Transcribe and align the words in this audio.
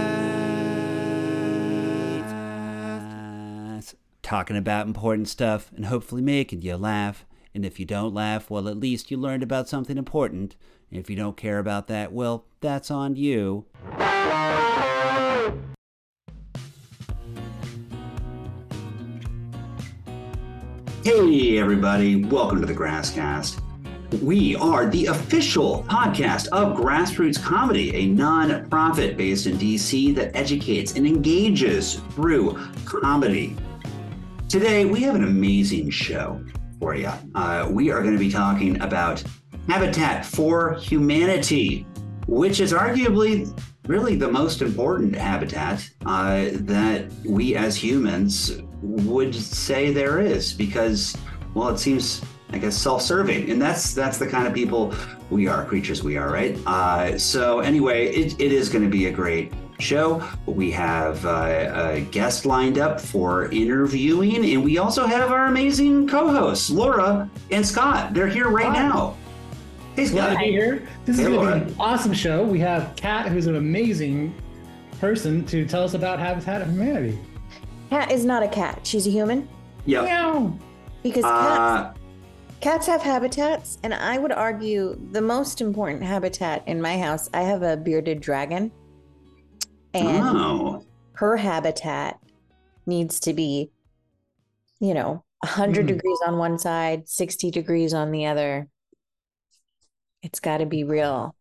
Talking 4.21 4.58
about 4.58 4.87
important 4.87 5.29
stuff 5.29 5.73
and 5.75 5.87
hopefully 5.87 6.21
making 6.21 6.60
you 6.60 6.76
laugh. 6.76 7.25
And 7.55 7.65
if 7.65 7.81
you 7.81 7.87
don't 7.87 8.12
laugh, 8.12 8.50
well, 8.50 8.69
at 8.69 8.77
least 8.77 9.11
you 9.11 9.17
learned 9.17 9.43
about 9.43 9.67
something 9.67 9.96
important. 9.96 10.55
And 10.91 11.01
if 11.01 11.09
you 11.09 11.17
don't 11.17 11.39
care 11.39 11.59
about 11.59 11.87
that, 11.87 12.12
well, 12.12 12.45
that's 12.61 12.91
on 12.91 13.17
you. 13.17 13.64
Hey, 21.07 21.57
everybody, 21.59 22.25
welcome 22.25 22.61
to 22.61 22.66
the 22.66 22.75
Grasscast. 22.75 23.61
We 24.23 24.56
are 24.56 24.87
the 24.87 25.06
official 25.06 25.84
podcast 25.84 26.48
of 26.48 26.77
Grassroots 26.77 27.41
Comedy, 27.41 27.95
a 27.95 28.06
non-profit 28.06 29.16
based 29.16 29.47
in 29.47 29.56
DC 29.56 30.16
that 30.16 30.34
educates 30.34 30.97
and 30.97 31.06
engages 31.06 32.00
through 32.16 32.59
comedy. 32.84 33.56
Today, 34.48 34.84
we 34.84 35.00
have 35.02 35.14
an 35.14 35.23
amazing 35.23 35.91
show 35.91 36.45
for 36.80 36.97
you. 36.97 37.12
Uh, 37.36 37.69
we 37.70 37.92
are 37.92 38.02
going 38.02 38.14
to 38.14 38.19
be 38.19 38.33
talking 38.33 38.83
about 38.83 39.23
Habitat 39.69 40.27
for 40.27 40.75
Humanity, 40.75 41.86
which 42.27 42.59
is 42.59 42.73
arguably 42.73 43.48
really 43.86 44.16
the 44.16 44.28
most 44.28 44.61
important 44.61 45.14
habitat 45.14 45.88
uh, 46.05 46.47
that 46.52 47.09
we 47.25 47.55
as 47.55 47.77
humans 47.77 48.61
would 48.83 49.35
say 49.35 49.93
there 49.93 50.21
is 50.21 50.53
because 50.53 51.17
well 51.55 51.69
it 51.69 51.79
seems 51.79 52.23
i 52.51 52.59
guess 52.59 52.77
self-serving 52.77 53.51
and 53.51 53.61
that's 53.61 53.95
that's 53.95 54.19
the 54.19 54.27
kind 54.27 54.47
of 54.47 54.53
people 54.53 54.95
we 55.30 55.48
are 55.48 55.65
creatures 55.65 56.03
we 56.03 56.17
are 56.17 56.30
right 56.30 56.59
uh, 56.67 57.19
so 57.19 57.61
anyway 57.61 58.06
it, 58.09 58.39
it 58.41 58.53
is 58.53 58.69
going 58.69 58.84
to 58.84 58.91
be 58.91 59.06
a 59.06 59.12
great 59.12 59.53
show 59.78 60.27
we 60.47 60.70
have 60.70 61.25
uh, 61.27 61.92
a 61.95 62.00
guest 62.11 62.47
lined 62.47 62.78
up 62.78 63.00
for 63.00 63.50
interviewing 63.50 64.45
and 64.53 64.65
we 64.65 64.78
also 64.78 65.06
have 65.06 65.31
our 65.31 65.47
amazing 65.47 66.06
co-hosts 66.09 66.70
laura 66.70 67.28
and 67.50 67.67
scott 67.67 68.15
they're 68.15 68.28
here 68.28 68.48
right 68.48 68.67
Hi. 68.67 68.89
now 68.89 69.17
hey 69.97 70.09
Glad 70.11 70.33
to 70.34 70.39
be 70.39 70.50
here. 70.50 70.87
This 71.06 71.19
is 71.19 71.27
going 71.27 71.41
to 71.41 71.65
be 71.65 71.72
an 71.72 71.77
awesome 71.81 72.12
show. 72.12 72.45
We 72.45 72.59
have 72.61 72.95
Kat, 72.97 73.28
who's 73.28 73.47
an 73.47 73.56
amazing 73.56 74.34
person 75.00 75.43
to 75.47 75.65
tell 75.65 75.83
us 75.83 75.95
about 75.95 76.19
Habitat 76.19 76.61
of 76.61 76.69
Humanity. 76.69 77.19
Cat 77.91 78.11
is 78.11 78.25
not 78.25 78.42
a 78.42 78.48
cat. 78.48 78.81
She's 78.84 79.06
a 79.06 79.11
human. 79.11 79.48
yep 79.84 80.05
Meow. 80.05 80.59
Because 81.03 81.23
cats, 81.25 81.59
uh, 81.61 81.95
cats 82.61 82.87
have 82.89 83.01
habitats, 83.03 83.78
and 83.84 83.95
I 83.95 84.19
would 84.19 84.33
argue 84.33 84.98
the 85.12 85.20
most 85.23 85.61
important 85.61 86.03
habitat 86.03 86.67
in 86.67 86.81
my 86.83 86.98
house. 86.98 87.31
I 87.33 87.43
have 87.43 87.62
a 87.62 87.77
bearded 87.77 88.20
dragon, 88.20 88.73
and 89.95 90.23
oh 90.25 90.84
her 91.12 91.37
habitat 91.37 92.19
needs 92.87 93.20
to 93.20 93.33
be, 93.33 93.70
you 94.81 94.93
know, 94.95 95.23
100 95.45 95.84
Mm. 95.84 95.89
degrees 95.89 96.19
on 96.27 96.39
one 96.39 96.59
side, 96.59 97.09
60 97.09 97.50
degrees 97.53 97.95
on 97.95 98.11
the 98.11 98.27
other. 98.27 98.69
It's 100.23 100.41
got 100.41 100.59
to 100.59 100.67
be 100.67 100.83
real. 100.83 101.36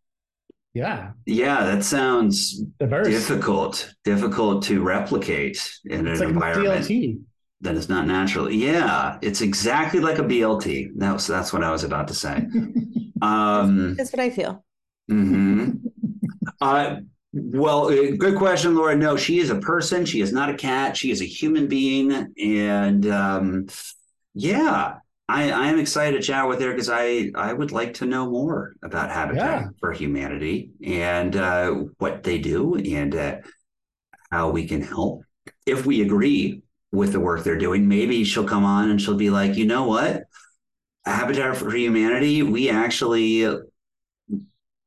Yeah. 0.76 1.12
yeah 1.24 1.58
that 1.70 1.82
sounds 1.84 2.60
Diverse. 2.78 3.08
difficult 3.08 3.94
difficult 4.04 4.56
to 4.64 4.82
replicate 4.82 5.58
in 5.86 6.06
It's 6.06 6.20
an 6.20 6.26
like 6.26 6.34
environment 6.34 6.84
DLT. 6.84 7.20
that 7.62 7.74
is 7.80 7.88
not 7.88 8.06
natural 8.06 8.46
yeah 8.50 9.18
it's 9.22 9.40
exactly 9.40 10.00
like 10.00 10.18
a 10.18 10.26
blt 10.32 10.66
that's 11.02 11.26
that's 11.26 11.50
what 11.54 11.64
i 11.64 11.70
was 11.76 11.84
about 11.90 12.08
to 12.08 12.14
say 12.14 12.36
um 13.22 13.94
That's 13.96 14.12
what 14.12 14.20
I 14.20 14.30
feel. 14.38 14.52
mhm. 15.10 15.80
uh 16.60 16.96
well 17.32 17.82
uh, 17.88 18.10
good 18.24 18.36
question 18.36 18.74
laura 18.76 18.96
no 18.96 19.16
she 19.16 19.38
is 19.38 19.48
a 19.50 19.60
person 19.72 20.04
she 20.04 20.20
is 20.20 20.32
not 20.38 20.48
a 20.50 20.54
cat 20.68 20.96
she 20.96 21.10
is 21.10 21.20
a 21.22 21.26
human 21.40 21.66
being 21.68 22.06
and 22.38 23.06
um 23.06 23.66
yeah 24.34 24.96
I, 25.28 25.50
I 25.50 25.66
am 25.68 25.78
excited 25.78 26.16
to 26.20 26.22
chat 26.26 26.48
with 26.48 26.62
Eric 26.62 26.76
because 26.76 26.88
I, 26.90 27.30
I 27.34 27.52
would 27.52 27.72
like 27.72 27.94
to 27.94 28.06
know 28.06 28.30
more 28.30 28.74
about 28.82 29.10
Habitat 29.10 29.44
Yeah. 29.62 29.68
for 29.80 29.92
Humanity 29.92 30.70
and 30.84 31.34
uh, 31.34 31.70
what 31.98 32.22
they 32.22 32.38
do 32.38 32.76
and 32.76 33.14
uh, 33.14 33.36
how 34.30 34.50
we 34.50 34.68
can 34.68 34.82
help. 34.82 35.22
If 35.66 35.84
we 35.84 36.02
agree 36.02 36.62
with 36.92 37.12
the 37.12 37.20
work 37.20 37.42
they're 37.42 37.58
doing, 37.58 37.88
maybe 37.88 38.22
she'll 38.22 38.46
come 38.46 38.64
on 38.64 38.90
and 38.90 39.02
she'll 39.02 39.16
be 39.16 39.30
like, 39.30 39.56
you 39.56 39.66
know 39.66 39.84
what? 39.88 40.22
Habitat 41.04 41.56
for 41.56 41.74
Humanity, 41.74 42.42
we 42.44 42.70
actually 42.70 43.46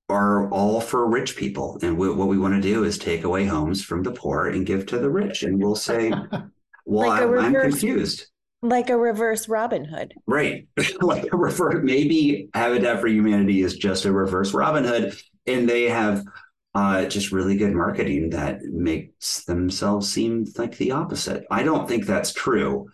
are 0.10 0.50
all 0.52 0.82
for 0.82 1.08
rich 1.08 1.36
people. 1.36 1.78
And 1.82 1.98
we, 1.98 2.10
what 2.14 2.28
we 2.30 2.38
want 2.38 2.56
to 2.56 2.62
do 2.62 2.84
is 2.84 2.98
take 2.98 3.24
away 3.26 3.46
homes 3.46 3.84
from 3.84 4.04
the 4.04 4.12
poor 4.12 4.48
and 4.48 4.66
give 4.66 4.86
to 4.88 4.98
the 5.00 5.10
rich. 5.10 5.44
And 5.44 5.62
we'll 5.62 5.76
say, 5.76 6.10
well, 6.86 7.10
Like 7.10 7.22
a 7.22 7.26
I'm, 7.28 7.56
I'm 7.56 7.62
confused. 7.62 8.28
Like 8.62 8.90
a 8.90 8.98
reverse 8.98 9.48
Robin 9.48 9.86
Hood. 9.86 10.14
Right. 10.28 10.68
like 11.02 11.32
a 11.32 11.38
reverse, 11.38 11.78
maybe 11.84 12.50
Habitat 12.54 13.00
for 13.00 13.08
Humanity 13.08 13.62
is 13.62 13.78
just 13.78 14.06
a 14.06 14.12
reverse 14.12 14.54
Robin 14.54 14.84
Hood 14.84 15.16
and 15.48 15.68
they 15.68 15.84
have 15.84 16.24
uh, 16.76 17.06
just 17.06 17.32
really 17.32 17.58
good 17.58 17.74
marketing 17.74 18.30
that 18.32 18.62
makes 18.64 19.44
themselves 19.46 20.12
seem 20.12 20.46
like 20.58 20.78
the 20.78 20.92
opposite. 20.92 21.46
I 21.50 21.64
don't 21.64 21.88
think 21.88 22.06
that's 22.06 22.34
true. 22.34 22.90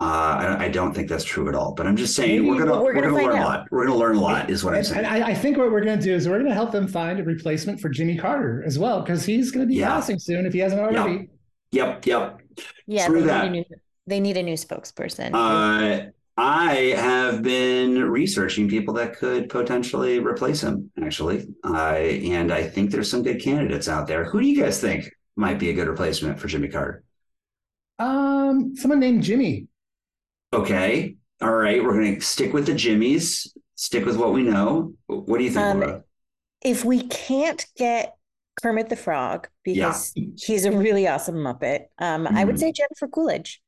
Uh, 0.00 0.56
I, 0.58 0.64
I 0.64 0.68
don't 0.68 0.92
think 0.92 1.08
that's 1.08 1.22
true 1.22 1.48
at 1.48 1.54
all. 1.54 1.74
But 1.74 1.86
I'm 1.86 1.94
just 1.94 2.16
saying 2.16 2.42
Maybe, 2.42 2.50
we're 2.50 2.58
gonna 2.66 2.82
we're 2.82 2.92
we're 2.92 3.02
gonna 3.02 3.06
gonna, 3.10 3.22
find 3.22 3.32
learn 3.34 3.42
a 3.42 3.44
lot. 3.44 3.66
We're 3.70 3.86
gonna 3.86 3.98
learn 3.98 4.16
a 4.16 4.20
lot, 4.20 4.50
is 4.50 4.64
what 4.64 4.74
I'm 4.74 4.82
saying. 4.82 5.04
and 5.04 5.06
I, 5.06 5.28
I 5.28 5.34
think 5.34 5.58
what 5.58 5.70
we're 5.70 5.84
going 5.84 5.96
to 5.96 6.04
do 6.04 6.12
is 6.12 6.26
we're 6.28 6.38
going 6.38 6.48
to 6.48 6.54
help 6.54 6.72
them 6.72 6.88
find 6.88 7.20
a 7.20 7.22
replacement 7.22 7.78
for 7.80 7.88
Jimmy 7.88 8.16
Carter 8.16 8.64
as 8.66 8.80
well, 8.80 9.00
because 9.02 9.24
he's 9.24 9.52
going 9.52 9.64
to 9.64 9.68
be 9.68 9.76
Yeah. 9.76 9.90
passing 9.90 10.18
soon 10.18 10.44
if 10.44 10.52
he 10.52 10.58
hasn't 10.58 10.80
already. 10.80 11.28
yep, 11.70 12.04
yep. 12.04 12.40
Yeah, 12.88 13.06
True 13.06 13.20
they 13.20 13.26
that. 13.26 13.64
Need, 14.06 14.14
a 14.14 14.20
new, 14.20 14.34
they 14.34 14.34
need 14.34 14.36
a 14.36 14.42
new 14.42 14.54
spokesperson. 14.56 15.30
Uh, 15.34 16.10
I 16.36 16.74
have 16.96 17.42
been 17.42 18.10
researching 18.10 18.68
people 18.68 18.94
that 18.94 19.16
could 19.16 19.48
potentially 19.48 20.18
replace 20.18 20.62
him, 20.62 20.90
actually. 21.02 21.46
Uh, 21.64 21.94
and 21.94 22.52
I 22.52 22.64
think 22.64 22.90
there's 22.90 23.10
some 23.10 23.22
good 23.22 23.40
candidates 23.42 23.88
out 23.88 24.06
there. 24.06 24.24
Who 24.24 24.40
do 24.40 24.46
you 24.46 24.60
guys 24.60 24.80
think 24.80 25.10
might 25.36 25.58
be 25.58 25.70
a 25.70 25.74
good 25.74 25.88
replacement 25.88 26.38
for 26.38 26.48
Jimmy 26.48 26.68
Carter? 26.68 27.04
Um, 27.98 28.74
someone 28.76 29.00
named 29.00 29.22
Jimmy. 29.22 29.68
Okay. 30.52 31.16
All 31.40 31.52
right. 31.52 31.82
We're 31.82 31.94
going 31.94 32.16
to 32.16 32.20
stick 32.20 32.52
with 32.52 32.66
the 32.66 32.74
Jimmies, 32.74 33.54
stick 33.74 34.04
with 34.04 34.16
what 34.16 34.32
we 34.32 34.42
know. 34.42 34.94
What 35.06 35.38
do 35.38 35.44
you 35.44 35.50
think, 35.50 35.66
Um, 35.66 35.80
Laura? 35.80 36.04
if 36.62 36.84
we 36.84 37.02
can't 37.08 37.64
get 37.76 38.16
Kermit 38.62 38.88
the 38.88 38.96
Frog 38.96 39.48
because 39.64 40.12
he's 40.36 40.64
a 40.64 40.72
really 40.72 41.08
awesome 41.08 41.36
Muppet, 41.36 41.86
um, 41.98 42.26
I 42.26 42.44
would 42.44 42.56
Mhm. 42.56 42.60
say 42.60 42.72
Jennifer 42.72 43.08
Coolidge. 43.08 43.61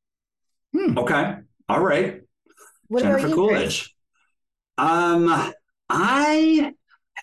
Hmm. 0.75 0.99
Okay. 0.99 1.37
All 1.69 1.81
right. 1.81 2.21
What 2.89 3.03
Jennifer 3.03 3.29
you, 3.29 3.35
Chris? 3.35 3.35
Coolidge. 3.35 3.95
Um, 4.77 5.29
I 5.29 5.55
I 5.89 6.75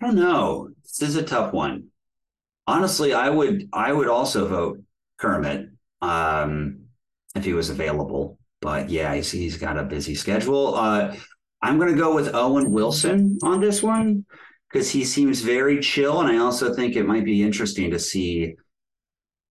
don't 0.05 0.15
know. 0.15 0.69
This 0.83 1.09
is 1.09 1.15
a 1.15 1.23
tough 1.23 1.53
one. 1.53 1.87
Honestly, 2.67 3.13
I 3.13 3.29
would 3.29 3.67
I 3.73 3.91
would 3.91 4.07
also 4.07 4.47
vote 4.47 4.79
Kermit 5.17 5.69
um, 6.01 6.85
if 7.35 7.43
he 7.43 7.53
was 7.53 7.69
available. 7.69 8.37
But 8.61 8.89
yeah, 8.89 9.13
he's 9.15 9.31
he's 9.31 9.57
got 9.57 9.77
a 9.77 9.83
busy 9.83 10.15
schedule. 10.15 10.75
Uh, 10.75 11.15
I'm 11.61 11.77
going 11.77 11.91
to 11.91 11.99
go 11.99 12.15
with 12.15 12.33
Owen 12.33 12.71
Wilson 12.71 13.37
on 13.43 13.59
this 13.59 13.83
one 13.83 14.25
because 14.71 14.89
he 14.89 15.03
seems 15.03 15.41
very 15.41 15.79
chill, 15.79 16.21
and 16.21 16.29
I 16.29 16.37
also 16.37 16.73
think 16.73 16.95
it 16.95 17.05
might 17.05 17.25
be 17.25 17.43
interesting 17.43 17.91
to 17.91 17.99
see 17.99 18.55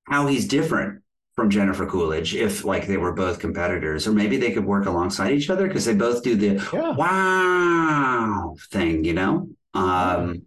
how 0.05 0.27
he's 0.27 0.49
different 0.49 1.03
from 1.41 1.49
Jennifer 1.49 1.87
Coolidge 1.87 2.34
if 2.34 2.65
like 2.67 2.87
they 2.87 2.99
were 2.99 3.12
both 3.12 3.39
competitors, 3.39 4.06
or 4.06 4.12
maybe 4.12 4.37
they 4.37 4.53
could 4.53 4.65
work 4.67 4.84
alongside 4.84 5.33
each 5.33 5.49
other 5.49 5.67
because 5.67 5.87
they 5.87 5.95
both 5.95 6.23
do 6.23 6.37
the 6.37 6.62
Yeah. 6.71 6.91
wow 6.91 8.55
thing, 8.70 9.05
you 9.05 9.14
know? 9.14 9.49
Um, 9.73 10.43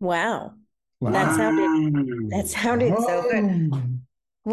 Wow. 0.00 0.52
Wow. 1.00 1.10
That 1.12 1.36
sounded- 1.36 2.30
That 2.30 2.46
sounded 2.48 2.94
so 2.98 3.22
good. 3.30 3.70
Well, 3.70 3.82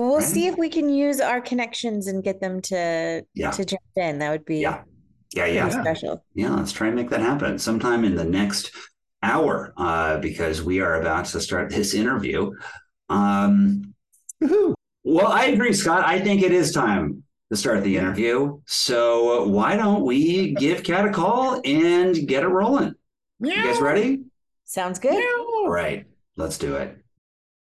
we'll 0.10 0.16
Right. 0.18 0.24
see 0.26 0.48
if 0.48 0.58
we 0.58 0.68
can 0.70 0.90
use 0.90 1.22
our 1.22 1.40
connections 1.40 2.08
and 2.08 2.22
get 2.24 2.42
them 2.42 2.62
to 2.64 3.26
Yeah. 3.34 3.52
to 3.52 3.64
jump 3.64 3.82
in. 3.96 4.20
That 4.20 4.32
would 4.32 4.44
be 4.46 4.58
Yeah. 4.60 4.82
Yeah, 5.34 5.46
yeah. 5.46 5.68
Yeah. 5.70 5.82
special. 5.82 6.26
Yeah, 6.36 6.50
let's 6.54 6.74
try 6.74 6.88
and 6.88 6.96
make 6.98 7.10
that 7.12 7.22
happen 7.22 7.58
sometime 7.60 8.04
in 8.04 8.16
the 8.16 8.26
next 8.26 8.72
hour 9.22 9.74
uh, 9.78 10.18
because 10.18 10.62
we 10.62 10.82
are 10.82 11.00
about 11.00 11.26
to 11.28 11.40
start 11.40 11.70
this 11.70 11.94
interview. 11.94 12.52
Um, 13.10 13.94
Woohoo. 14.44 14.74
Well, 15.04 15.28
I 15.28 15.46
agree, 15.46 15.74
Scott. 15.74 16.06
I 16.06 16.20
think 16.20 16.42
it 16.42 16.52
is 16.52 16.72
time 16.72 17.24
to 17.52 17.58
start 17.58 17.84
the 17.84 17.98
interview. 17.98 18.60
So 18.66 19.44
uh, 19.44 19.48
why 19.48 19.76
don't 19.76 20.06
we 20.06 20.54
give 20.56 20.84
Kat 20.84 21.06
a 21.06 21.12
call 21.12 21.62
and 21.66 22.28
get 22.28 22.44
it 22.44 22.48
rolling? 22.48 22.94
You 23.40 23.54
guys 23.54 23.82
ready? 23.82 24.22
Sounds 24.66 25.00
good. 25.00 25.22
All 25.40 25.70
right, 25.70 26.06
let's 26.38 26.58
do 26.58 26.76
it. 26.76 26.98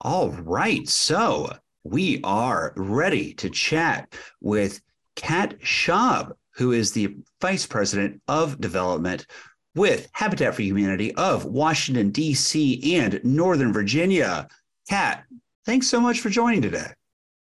All 0.00 0.30
right, 0.30 0.88
so 0.88 1.50
we 1.82 2.20
are 2.22 2.72
ready 2.76 3.34
to 3.34 3.50
chat 3.50 4.14
with 4.40 4.80
Kat 5.16 5.58
Shaub, 5.60 6.32
who 6.54 6.72
is 6.72 6.92
the 6.92 7.16
Vice 7.40 7.66
President 7.66 8.22
of 8.28 8.60
Development 8.60 9.26
with 9.74 10.08
Habitat 10.12 10.54
for 10.54 10.62
Humanity 10.62 11.14
of 11.16 11.44
Washington, 11.44 12.10
D.C. 12.10 12.96
and 12.96 13.20
Northern 13.24 13.72
Virginia. 13.72 14.48
Kat, 14.88 15.24
thanks 15.64 15.86
so 15.86 16.00
much 16.00 16.20
for 16.20 16.30
joining 16.30 16.62
today. 16.62 16.92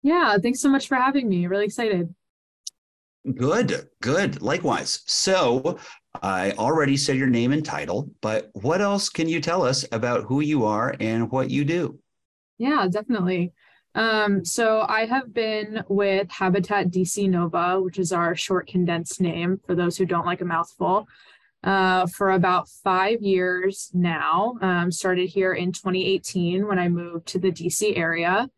Yeah, 0.07 0.37
thanks 0.41 0.61
so 0.61 0.69
much 0.69 0.87
for 0.87 0.95
having 0.95 1.27
me. 1.27 1.47
Really 1.47 1.65
excited. 1.65 2.15
Good, 3.35 3.89
good. 4.01 4.41
Likewise. 4.41 5.03
So, 5.05 5.79
I 6.23 6.51
already 6.51 6.95
said 6.95 7.17
your 7.17 7.27
name 7.27 7.51
and 7.51 7.65
title, 7.65 8.09
but 8.21 8.49
what 8.53 8.79
else 8.79 9.09
can 9.09 9.27
you 9.27 9.41
tell 9.41 9.63
us 9.63 9.83
about 9.91 10.23
who 10.23 10.39
you 10.39 10.63
are 10.63 10.95
and 11.01 11.29
what 11.29 11.49
you 11.49 11.65
do? 11.65 11.99
Yeah, 12.57 12.87
definitely. 12.89 13.51
Um, 13.95 14.45
so 14.45 14.85
I 14.87 15.07
have 15.07 15.33
been 15.33 15.83
with 15.89 16.31
Habitat 16.31 16.87
DC 16.87 17.29
Nova, 17.29 17.81
which 17.81 17.99
is 17.99 18.13
our 18.13 18.33
short 18.33 18.67
condensed 18.67 19.19
name 19.19 19.59
for 19.67 19.75
those 19.75 19.97
who 19.97 20.05
don't 20.05 20.25
like 20.25 20.39
a 20.39 20.45
mouthful, 20.45 21.05
uh, 21.65 22.07
for 22.07 22.31
about 22.31 22.69
five 22.69 23.21
years 23.21 23.91
now. 23.93 24.55
Um, 24.61 24.89
started 24.89 25.27
here 25.27 25.51
in 25.51 25.73
2018 25.73 26.65
when 26.65 26.79
I 26.79 26.87
moved 26.87 27.27
to 27.27 27.39
the 27.39 27.51
DC 27.51 27.97
area. 27.97 28.49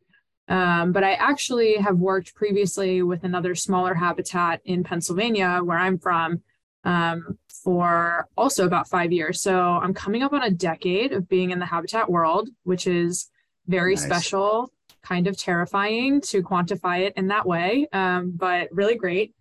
Um, 0.49 0.91
but 0.91 1.03
I 1.03 1.13
actually 1.13 1.75
have 1.75 1.97
worked 1.99 2.33
previously 2.33 3.03
with 3.03 3.23
another 3.23 3.53
smaller 3.53 3.93
habitat 3.93 4.61
in 4.65 4.83
Pennsylvania, 4.83 5.61
where 5.63 5.77
I'm 5.77 5.99
from, 5.99 6.41
um, 6.83 7.37
for 7.63 8.27
also 8.35 8.65
about 8.65 8.89
five 8.89 9.11
years. 9.11 9.41
So 9.41 9.59
I'm 9.59 9.93
coming 9.93 10.23
up 10.23 10.33
on 10.33 10.43
a 10.43 10.49
decade 10.49 11.13
of 11.13 11.29
being 11.29 11.51
in 11.51 11.59
the 11.59 11.67
habitat 11.67 12.09
world, 12.09 12.49
which 12.63 12.87
is 12.87 13.29
very 13.67 13.93
nice. 13.93 14.03
special, 14.03 14.71
kind 15.03 15.27
of 15.27 15.37
terrifying 15.37 16.19
to 16.21 16.41
quantify 16.41 17.01
it 17.01 17.13
in 17.15 17.27
that 17.27 17.45
way, 17.45 17.87
um, 17.93 18.33
but 18.35 18.69
really 18.71 18.95
great. 18.95 19.35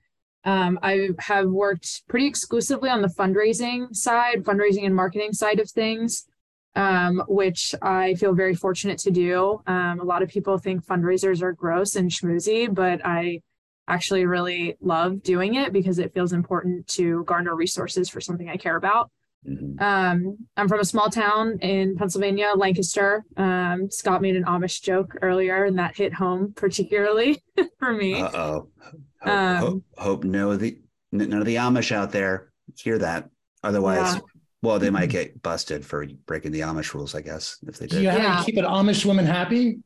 Um, 0.44 0.78
I 0.82 1.10
have 1.18 1.48
worked 1.48 2.06
pretty 2.08 2.26
exclusively 2.26 2.90
on 2.90 3.02
the 3.02 3.08
fundraising 3.08 3.94
side, 3.94 4.44
fundraising 4.44 4.84
and 4.84 4.94
marketing 4.94 5.32
side 5.32 5.58
of 5.58 5.70
things, 5.70 6.26
um, 6.76 7.22
which 7.28 7.74
I 7.82 8.14
feel 8.14 8.34
very 8.34 8.54
fortunate 8.54 8.98
to 9.00 9.10
do. 9.10 9.60
Um, 9.66 10.00
a 10.00 10.04
lot 10.04 10.22
of 10.22 10.28
people 10.28 10.58
think 10.58 10.84
fundraisers 10.84 11.42
are 11.42 11.52
gross 11.52 11.96
and 11.96 12.10
schmoozy, 12.10 12.72
but 12.72 13.04
I 13.04 13.42
actually 13.88 14.26
really 14.26 14.76
love 14.80 15.22
doing 15.22 15.54
it 15.54 15.72
because 15.72 15.98
it 15.98 16.12
feels 16.12 16.32
important 16.32 16.86
to 16.88 17.24
garner 17.24 17.56
resources 17.56 18.08
for 18.08 18.20
something 18.20 18.48
I 18.48 18.56
care 18.56 18.76
about. 18.76 19.10
Mm-hmm. 19.46 19.82
Um, 19.82 20.36
I'm 20.56 20.68
from 20.68 20.80
a 20.80 20.84
small 20.84 21.08
town 21.08 21.58
in 21.60 21.96
Pennsylvania, 21.96 22.52
Lancaster. 22.54 23.24
Um, 23.36 23.90
Scott 23.90 24.20
made 24.20 24.36
an 24.36 24.44
Amish 24.44 24.82
joke 24.82 25.14
earlier, 25.22 25.64
and 25.64 25.78
that 25.78 25.96
hit 25.96 26.12
home 26.12 26.52
particularly 26.54 27.42
for 27.78 27.92
me. 27.92 28.20
Uh 28.20 28.30
oh. 28.34 28.68
Hope, 29.20 29.28
um, 29.32 29.56
hope, 29.56 29.82
hope, 29.96 30.24
no 30.24 30.56
the 30.56 30.78
none 31.12 31.32
of 31.32 31.46
the 31.46 31.56
Amish 31.56 31.92
out 31.92 32.12
there 32.12 32.52
hear 32.76 32.98
that. 32.98 33.28
Otherwise, 33.62 34.14
yeah. 34.14 34.20
Well, 34.62 34.78
they 34.78 34.90
might 34.90 35.08
mm-hmm. 35.08 35.10
get 35.10 35.42
busted 35.42 35.84
for 35.84 36.06
breaking 36.26 36.52
the 36.52 36.60
Amish 36.60 36.94
rules. 36.94 37.14
I 37.14 37.20
guess 37.20 37.58
if 37.66 37.78
they 37.78 37.86
did. 37.86 37.96
Do 37.96 38.02
you 38.02 38.08
have 38.08 38.22
yeah. 38.22 38.38
to 38.38 38.44
keep 38.44 38.56
an 38.56 38.64
Amish 38.64 39.04
woman 39.04 39.24
happy? 39.24 39.78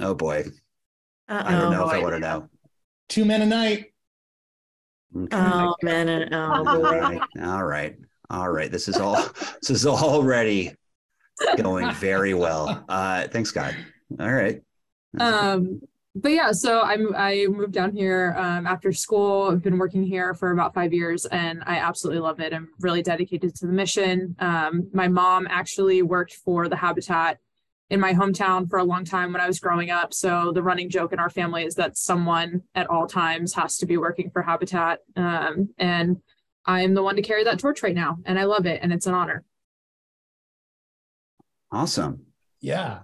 Oh 0.00 0.14
boy, 0.14 0.44
Uh-oh. 1.28 1.46
I 1.46 1.52
don't 1.52 1.72
know 1.72 1.86
if 1.86 1.92
I 1.92 2.00
want 2.00 2.14
to 2.14 2.20
know. 2.20 2.48
Two 3.08 3.24
men 3.24 3.42
a 3.42 3.46
night. 3.46 3.86
Okay. 5.16 5.36
Oh 5.36 5.74
man, 5.82 6.28
oh, 6.32 6.68
all 6.68 6.80
right, 6.82 7.20
all 7.42 7.64
right, 7.64 7.96
all 8.28 8.50
right. 8.50 8.70
This 8.70 8.88
is 8.88 8.96
all. 8.96 9.16
this 9.62 9.70
is 9.70 9.86
already 9.86 10.74
going 11.56 11.90
very 11.94 12.34
well. 12.34 12.84
Uh, 12.88 13.28
thanks, 13.28 13.50
God. 13.50 13.76
All 14.18 14.32
right. 14.32 14.60
Um, 15.18 15.80
but 16.20 16.32
yeah, 16.32 16.52
so 16.52 16.80
I 16.80 16.96
I 17.16 17.46
moved 17.48 17.72
down 17.72 17.92
here 17.92 18.34
um, 18.36 18.66
after 18.66 18.92
school. 18.92 19.50
I've 19.50 19.62
been 19.62 19.78
working 19.78 20.02
here 20.02 20.34
for 20.34 20.50
about 20.50 20.74
five 20.74 20.92
years, 20.92 21.26
and 21.26 21.62
I 21.66 21.78
absolutely 21.78 22.20
love 22.20 22.40
it. 22.40 22.52
I'm 22.52 22.68
really 22.80 23.02
dedicated 23.02 23.54
to 23.56 23.66
the 23.66 23.72
mission. 23.72 24.36
Um, 24.38 24.88
my 24.92 25.08
mom 25.08 25.46
actually 25.48 26.02
worked 26.02 26.34
for 26.34 26.68
the 26.68 26.76
Habitat 26.76 27.38
in 27.90 28.00
my 28.00 28.12
hometown 28.12 28.68
for 28.68 28.78
a 28.78 28.84
long 28.84 29.04
time 29.04 29.32
when 29.32 29.40
I 29.40 29.46
was 29.46 29.60
growing 29.60 29.90
up. 29.90 30.12
So 30.12 30.52
the 30.52 30.62
running 30.62 30.90
joke 30.90 31.12
in 31.12 31.18
our 31.18 31.30
family 31.30 31.64
is 31.64 31.74
that 31.76 31.96
someone 31.96 32.62
at 32.74 32.88
all 32.88 33.06
times 33.06 33.54
has 33.54 33.78
to 33.78 33.86
be 33.86 33.96
working 33.96 34.30
for 34.30 34.42
Habitat. 34.42 35.00
Um, 35.16 35.70
and 35.78 36.18
I'm 36.66 36.92
the 36.94 37.02
one 37.02 37.16
to 37.16 37.22
carry 37.22 37.44
that 37.44 37.58
torch 37.58 37.82
right 37.82 37.94
now. 37.94 38.18
And 38.26 38.38
I 38.38 38.44
love 38.44 38.66
it. 38.66 38.80
And 38.82 38.92
it's 38.92 39.06
an 39.06 39.14
honor. 39.14 39.42
Awesome. 41.72 42.26
Yeah. 42.60 43.00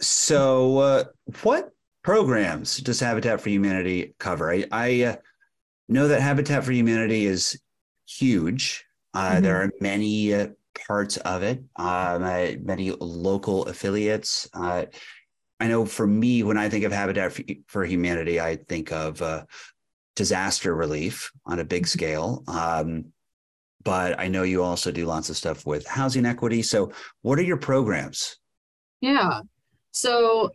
So, 0.00 0.78
uh, 0.78 1.04
what 1.42 1.70
programs 2.02 2.78
does 2.78 3.00
Habitat 3.00 3.40
for 3.40 3.48
Humanity 3.48 4.14
cover? 4.18 4.52
I, 4.52 4.64
I 4.70 5.02
uh, 5.02 5.16
know 5.88 6.08
that 6.08 6.20
Habitat 6.20 6.64
for 6.64 6.72
Humanity 6.72 7.26
is 7.26 7.58
huge. 8.06 8.84
Uh, 9.12 9.32
mm-hmm. 9.32 9.42
There 9.42 9.62
are 9.62 9.70
many 9.80 10.34
uh, 10.34 10.48
parts 10.86 11.16
of 11.18 11.42
it, 11.42 11.62
um, 11.76 12.22
many 12.64 12.90
local 12.90 13.64
affiliates. 13.66 14.48
Uh, 14.52 14.86
I 15.60 15.68
know 15.68 15.86
for 15.86 16.06
me, 16.06 16.42
when 16.42 16.58
I 16.58 16.68
think 16.68 16.84
of 16.84 16.92
Habitat 16.92 17.38
for 17.66 17.84
Humanity, 17.84 18.40
I 18.40 18.56
think 18.56 18.92
of 18.92 19.22
uh, 19.22 19.44
disaster 20.16 20.74
relief 20.74 21.30
on 21.46 21.58
a 21.58 21.64
big 21.64 21.84
mm-hmm. 21.84 21.98
scale. 21.98 22.44
Um, 22.48 23.06
but 23.82 24.18
I 24.18 24.28
know 24.28 24.42
you 24.42 24.62
also 24.62 24.90
do 24.90 25.06
lots 25.06 25.28
of 25.28 25.36
stuff 25.36 25.66
with 25.66 25.86
housing 25.86 26.24
equity. 26.26 26.62
So, 26.62 26.92
what 27.22 27.38
are 27.38 27.42
your 27.42 27.58
programs? 27.58 28.38
Yeah. 29.00 29.40
So, 29.90 30.50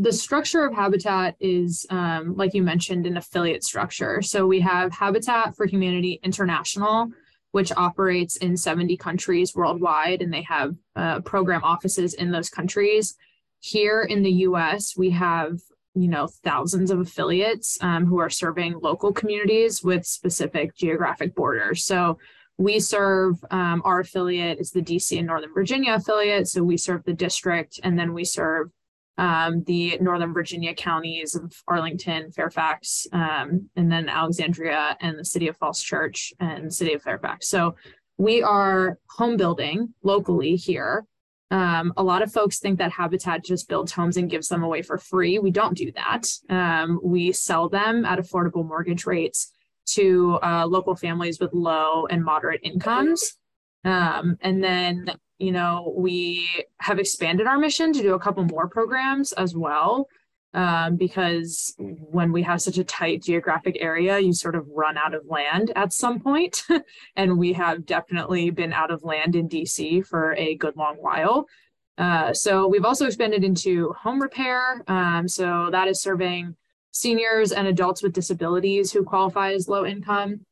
the 0.00 0.12
structure 0.12 0.64
of 0.64 0.74
Habitat 0.74 1.36
is, 1.40 1.86
um, 1.90 2.34
like 2.34 2.54
you 2.54 2.62
mentioned, 2.62 3.06
an 3.06 3.18
affiliate 3.18 3.62
structure. 3.62 4.22
So, 4.22 4.46
we 4.46 4.60
have 4.60 4.92
Habitat 4.92 5.54
for 5.54 5.66
Humanity 5.66 6.18
International, 6.22 7.10
which 7.52 7.70
operates 7.76 8.36
in 8.36 8.56
70 8.56 8.96
countries 8.96 9.54
worldwide, 9.54 10.22
and 10.22 10.32
they 10.32 10.42
have 10.42 10.74
uh, 10.96 11.20
program 11.20 11.62
offices 11.64 12.14
in 12.14 12.30
those 12.30 12.48
countries. 12.48 13.14
Here 13.58 14.02
in 14.02 14.22
the 14.22 14.32
US, 14.48 14.96
we 14.96 15.10
have 15.10 15.60
you 15.94 16.08
know 16.08 16.28
thousands 16.44 16.90
of 16.90 17.00
affiliates 17.00 17.76
um, 17.82 18.06
who 18.06 18.20
are 18.20 18.30
serving 18.30 18.78
local 18.80 19.12
communities 19.12 19.82
with 19.82 20.06
specific 20.06 20.76
geographic 20.76 21.34
borders 21.34 21.84
so 21.84 22.16
we 22.58 22.78
serve 22.78 23.34
um, 23.50 23.82
our 23.84 23.98
affiliate 23.98 24.60
is 24.60 24.70
the 24.70 24.80
dc 24.80 25.18
and 25.18 25.26
northern 25.26 25.52
virginia 25.52 25.94
affiliate 25.94 26.46
so 26.46 26.62
we 26.62 26.76
serve 26.76 27.02
the 27.02 27.12
district 27.12 27.80
and 27.82 27.98
then 27.98 28.14
we 28.14 28.24
serve 28.24 28.70
um, 29.20 29.62
the 29.64 29.98
Northern 30.00 30.32
Virginia 30.32 30.74
counties 30.74 31.34
of 31.34 31.52
Arlington, 31.68 32.32
Fairfax, 32.32 33.06
um, 33.12 33.68
and 33.76 33.92
then 33.92 34.08
Alexandria 34.08 34.96
and 35.02 35.18
the 35.18 35.24
city 35.26 35.46
of 35.46 35.58
Falls 35.58 35.82
Church 35.82 36.32
and 36.40 36.72
city 36.72 36.94
of 36.94 37.02
Fairfax. 37.02 37.46
So 37.48 37.74
we 38.16 38.42
are 38.42 38.98
home 39.10 39.36
building 39.36 39.94
locally 40.02 40.56
here. 40.56 41.04
Um, 41.50 41.92
a 41.98 42.02
lot 42.02 42.22
of 42.22 42.32
folks 42.32 42.60
think 42.60 42.78
that 42.78 42.92
Habitat 42.92 43.44
just 43.44 43.68
builds 43.68 43.92
homes 43.92 44.16
and 44.16 44.30
gives 44.30 44.48
them 44.48 44.62
away 44.62 44.80
for 44.80 44.96
free. 44.96 45.38
We 45.38 45.50
don't 45.50 45.76
do 45.76 45.92
that. 45.92 46.26
Um, 46.48 46.98
we 47.02 47.32
sell 47.32 47.68
them 47.68 48.06
at 48.06 48.18
affordable 48.18 48.66
mortgage 48.66 49.04
rates 49.04 49.52
to 49.88 50.38
uh, 50.42 50.66
local 50.66 50.96
families 50.96 51.40
with 51.40 51.52
low 51.52 52.06
and 52.06 52.24
moderate 52.24 52.60
incomes. 52.62 53.36
Um, 53.84 54.38
and 54.40 54.64
then 54.64 55.10
you 55.40 55.52
know, 55.52 55.92
we 55.96 56.48
have 56.78 56.98
expanded 56.98 57.46
our 57.46 57.58
mission 57.58 57.92
to 57.92 58.02
do 58.02 58.14
a 58.14 58.18
couple 58.18 58.44
more 58.44 58.68
programs 58.68 59.32
as 59.32 59.54
well. 59.54 60.08
Um, 60.52 60.96
because 60.96 61.74
when 61.78 62.32
we 62.32 62.42
have 62.42 62.60
such 62.60 62.76
a 62.76 62.82
tight 62.82 63.22
geographic 63.22 63.76
area, 63.78 64.18
you 64.18 64.32
sort 64.32 64.56
of 64.56 64.66
run 64.68 64.98
out 64.98 65.14
of 65.14 65.24
land 65.26 65.70
at 65.76 65.92
some 65.92 66.18
point. 66.18 66.64
and 67.16 67.38
we 67.38 67.52
have 67.52 67.86
definitely 67.86 68.50
been 68.50 68.72
out 68.72 68.90
of 68.90 69.04
land 69.04 69.36
in 69.36 69.48
DC 69.48 70.04
for 70.04 70.34
a 70.34 70.56
good 70.56 70.76
long 70.76 70.96
while. 70.96 71.46
Uh, 71.98 72.34
so 72.34 72.66
we've 72.66 72.84
also 72.84 73.06
expanded 73.06 73.44
into 73.44 73.92
home 73.92 74.20
repair. 74.20 74.82
Um, 74.88 75.28
so 75.28 75.68
that 75.70 75.86
is 75.86 76.02
serving 76.02 76.56
seniors 76.90 77.52
and 77.52 77.68
adults 77.68 78.02
with 78.02 78.12
disabilities 78.12 78.90
who 78.90 79.04
qualify 79.04 79.52
as 79.52 79.68
low 79.68 79.86
income. 79.86 80.44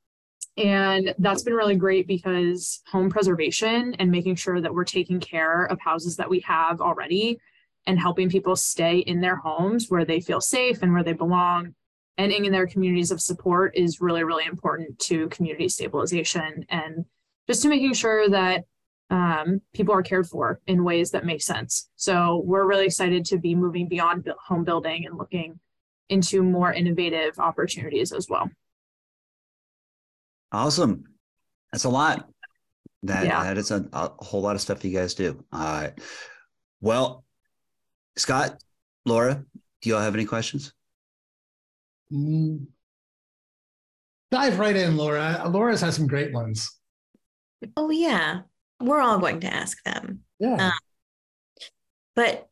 And 0.59 1.15
that's 1.19 1.45
been 1.45 1.55
really 1.55 1.77
great 1.77 2.09
because 2.09 2.83
home 2.89 3.11
preservation 3.11 3.95
and 4.01 4.11
making 4.11 4.35
sure 4.35 4.61
that 4.61 4.75
we're 4.75 4.85
taking 4.85 5.21
care 5.21 5.67
of 5.67 5.81
houses 5.81 6.17
that 6.17 6.29
we 6.29 6.41
have 6.41 6.81
already 6.81 7.39
and 7.87 7.99
helping 7.99 8.29
people 8.29 8.57
stay 8.57 8.99
in 8.99 9.21
their 9.21 9.37
homes 9.37 9.87
where 9.89 10.05
they 10.05 10.21
feel 10.21 10.41
safe 10.41 10.83
and 10.83 10.93
where 10.93 11.05
they 11.05 11.13
belong 11.13 11.75
and 12.19 12.33
in 12.33 12.51
their 12.51 12.67
communities 12.67 13.13
of 13.13 13.21
support 13.21 13.77
is 13.77 14.01
really, 14.01 14.25
really 14.25 14.45
important 14.45 14.99
to 14.99 15.29
community 15.29 15.69
stabilization 15.69 16.67
and 16.69 17.05
just 17.47 17.63
to 17.63 17.69
making 17.69 17.95
sure 17.95 18.29
that 18.29 18.65
um, 19.11 19.63
people 19.73 19.95
are 19.95 20.03
cared 20.03 20.27
for 20.27 20.61
in 20.67 20.83
ways 20.83 21.13
that 21.13 21.25
make 21.25 21.41
sense. 21.41 21.89
So 21.95 22.43
we're 22.45 22.67
really 22.67 22.87
excited 22.87 23.25
to 23.27 23.39
be 23.39 23.55
moving 23.55 23.89
beyond 23.89 24.29
home 24.47 24.65
building 24.65 25.07
and 25.07 25.17
looking 25.17 25.61
into 26.09 26.43
more 26.43 26.73
innovative 26.73 27.39
opportunities 27.39 28.13
as 28.13 28.27
well. 28.29 28.51
Awesome. 30.53 31.05
That's 31.73 31.85
a 31.85 31.89
lot. 31.89 32.29
That 33.05 33.27
yeah. 33.27 33.45
that 33.45 33.59
is 33.59 33.71
a, 33.71 33.87
a, 33.93 34.11
whole 34.19 34.41
lot 34.41 34.57
of 34.57 34.61
stuff 34.61 34.85
you 34.85 34.93
guys 34.93 35.15
do. 35.15 35.45
Uh, 35.53 35.91
well, 36.81 37.25
Scott, 38.17 38.61
Laura, 39.05 39.45
do 39.83 39.91
y'all 39.91 40.01
have 40.01 40.15
any 40.15 40.25
questions? 40.25 40.73
Mm, 42.13 42.67
dive 44.31 44.59
right 44.59 44.75
in, 44.75 44.97
Laura. 44.97 45.45
Laura's 45.49 45.81
has 45.83 45.97
some 45.97 46.07
great 46.07 46.33
ones. 46.33 46.69
Oh, 47.77 47.91
yeah. 47.91 48.41
We're 48.81 49.01
all 49.01 49.19
going 49.19 49.41
to 49.41 49.53
ask 49.53 49.83
them. 49.85 50.21
Yeah. 50.39 50.69
Uh, 50.69 50.71
But 52.15 52.49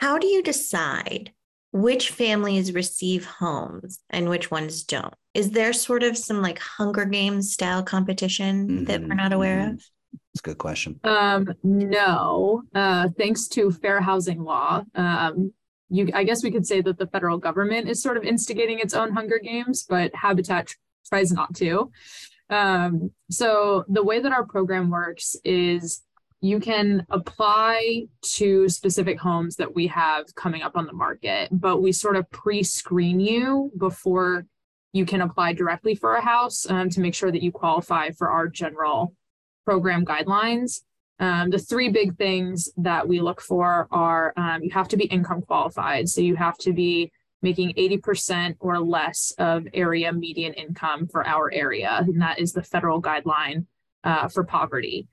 how 0.00 0.18
do 0.18 0.26
you 0.26 0.42
decide 0.42 1.32
which 1.72 2.10
families 2.10 2.72
receive 2.72 3.24
homes 3.24 4.00
and 4.10 4.28
which 4.28 4.50
ones 4.50 4.82
don't? 4.82 5.14
Is 5.34 5.50
there 5.50 5.72
sort 5.72 6.02
of 6.02 6.16
some 6.16 6.42
like 6.42 6.58
Hunger 6.58 7.04
Games 7.04 7.52
style 7.52 7.82
competition 7.82 8.84
that 8.86 9.00
we're 9.00 9.14
not 9.14 9.32
aware 9.32 9.60
mhm. 9.60 9.74
of? 9.74 9.84
It's 10.32 10.40
a 10.40 10.42
good 10.42 10.58
question. 10.58 10.98
Um, 11.04 11.48
no, 11.62 12.62
uh, 12.74 13.08
thanks 13.16 13.48
to 13.48 13.70
fair 13.70 14.00
housing 14.00 14.42
law. 14.42 14.82
Um, 14.94 15.52
you, 15.88 16.08
I 16.14 16.24
guess 16.24 16.42
we 16.42 16.50
could 16.50 16.66
say 16.66 16.80
that 16.82 16.98
the 16.98 17.06
federal 17.08 17.38
government 17.38 17.88
is 17.88 18.02
sort 18.02 18.16
of 18.16 18.24
instigating 18.24 18.78
its 18.78 18.94
own 18.94 19.12
Hunger 19.12 19.40
Games, 19.42 19.84
but 19.88 20.14
Habitat 20.14 20.74
tries 21.08 21.32
not 21.32 21.54
to. 21.56 21.90
Um, 22.48 23.12
so 23.30 23.84
the 23.88 24.02
way 24.02 24.20
that 24.20 24.32
our 24.32 24.44
program 24.44 24.90
works 24.90 25.36
is 25.44 26.02
you 26.40 26.58
can 26.58 27.06
apply 27.10 28.06
to 28.22 28.68
specific 28.68 29.20
homes 29.20 29.56
that 29.56 29.74
we 29.74 29.86
have 29.88 30.34
coming 30.34 30.62
up 30.62 30.76
on 30.76 30.86
the 30.86 30.92
market, 30.92 31.48
but 31.52 31.82
we 31.82 31.92
sort 31.92 32.16
of 32.16 32.30
pre-screen 32.30 33.20
you 33.20 33.70
before 33.76 34.46
you 34.92 35.04
can 35.04 35.20
apply 35.20 35.52
directly 35.52 35.94
for 35.94 36.14
a 36.14 36.20
house 36.20 36.68
um, 36.68 36.88
to 36.90 37.00
make 37.00 37.14
sure 37.14 37.30
that 37.30 37.42
you 37.42 37.52
qualify 37.52 38.10
for 38.10 38.30
our 38.30 38.48
general 38.48 39.14
program 39.64 40.04
guidelines. 40.04 40.80
Um, 41.20 41.50
the 41.50 41.58
three 41.58 41.90
big 41.90 42.16
things 42.16 42.70
that 42.78 43.06
we 43.06 43.20
look 43.20 43.42
for 43.42 43.86
are 43.90 44.32
um, 44.36 44.62
you 44.62 44.70
have 44.70 44.88
to 44.88 44.96
be 44.96 45.04
income 45.04 45.42
qualified. 45.42 46.08
So 46.08 46.22
you 46.22 46.34
have 46.36 46.56
to 46.58 46.72
be 46.72 47.12
making 47.42 47.74
80% 47.74 48.56
or 48.60 48.80
less 48.80 49.32
of 49.38 49.66
area 49.74 50.12
median 50.12 50.54
income 50.54 51.06
for 51.06 51.26
our 51.26 51.52
area. 51.52 52.02
And 52.06 52.20
that 52.22 52.38
is 52.38 52.52
the 52.52 52.62
federal 52.62 53.00
guideline 53.00 53.66
uh, 54.04 54.28
for 54.28 54.44
poverty. 54.44 55.08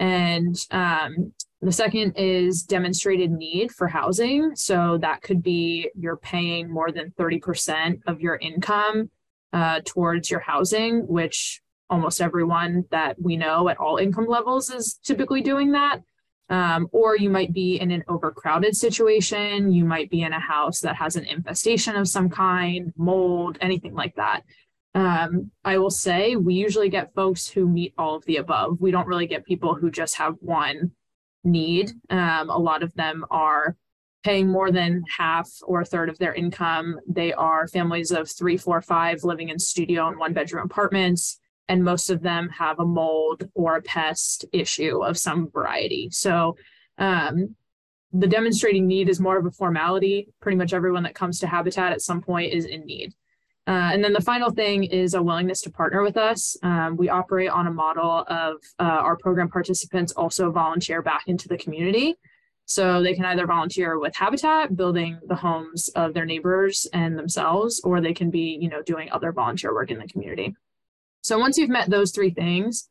And 0.00 0.56
um, 0.70 1.32
the 1.60 1.70
second 1.70 2.14
is 2.16 2.62
demonstrated 2.62 3.30
need 3.30 3.70
for 3.70 3.86
housing. 3.86 4.56
So 4.56 4.98
that 5.02 5.20
could 5.20 5.42
be 5.42 5.90
you're 5.94 6.16
paying 6.16 6.70
more 6.70 6.90
than 6.90 7.12
30% 7.18 8.00
of 8.06 8.20
your 8.20 8.36
income 8.36 9.10
uh, 9.52 9.80
towards 9.84 10.30
your 10.30 10.40
housing, 10.40 11.06
which 11.06 11.60
almost 11.90 12.22
everyone 12.22 12.84
that 12.90 13.20
we 13.20 13.36
know 13.36 13.68
at 13.68 13.76
all 13.76 13.98
income 13.98 14.26
levels 14.26 14.70
is 14.70 14.98
typically 15.04 15.42
doing 15.42 15.72
that. 15.72 16.00
Um, 16.48 16.88
or 16.92 17.16
you 17.16 17.30
might 17.30 17.52
be 17.52 17.78
in 17.78 17.90
an 17.90 18.02
overcrowded 18.08 18.74
situation. 18.74 19.70
You 19.70 19.84
might 19.84 20.10
be 20.10 20.22
in 20.22 20.32
a 20.32 20.40
house 20.40 20.80
that 20.80 20.96
has 20.96 21.14
an 21.14 21.24
infestation 21.24 21.94
of 21.94 22.08
some 22.08 22.28
kind, 22.28 22.92
mold, 22.96 23.58
anything 23.60 23.94
like 23.94 24.16
that. 24.16 24.42
Um, 24.94 25.50
I 25.64 25.78
will 25.78 25.90
say 25.90 26.36
we 26.36 26.54
usually 26.54 26.88
get 26.88 27.14
folks 27.14 27.48
who 27.48 27.68
meet 27.68 27.94
all 27.96 28.16
of 28.16 28.24
the 28.24 28.36
above. 28.36 28.80
We 28.80 28.90
don't 28.90 29.06
really 29.06 29.26
get 29.26 29.46
people 29.46 29.74
who 29.74 29.90
just 29.90 30.16
have 30.16 30.34
one 30.40 30.92
need. 31.44 31.92
Um, 32.10 32.50
a 32.50 32.58
lot 32.58 32.82
of 32.82 32.92
them 32.94 33.24
are 33.30 33.76
paying 34.24 34.48
more 34.48 34.70
than 34.70 35.02
half 35.16 35.48
or 35.62 35.80
a 35.80 35.84
third 35.84 36.08
of 36.10 36.18
their 36.18 36.34
income. 36.34 36.98
They 37.08 37.32
are 37.32 37.68
families 37.68 38.10
of 38.10 38.30
three, 38.30 38.56
four, 38.56 38.82
five 38.82 39.24
living 39.24 39.48
in 39.48 39.58
studio 39.58 40.08
and 40.08 40.18
one 40.18 40.32
bedroom 40.32 40.64
apartments 40.64 41.40
and 41.70 41.84
most 41.84 42.10
of 42.10 42.20
them 42.20 42.48
have 42.48 42.80
a 42.80 42.84
mold 42.84 43.48
or 43.54 43.76
a 43.76 43.82
pest 43.82 44.44
issue 44.52 45.04
of 45.04 45.16
some 45.16 45.48
variety. 45.52 46.08
So 46.10 46.56
um, 46.98 47.54
the 48.12 48.26
demonstrating 48.26 48.88
need 48.88 49.08
is 49.08 49.20
more 49.20 49.38
of 49.38 49.46
a 49.46 49.52
formality. 49.52 50.26
Pretty 50.40 50.56
much 50.56 50.72
everyone 50.72 51.04
that 51.04 51.14
comes 51.14 51.38
to 51.38 51.46
Habitat 51.46 51.92
at 51.92 52.02
some 52.02 52.22
point 52.22 52.52
is 52.52 52.64
in 52.64 52.84
need. 52.86 53.14
Uh, 53.70 53.90
and 53.92 54.02
then 54.02 54.12
the 54.12 54.20
final 54.20 54.50
thing 54.50 54.82
is 54.82 55.14
a 55.14 55.22
willingness 55.22 55.60
to 55.60 55.70
partner 55.70 56.02
with 56.02 56.16
us. 56.16 56.56
Um, 56.64 56.96
we 56.96 57.08
operate 57.08 57.50
on 57.50 57.68
a 57.68 57.72
model 57.72 58.24
of 58.26 58.56
uh, 58.80 58.82
our 58.82 59.16
program 59.16 59.48
participants 59.48 60.10
also 60.14 60.50
volunteer 60.50 61.02
back 61.02 61.22
into 61.28 61.46
the 61.46 61.56
community. 61.56 62.16
So 62.64 63.00
they 63.00 63.14
can 63.14 63.24
either 63.26 63.46
volunteer 63.46 64.00
with 64.00 64.16
Habitat, 64.16 64.74
building 64.74 65.20
the 65.28 65.36
homes 65.36 65.88
of 65.94 66.14
their 66.14 66.24
neighbors 66.24 66.88
and 66.92 67.16
themselves, 67.16 67.80
or 67.84 68.00
they 68.00 68.12
can 68.12 68.28
be, 68.28 68.58
you 68.60 68.68
know, 68.68 68.82
doing 68.82 69.08
other 69.12 69.30
volunteer 69.30 69.72
work 69.72 69.92
in 69.92 70.00
the 70.00 70.08
community. 70.08 70.56
So 71.20 71.38
once 71.38 71.56
you've 71.56 71.70
met 71.70 71.90
those 71.90 72.10
three 72.10 72.30
things, 72.30 72.88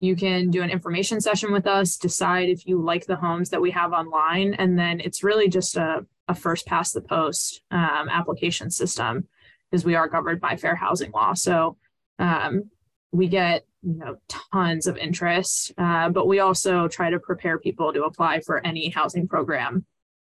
you 0.00 0.16
can 0.16 0.48
do 0.48 0.62
an 0.62 0.70
information 0.70 1.20
session 1.20 1.52
with 1.52 1.66
us, 1.66 1.98
decide 1.98 2.48
if 2.48 2.66
you 2.66 2.80
like 2.80 3.04
the 3.04 3.16
homes 3.16 3.50
that 3.50 3.60
we 3.60 3.70
have 3.72 3.92
online, 3.92 4.54
and 4.54 4.78
then 4.78 4.98
it's 5.00 5.22
really 5.22 5.50
just 5.50 5.76
a, 5.76 6.06
a 6.26 6.34
first 6.34 6.64
past 6.66 6.94
the 6.94 7.02
post 7.02 7.60
um, 7.70 8.08
application 8.08 8.70
system 8.70 9.28
because 9.72 9.84
we 9.84 9.94
are 9.96 10.06
governed 10.06 10.40
by 10.40 10.56
fair 10.56 10.76
housing 10.76 11.10
law. 11.12 11.32
So 11.32 11.78
um, 12.18 12.70
we 13.10 13.26
get 13.26 13.64
you 13.82 13.94
know 13.94 14.16
tons 14.28 14.86
of 14.86 14.96
interest, 14.96 15.72
uh, 15.78 16.10
but 16.10 16.28
we 16.28 16.38
also 16.38 16.86
try 16.86 17.10
to 17.10 17.18
prepare 17.18 17.58
people 17.58 17.92
to 17.92 18.04
apply 18.04 18.40
for 18.40 18.64
any 18.64 18.90
housing 18.90 19.26
program 19.26 19.84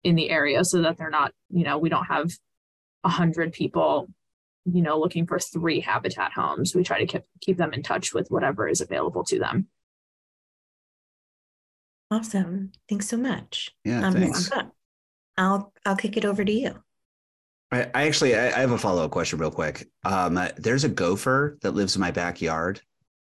in 0.04 0.16
the 0.16 0.30
area 0.30 0.64
so 0.64 0.82
that 0.84 0.98
they're 0.98 1.10
not 1.10 1.34
you 1.50 1.64
know 1.64 1.78
we 1.78 1.90
don't 1.90 2.06
have 2.06 2.32
a 3.04 3.10
hundred 3.10 3.52
people 3.52 4.08
you 4.66 4.82
know, 4.82 5.00
looking 5.00 5.26
for 5.26 5.40
three 5.40 5.80
habitat 5.80 6.34
homes. 6.34 6.76
We 6.76 6.84
try 6.84 7.00
to 7.00 7.06
keep, 7.06 7.24
keep 7.42 7.58
them 7.58 7.74
in 7.74 7.82
touch 7.82 8.14
with 8.14 8.30
whatever 8.30 8.68
is 8.68 8.82
available 8.82 9.24
to 9.26 9.40
them. 9.40 9.68
Awesome. 12.12 12.72
Thanks 12.90 13.08
so 13.08 13.18
much. 13.18 13.72
Yeah, 13.84 14.06
Um, 14.06 14.14
thanks. 14.14 14.52
I'll 15.38 15.74
I'll 15.86 15.96
kick 15.96 16.18
it 16.18 16.26
over 16.26 16.44
to 16.44 16.52
you. 16.52 16.84
I, 17.72 17.84
I 17.94 18.08
actually 18.08 18.36
I, 18.36 18.48
I 18.48 18.60
have 18.60 18.72
a 18.72 18.78
follow 18.78 19.04
up 19.06 19.12
question 19.12 19.40
real 19.40 19.52
quick. 19.52 19.88
Um, 20.04 20.40
there's 20.58 20.84
a 20.84 20.90
gopher 20.90 21.58
that 21.62 21.72
lives 21.72 21.96
in 21.96 22.02
my 22.02 22.12
backyard. 22.12 22.82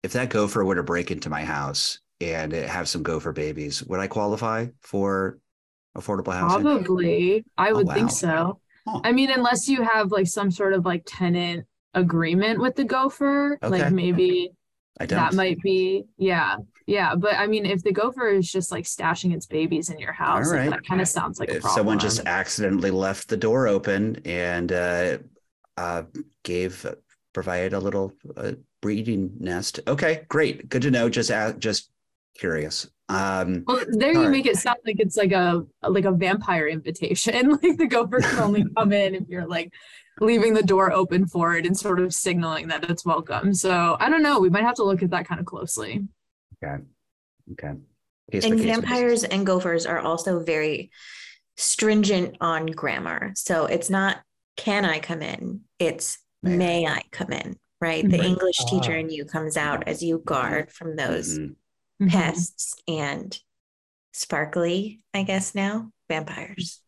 If 0.03 0.13
that 0.13 0.29
gopher 0.29 0.63
were 0.63 0.75
to 0.75 0.83
break 0.83 1.11
into 1.11 1.29
my 1.29 1.43
house 1.43 1.99
and 2.21 2.53
it 2.53 2.69
have 2.69 2.87
some 2.87 3.03
gopher 3.03 3.31
babies, 3.33 3.83
would 3.83 3.99
I 3.99 4.07
qualify 4.07 4.67
for 4.81 5.39
affordable 5.97 6.33
housing? 6.33 6.61
Probably, 6.63 7.45
I 7.57 7.71
Oh, 7.71 7.75
would 7.77 7.87
wow. 7.87 7.95
think 7.95 8.11
so. 8.11 8.59
Huh. 8.87 9.01
I 9.03 9.11
mean, 9.11 9.31
unless 9.31 9.67
you 9.67 9.81
have 9.83 10.11
like 10.11 10.27
some 10.27 10.51
sort 10.51 10.73
of 10.73 10.85
like 10.85 11.03
tenant 11.05 11.65
agreement 11.93 12.59
with 12.61 12.75
the 12.75 12.83
gopher, 12.85 13.57
Okay. 13.63 13.69
like 13.71 13.89
maybe 13.89 14.51
I 14.99 15.05
don't. 15.05 15.17
that 15.17 15.33
might 15.33 15.59
be, 15.61 16.05
yeah, 16.17 16.57
yeah. 16.87 17.13
But 17.15 17.35
I 17.35 17.45
mean, 17.47 17.65
if 17.65 17.83
the 17.83 17.91
gopher 17.91 18.29
is 18.29 18.51
just 18.51 18.71
like 18.71 18.85
stashing 18.85 19.33
its 19.33 19.45
babies 19.45 19.89
in 19.89 19.99
your 19.99 20.13
house, 20.13 20.51
like, 20.51 20.69
that 20.69 20.85
kind 20.87 21.01
of 21.01 21.07
sounds 21.07 21.39
like 21.39 21.49
a 21.49 21.57
if 21.57 21.61
problem. 21.61 21.77
someone 21.77 21.99
just 21.99 22.21
accidentally 22.25 22.91
left 22.91 23.27
the 23.27 23.37
door 23.37 23.67
open 23.67 24.21
and 24.25 24.71
uh, 24.71 25.17
uh, 25.77 26.03
gave 26.43 26.85
provided 27.33 27.73
a 27.73 27.79
little 27.79 28.13
uh, 28.35 28.53
breeding 28.81 29.31
nest. 29.39 29.81
Okay, 29.87 30.25
great, 30.29 30.69
good 30.69 30.81
to 30.81 30.89
know. 30.91 31.09
Just 31.09 31.31
just 31.59 31.91
curious. 32.39 32.87
Um, 33.09 33.63
Well, 33.67 33.83
there 33.89 34.11
you 34.11 34.15
Sorry. 34.15 34.29
make 34.29 34.45
it 34.45 34.57
sound 34.57 34.79
like 34.85 34.99
it's 34.99 35.15
like 35.17 35.31
a 35.31 35.65
like 35.87 36.05
a 36.05 36.11
vampire 36.11 36.67
invitation. 36.67 37.51
Like 37.63 37.77
the 37.77 37.87
gopher 37.87 38.19
can 38.21 38.39
only 38.39 38.65
come 38.77 38.91
in 38.91 39.15
if 39.15 39.23
you're 39.27 39.47
like 39.47 39.71
leaving 40.19 40.53
the 40.53 40.63
door 40.63 40.91
open 40.91 41.27
for 41.27 41.55
it 41.55 41.65
and 41.65 41.77
sort 41.77 41.99
of 41.99 42.13
signaling 42.13 42.67
that 42.69 42.89
it's 42.89 43.05
welcome. 43.05 43.53
So 43.53 43.97
I 43.99 44.09
don't 44.09 44.23
know. 44.23 44.39
We 44.39 44.49
might 44.49 44.63
have 44.63 44.75
to 44.75 44.83
look 44.83 45.03
at 45.03 45.11
that 45.11 45.27
kind 45.27 45.39
of 45.39 45.45
closely. 45.45 46.07
Okay, 46.63 46.83
okay. 47.53 47.73
Case 48.31 48.43
by 48.43 48.49
And 48.49 48.57
case 48.59 48.65
basis. 48.65 48.65
vampires 48.65 49.23
and 49.23 49.45
gophers 49.45 49.85
are 49.85 49.99
also 49.99 50.39
very 50.43 50.91
stringent 51.55 52.37
on 52.41 52.65
grammar. 52.67 53.31
So 53.35 53.65
it's 53.65 53.89
not 53.89 54.17
can 54.57 54.85
I 54.85 54.99
come 54.99 55.21
in? 55.21 55.61
It's 55.79 56.17
May 56.43 56.53
I. 56.53 56.57
may 56.57 56.87
I 56.87 57.01
come 57.11 57.31
in, 57.31 57.57
right? 57.79 58.03
The 58.09 58.17
Right. 58.17 58.25
English 58.27 58.57
teacher 58.65 58.93
Ah. 58.93 58.99
in 58.99 59.09
you 59.09 59.23
comes 59.25 59.55
out 59.55 59.87
as 59.87 60.01
you 60.03 60.21
guard 60.25 60.71
from 60.71 60.95
those 60.95 61.37
Mhm. 61.37 61.55
Mhm. 62.01 62.09
pests 62.09 62.75
and 62.87 63.39
sparkly, 64.13 65.01
I 65.13 65.23
guess 65.23 65.53
now, 65.55 65.91
vampires. 66.09 66.81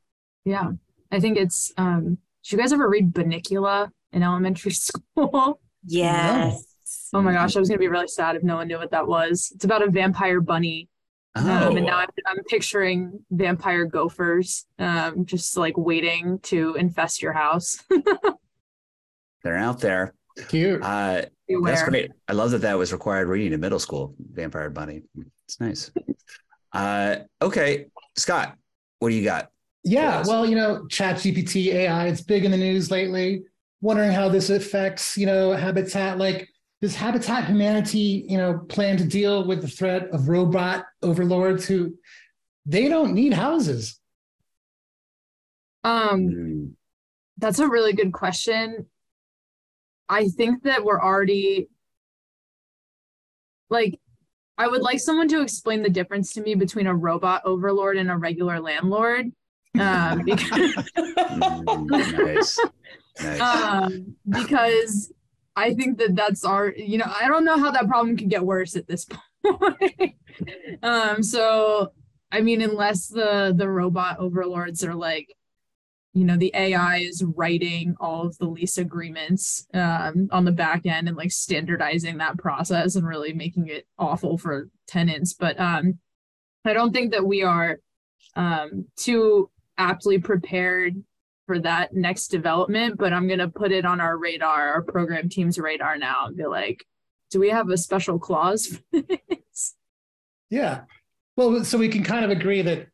Yeah. 0.46 0.72
I 1.12 1.20
think 1.20 1.38
it's 1.38 1.72
um 1.78 2.18
did 2.44 2.52
you 2.54 2.58
guys 2.58 2.74
ever 2.74 2.90
read 2.90 3.14
Bunnicula 3.14 3.92
in 4.12 4.24
elementary 4.24 4.72
school? 5.16 5.62
Yes. 5.86 6.69
Oh 7.14 7.22
my 7.22 7.34
gosh, 7.34 7.56
I 7.56 7.60
was 7.60 7.70
gonna 7.70 7.80
be 7.80 7.88
really 7.88 8.08
sad 8.08 8.36
if 8.36 8.44
no 8.44 8.58
one 8.58 8.68
knew 8.68 8.78
what 8.78 8.92
that 8.92 9.08
was. 9.08 9.52
It's 9.56 9.66
about 9.66 9.82
a 9.82 9.90
vampire 9.90 10.42
bunny. 10.42 10.90
Oh, 11.36 11.68
Um, 11.70 11.78
and 11.78 11.86
now 11.86 11.98
I'm, 11.98 12.10
I'm 12.28 12.44
picturing 12.46 13.20
vampire 13.32 13.86
gophers 13.86 14.66
um, 14.80 15.26
just 15.26 15.56
like 15.58 15.78
waiting 15.78 16.40
to 16.44 16.76
infest 16.76 17.22
your 17.22 17.34
house. 17.34 17.78
they're 19.44 19.58
out 19.58 19.80
there. 19.80 20.14
Cute. 20.48 20.82
Uh, 20.84 21.24
Beware. 21.48 21.74
That's 21.74 21.90
great. 21.90 22.12
I 22.28 22.34
love 22.34 22.52
that 22.52 22.62
that 22.62 22.78
was 22.78 22.92
required 22.94 23.28
reading 23.28 23.54
in 23.54 23.60
middle 23.60 23.80
school. 23.80 24.16
Vampire 24.34 24.70
Bunny. 24.70 25.04
It's 25.46 25.60
nice. 25.60 25.92
Uh, 26.72 27.18
okay, 27.42 27.88
Scott, 28.16 28.56
what 29.00 29.10
do 29.10 29.16
you 29.16 29.24
got? 29.24 29.50
Yeah, 29.84 30.24
well, 30.28 30.46
you 30.46 30.56
know, 30.56 30.86
Chat 30.88 31.16
GPT 31.18 31.74
AI, 31.74 32.08
it's 32.08 32.22
big 32.22 32.46
in 32.46 32.52
the 32.52 32.58
news 32.58 32.92
lately. 32.92 33.44
Wondering 33.82 34.12
how 34.12 34.30
this 34.30 34.50
affects, 34.50 35.18
you 35.18 35.26
know, 35.26 35.54
habitat. 35.54 36.18
Like, 36.18 36.50
does 36.82 36.96
Habitat 36.96 37.46
Humanity, 37.46 38.26
you 38.28 38.38
know, 38.38 38.60
plan 38.70 38.98
to 38.98 39.04
deal 39.06 39.46
with 39.46 39.62
the 39.62 39.68
threat 39.68 40.10
of 40.10 40.30
robot 40.30 40.86
overlords 41.02 41.66
who 41.68 41.96
they 42.66 42.88
don't 42.88 43.14
need 43.14 43.34
houses? 43.34 44.00
Um, 45.84 46.20
Hmm, 46.28 46.66
That's 47.38 47.60
a 47.60 47.68
really 47.68 47.94
good 47.94 48.12
question. 48.14 48.86
I 50.08 50.28
think 50.30 50.64
that 50.64 50.84
we're 50.84 51.02
already 51.02 51.70
like 53.70 54.00
I 54.58 54.68
would 54.68 54.82
like 54.82 55.00
someone 55.00 55.28
to 55.30 55.42
explain 55.42 55.84
the 55.84 55.90
difference 55.90 56.34
to 56.34 56.42
me 56.42 56.54
between 56.56 56.88
a 56.88 56.94
robot 56.96 57.44
overlord 57.46 57.96
and 57.98 58.10
a 58.12 58.18
regular 58.18 58.60
landlord. 58.60 59.28
Um, 59.80 60.24
because, 60.26 60.50
Mm, 61.16 62.12
nice. 62.26 62.60
Nice. 63.22 63.40
um, 63.42 64.16
because 64.30 65.14
I 65.60 65.74
think 65.74 65.98
that 65.98 66.16
that's 66.16 66.46
our, 66.46 66.74
you 66.76 66.98
know, 66.98 67.06
I 67.08 67.28
don't 67.28 67.46
know 67.46 67.58
how 67.58 67.72
that 67.72 67.88
problem 67.88 68.16
could 68.16 68.30
get 68.30 68.46
worse 68.46 68.76
at 68.76 68.88
this 68.88 69.06
point. 69.46 70.16
um, 70.84 71.22
so 71.22 71.92
I 72.32 72.42
mean, 72.42 72.62
unless 72.62 73.08
the 73.08 73.54
the 73.56 73.70
robot 73.70 74.20
overlords 74.20 74.84
are 74.84 74.96
like, 74.96 75.36
you 76.14 76.24
know, 76.26 76.38
the 76.38 76.52
AI 76.54 76.98
is 76.98 77.24
writing 77.36 77.96
all 78.00 78.28
of 78.28 78.38
the 78.38 78.48
lease 78.48 78.78
agreements 78.78 79.68
um, 79.74 80.30
on 80.32 80.46
the 80.46 80.52
back 80.52 80.86
end 80.86 81.08
and 81.08 81.18
like 81.18 81.32
standardizing 81.32 82.18
that 82.18 82.38
process 82.38 82.96
and 82.96 83.08
really 83.08 83.34
making 83.34 83.68
it 83.68 83.88
awful 83.98 84.38
for 84.38 84.70
tenants. 84.88 85.34
But 85.34 85.60
um, 85.60 86.00
I 86.66 86.74
don't 86.74 86.94
think 86.94 87.12
that 87.12 87.26
we 87.26 87.44
are 87.44 87.80
um, 88.36 88.86
too 88.96 89.50
aptly 89.78 90.20
prepared 90.20 90.96
for 91.50 91.58
that 91.58 91.96
next 91.96 92.28
development. 92.28 92.96
But 93.00 93.12
I'm 93.12 93.28
gonna 93.28 93.50
put 93.50 93.72
it 93.72 93.84
on 93.86 94.00
our 94.00 94.16
radar, 94.16 94.70
our 94.74 94.84
program 94.84 95.30
team's 95.30 95.58
radar 95.58 95.98
now, 95.98 96.28
and 96.28 96.38
be 96.38 96.46
like, 96.46 96.86
do 97.32 97.40
we 97.40 97.50
have 97.50 97.70
a 97.72 97.78
special 97.78 98.20
clause 98.20 98.68
for 98.68 99.02
this? 99.30 99.76
Yeah. 100.52 100.82
Well, 101.36 101.64
so 101.64 101.80
we 101.80 101.88
can 101.90 102.04
kind 102.04 102.24
of 102.24 102.30
agree 102.30 102.62
that 102.62 102.88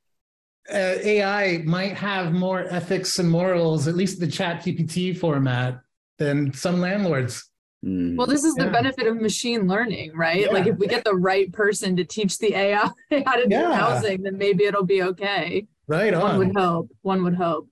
uh, 0.72 0.96
AI 1.04 1.64
might 1.66 1.98
have 1.98 2.32
more 2.32 2.62
ethics 2.62 3.20
and 3.20 3.30
morals, 3.30 3.90
at 3.90 3.96
least 3.96 4.22
the 4.22 4.28
chat 4.28 4.62
GPT 4.64 5.18
format, 5.18 5.82
than 6.18 6.54
some 6.54 6.80
landlords. 6.80 7.50
Mm. 7.86 8.16
Well, 8.16 8.26
this 8.28 8.46
is 8.46 8.56
the 8.56 8.70
benefit 8.70 9.06
of 9.06 9.20
machine 9.20 9.68
learning, 9.68 10.16
right? 10.16 10.52
Like 10.52 10.66
if 10.66 10.78
we 10.78 10.88
get 10.88 11.04
the 11.04 11.14
right 11.14 11.52
person 11.52 11.98
to 11.98 12.06
teach 12.06 12.38
the 12.38 12.56
AI 12.56 12.90
how 13.26 13.36
to 13.36 13.48
do 13.50 13.56
Yeah. 13.56 13.76
housing, 13.76 14.24
then 14.24 14.38
maybe 14.38 14.64
it'll 14.64 14.86
be 14.86 15.04
okay. 15.04 15.68
Right 15.88 16.18
One 16.18 16.38
would 16.38 16.56
hope. 16.56 16.90
One 17.02 17.24
would 17.26 17.36
hope. 17.36 17.68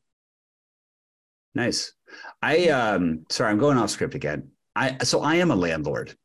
Nice. 1.55 1.93
I 2.41 2.69
um 2.69 3.25
sorry, 3.29 3.51
I'm 3.51 3.60
going 3.60 3.77
off 3.77 3.89
script 3.89 4.15
again. 4.15 4.50
I 4.75 4.98
so 5.03 5.22
I 5.22 5.36
am 5.36 5.51
a 5.51 5.55
landlord. 5.55 6.15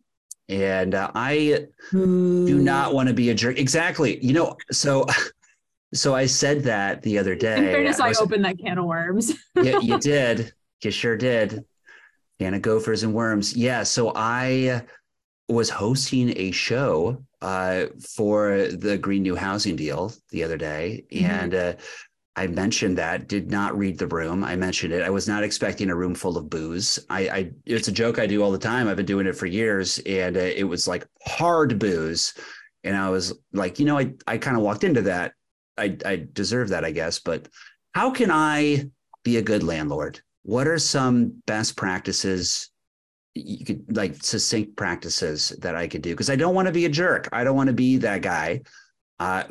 And 0.51 0.95
uh, 0.95 1.11
I 1.15 1.67
do 1.93 2.59
not 2.59 2.95
want 2.95 3.09
to 3.09 3.15
be 3.15 3.29
a 3.29 3.35
jerk. 3.35 3.59
Exactly. 3.59 4.19
You 4.25 4.33
know, 4.33 4.57
so 4.73 5.05
so 5.95 6.15
I 6.15 6.25
said 6.25 6.63
that 6.65 7.03
the 7.03 7.19
other 7.19 7.35
day. 7.35 7.59
In 7.59 7.65
fairness, 7.65 8.01
I 8.01 8.09
was- 8.09 8.19
opened 8.19 8.45
that 8.47 8.59
can 8.59 8.79
of 8.79 8.87
worms. 8.87 9.33
yeah, 9.55 9.79
you 9.81 9.99
did. 9.99 10.53
You 10.83 10.91
sure 10.91 11.17
did. 11.19 11.65
Can 12.41 12.55
of 12.55 12.63
gophers 12.63 13.03
and 13.03 13.13
worms. 13.13 13.55
Yeah. 13.57 13.83
So 13.83 14.13
I 14.15 14.83
was 15.49 15.69
hosting 15.69 16.33
a 16.39 16.51
show 16.51 17.23
uh, 17.43 17.87
for 18.17 18.69
the 18.69 18.97
Green 18.97 19.23
New 19.23 19.37
Housing 19.37 19.77
Deal 19.77 20.13
the 20.31 20.45
other 20.45 20.57
day, 20.57 21.05
Mhm. 21.13 21.23
and 21.23 21.55
uh, 21.55 21.73
I 22.39 22.47
mentioned 22.47 22.97
that. 22.99 23.27
Did 23.27 23.51
not 23.51 23.77
read 23.77 23.99
the 23.99 24.07
room. 24.07 24.45
I 24.45 24.55
mentioned 24.55 24.93
it. 24.93 25.03
I 25.03 25.11
was 25.11 25.27
not 25.27 25.43
expecting 25.43 25.91
a 25.91 25.97
room 25.97 26.15
full 26.15 26.39
of 26.39 26.49
booze. 26.49 26.97
I, 27.11 27.29
I 27.29 27.51
it's 27.67 27.89
a 27.89 27.93
joke 27.93 28.21
I 28.21 28.29
do 28.29 28.45
all 28.45 28.53
the 28.53 28.59
time. 28.59 28.87
I've 28.87 28.97
been 28.97 29.07
doing 29.07 29.27
it 29.27 29.37
for 29.37 29.47
years, 29.47 29.99
and 30.07 30.37
uh, 30.37 30.41
it 30.41 30.63
was 30.63 30.87
like 30.87 31.05
hard 31.27 31.81
booze. 31.81 32.35
And 32.85 32.97
I 32.97 33.11
was 33.11 33.35
like, 33.53 33.81
you 33.81 33.87
know, 33.87 33.99
I 33.99 34.13
I 34.29 34.39
kind 34.39 34.57
of 34.57 34.63
walked 34.63 34.85
into 34.85 35.03
that. 35.03 35.33
I 35.77 35.97
I 36.07 36.29
deserve 36.33 36.69
that, 36.69 36.85
I 36.85 36.93
guess. 36.93 37.19
But 37.19 37.49
how 37.93 38.13
can 38.13 38.31
I 38.31 38.89
be 39.25 39.39
a 39.39 39.43
good 39.43 39.65
landlord? 39.65 40.21
What 40.45 40.69
are 40.69 40.79
some 40.79 41.43
best 41.47 41.77
practices 41.77 42.71
you 43.35 43.65
could 43.65 43.97
like 43.97 44.15
succinct 44.23 44.77
practices 44.77 45.49
that 45.59 45.75
I 45.75 45.89
could 45.89 46.03
do? 46.03 46.11
Because 46.11 46.31
I 46.31 46.37
don't 46.37 46.55
want 46.55 46.67
to 46.67 46.73
be 46.73 46.85
a 46.85 46.89
jerk. 46.89 47.29
I 47.33 47.43
don't 47.43 47.57
want 47.57 47.67
to 47.67 47.75
be 47.75 47.97
that 47.97 48.23
guy. 48.23 48.63
Uh, 49.19 49.43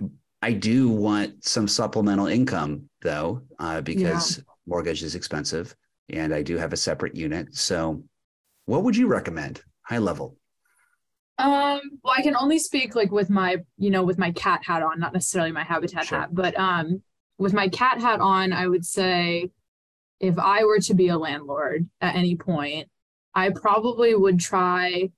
I 0.48 0.54
do 0.54 0.88
want 0.88 1.44
some 1.44 1.68
supplemental 1.68 2.28
income 2.28 2.90
though, 3.02 3.42
uh, 3.60 3.82
because 3.82 4.42
mortgage 4.66 5.04
is 5.04 5.14
expensive 5.14 5.76
and 6.08 6.34
I 6.34 6.42
do 6.42 6.56
have 6.56 6.72
a 6.72 6.78
separate 6.78 7.18
unit. 7.18 7.54
So, 7.54 8.02
what 8.66 8.84
would 8.84 8.96
you 8.96 9.08
recommend? 9.08 9.62
High 9.82 9.98
level. 9.98 10.38
Um, 11.38 11.82
well, 12.02 12.14
I 12.18 12.22
can 12.22 12.38
only 12.38 12.60
speak 12.60 12.96
like 12.96 13.12
with 13.12 13.30
my, 13.30 13.58
you 13.78 13.90
know, 13.90 14.04
with 14.04 14.18
my 14.18 14.32
cat 14.32 14.62
hat 14.64 14.84
on, 14.84 15.02
not 15.02 15.12
necessarily 15.12 15.52
my 15.52 15.66
habitat 15.66 16.06
Sure. 16.06 16.20
hat, 16.20 16.30
but 16.32 16.58
um, 16.58 17.04
with 17.38 17.52
my 17.52 17.68
cat 17.68 18.00
hat 18.00 18.22
on, 18.22 18.54
I 18.54 18.68
would 18.68 18.86
say 18.86 19.52
if 20.22 20.40
I 20.40 20.64
were 20.64 20.80
to 20.80 20.94
be 20.94 21.10
a 21.10 21.18
landlord 21.18 21.90
at 22.00 22.16
any 22.16 22.38
point, 22.38 22.88
I 23.36 23.50
probably 23.50 24.16
would 24.16 24.40
try 24.40 25.12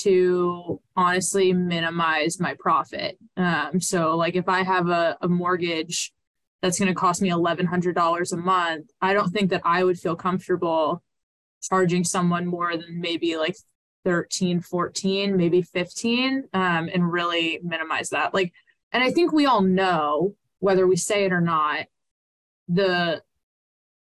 to 0.00 0.80
honestly 0.96 1.52
minimize 1.52 2.40
my 2.40 2.54
profit. 2.58 3.18
Um, 3.36 3.80
so 3.80 4.16
like 4.16 4.34
if 4.34 4.48
I 4.48 4.62
have 4.62 4.88
a, 4.88 5.16
a 5.20 5.28
mortgage 5.28 6.12
that's 6.60 6.78
going 6.78 6.88
to 6.88 6.94
cost 6.94 7.20
me 7.20 7.30
$1,100 7.30 8.32
a 8.32 8.36
month, 8.36 8.90
I 9.00 9.12
don't 9.12 9.30
think 9.30 9.50
that 9.50 9.62
I 9.64 9.84
would 9.84 9.98
feel 9.98 10.16
comfortable 10.16 11.02
charging 11.62 12.04
someone 12.04 12.46
more 12.46 12.76
than 12.76 13.00
maybe 13.00 13.36
like 13.36 13.56
13 14.04 14.60
14 14.60 15.36
maybe 15.36 15.62
15 15.62 16.48
um, 16.52 16.90
and 16.92 17.12
really 17.12 17.60
minimize 17.62 18.10
that 18.10 18.34
like 18.34 18.52
and 18.90 19.02
i 19.02 19.12
think 19.12 19.32
we 19.32 19.46
all 19.46 19.62
know 19.62 20.34
whether 20.58 20.86
we 20.86 20.96
say 20.96 21.24
it 21.24 21.32
or 21.32 21.40
not 21.40 21.86
the 22.68 23.22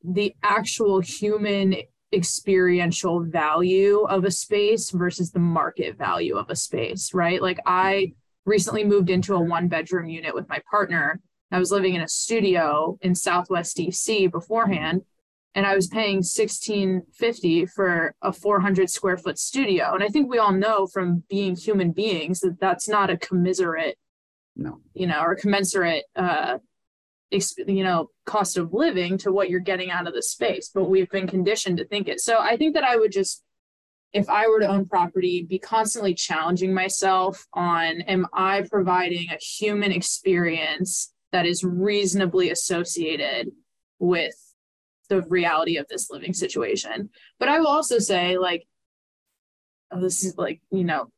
the 0.05 0.35
actual 0.42 1.01
human 1.01 1.77
experiential 2.12 3.22
value 3.24 4.02
of 4.08 4.24
a 4.24 4.30
space 4.30 4.90
versus 4.90 5.30
the 5.30 5.38
market 5.38 5.96
value 5.96 6.36
of 6.36 6.48
a 6.50 6.56
space 6.56 7.12
right 7.12 7.42
like 7.42 7.58
i 7.66 8.12
recently 8.44 8.84
moved 8.84 9.10
into 9.10 9.34
a 9.34 9.40
one 9.40 9.66
bedroom 9.68 10.08
unit 10.08 10.34
with 10.34 10.48
my 10.48 10.60
partner 10.70 11.20
i 11.50 11.58
was 11.58 11.72
living 11.72 11.94
in 11.94 12.02
a 12.02 12.08
studio 12.08 12.96
in 13.02 13.14
southwest 13.14 13.76
dc 13.76 14.30
beforehand 14.30 15.02
and 15.56 15.66
I 15.66 15.74
was 15.74 15.86
paying 15.88 16.22
sixteen 16.22 17.02
fifty 17.14 17.64
for 17.64 18.14
a 18.20 18.30
four 18.30 18.60
hundred 18.60 18.90
square 18.90 19.16
foot 19.16 19.38
studio. 19.38 19.94
And 19.94 20.04
I 20.04 20.08
think 20.08 20.30
we 20.30 20.36
all 20.38 20.52
know 20.52 20.86
from 20.86 21.24
being 21.30 21.56
human 21.56 21.92
beings 21.92 22.40
that 22.40 22.60
that's 22.60 22.88
not 22.90 23.08
a 23.08 23.16
commiserate, 23.16 23.96
No. 24.54 24.80
you 24.92 25.06
know, 25.06 25.22
or 25.22 25.34
commensurate, 25.34 26.04
uh, 26.14 26.58
you 27.30 27.84
know, 27.84 28.10
cost 28.24 28.56
of 28.56 28.72
living 28.72 29.18
to 29.18 29.32
what 29.32 29.50
you're 29.50 29.60
getting 29.60 29.90
out 29.90 30.06
of 30.06 30.14
the 30.14 30.22
space. 30.22 30.70
But 30.72 30.88
we've 30.88 31.10
been 31.10 31.26
conditioned 31.26 31.78
to 31.78 31.84
think 31.84 32.08
it. 32.08 32.20
So 32.20 32.38
I 32.38 32.56
think 32.56 32.74
that 32.74 32.84
I 32.84 32.96
would 32.96 33.12
just, 33.12 33.42
if 34.12 34.28
I 34.28 34.46
were 34.48 34.60
to 34.60 34.68
own 34.68 34.86
property, 34.86 35.42
be 35.42 35.58
constantly 35.58 36.14
challenging 36.14 36.72
myself 36.72 37.46
on, 37.52 38.00
am 38.02 38.26
I 38.32 38.62
providing 38.70 39.28
a 39.30 39.38
human 39.38 39.92
experience 39.92 41.12
that 41.32 41.46
is 41.46 41.64
reasonably 41.64 42.50
associated 42.50 43.50
with 43.98 44.34
the 45.08 45.22
reality 45.22 45.76
of 45.76 45.86
this 45.88 46.10
living 46.10 46.34
situation. 46.34 47.10
But 47.38 47.48
I 47.48 47.58
will 47.58 47.68
also 47.68 47.98
say, 47.98 48.38
like, 48.38 48.66
oh, 49.90 50.00
this 50.00 50.24
is 50.24 50.36
like, 50.36 50.60
you 50.70 50.84
know, 50.84 51.10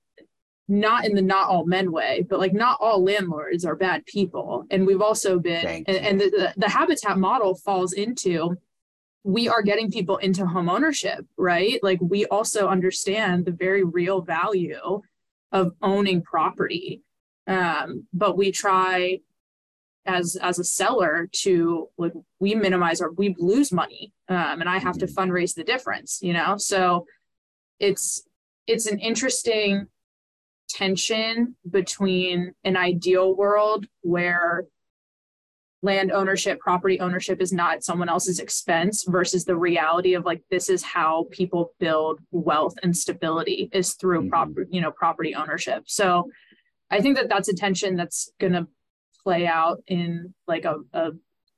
not 0.69 1.07
in 1.07 1.15
the 1.15 1.23
not 1.23 1.49
all 1.49 1.65
men 1.65 1.91
way, 1.91 2.25
but 2.29 2.39
like 2.39 2.53
not 2.53 2.79
all 2.81 3.03
landlords 3.03 3.65
are 3.65 3.75
bad 3.75 4.05
people. 4.05 4.65
And 4.71 4.87
we've 4.87 5.01
also 5.01 5.39
been, 5.39 5.63
Thank 5.63 5.89
and, 5.89 5.97
and 5.97 6.21
the, 6.21 6.31
the, 6.31 6.55
the 6.57 6.69
habitat 6.69 7.19
model 7.19 7.55
falls 7.55 7.95
into 7.95 8.57
we 9.25 9.49
are 9.49 9.63
getting 9.63 9.91
people 9.91 10.19
into 10.19 10.47
home 10.47 10.69
ownership, 10.69 11.27
right? 11.37 11.81
Like 11.83 11.99
we 12.01 12.27
also 12.27 12.69
understand 12.69 13.45
the 13.45 13.53
very 13.53 13.83
real 13.83 14.21
value 14.21 15.01
of 15.53 15.73
owning 15.83 16.23
property. 16.23 17.03
Um, 17.47 18.07
but 18.13 18.37
we 18.37 18.53
try 18.53 19.21
as 20.09 20.37
as 20.37 20.59
a 20.59 20.65
seller 20.65 21.29
to 21.33 21.89
like 21.99 22.13
we 22.41 22.55
minimize 22.55 23.01
our 23.01 23.13
we 23.13 23.35
lose 23.39 23.71
money 23.71 24.13
um, 24.29 24.61
and 24.61 24.69
i 24.69 24.79
have 24.79 24.97
to 24.97 25.07
fundraise 25.07 25.55
the 25.55 25.63
difference 25.63 26.21
you 26.23 26.33
know 26.33 26.57
so 26.57 27.05
it's 27.79 28.23
it's 28.67 28.87
an 28.87 28.99
interesting 28.99 29.87
tension 30.69 31.57
between 31.71 32.53
an 32.65 32.77
ideal 32.77 33.35
world 33.37 33.87
where 34.03 34.65
land 35.83 36.11
ownership 36.11 36.59
property 36.59 36.99
ownership 36.99 37.41
is 37.41 37.53
not 37.53 37.85
someone 37.85 38.09
else's 38.09 38.41
expense 38.41 39.05
versus 39.07 39.45
the 39.45 39.55
reality 39.57 40.15
of 40.15 40.25
like 40.25 40.43
this 40.51 40.69
is 40.69 40.83
how 40.83 41.27
people 41.31 41.73
build 41.79 42.19
wealth 42.33 42.75
and 42.83 42.97
stability 42.97 43.69
is 43.73 43.95
through 43.95 44.23
Mhm. 44.23 44.29
proper 44.29 44.67
you 44.71 44.81
know 44.81 44.91
property 44.91 45.37
ownership 45.37 45.85
so 45.87 46.29
i 46.91 47.01
think 47.01 47.17
that 47.17 47.29
that's 47.29 47.49
a 47.49 47.55
tension 47.55 47.95
that's 47.95 48.33
going 48.41 48.55
to 48.55 48.67
play 49.23 49.47
out 49.47 49.79
in 49.87 50.35
like 50.49 50.65
a, 50.65 50.77
a 50.93 51.11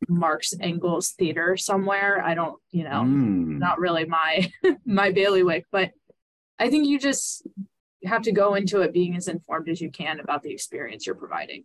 Marx 0.09 0.55
Engels 0.63 1.11
theater 1.11 1.59
somewhere. 1.59 2.23
I 2.25 2.33
don't, 2.35 2.59
you 2.71 2.85
know, 2.85 3.03
Mm. 3.05 3.59
not 3.59 3.79
really 3.79 4.07
my 4.07 4.51
my 4.87 5.13
bailiwick, 5.13 5.67
but 5.71 5.91
I 6.59 6.71
think 6.71 6.89
you 6.89 6.99
just 6.99 7.47
have 8.05 8.23
to 8.23 8.33
go 8.33 8.55
into 8.55 8.81
it 8.81 8.93
being 8.93 9.17
as 9.17 9.29
informed 9.29 9.69
as 9.69 9.81
you 9.81 9.91
can 9.91 10.21
about 10.21 10.43
the 10.43 10.53
experience 10.53 11.07
you're 11.07 11.15
providing. 11.15 11.65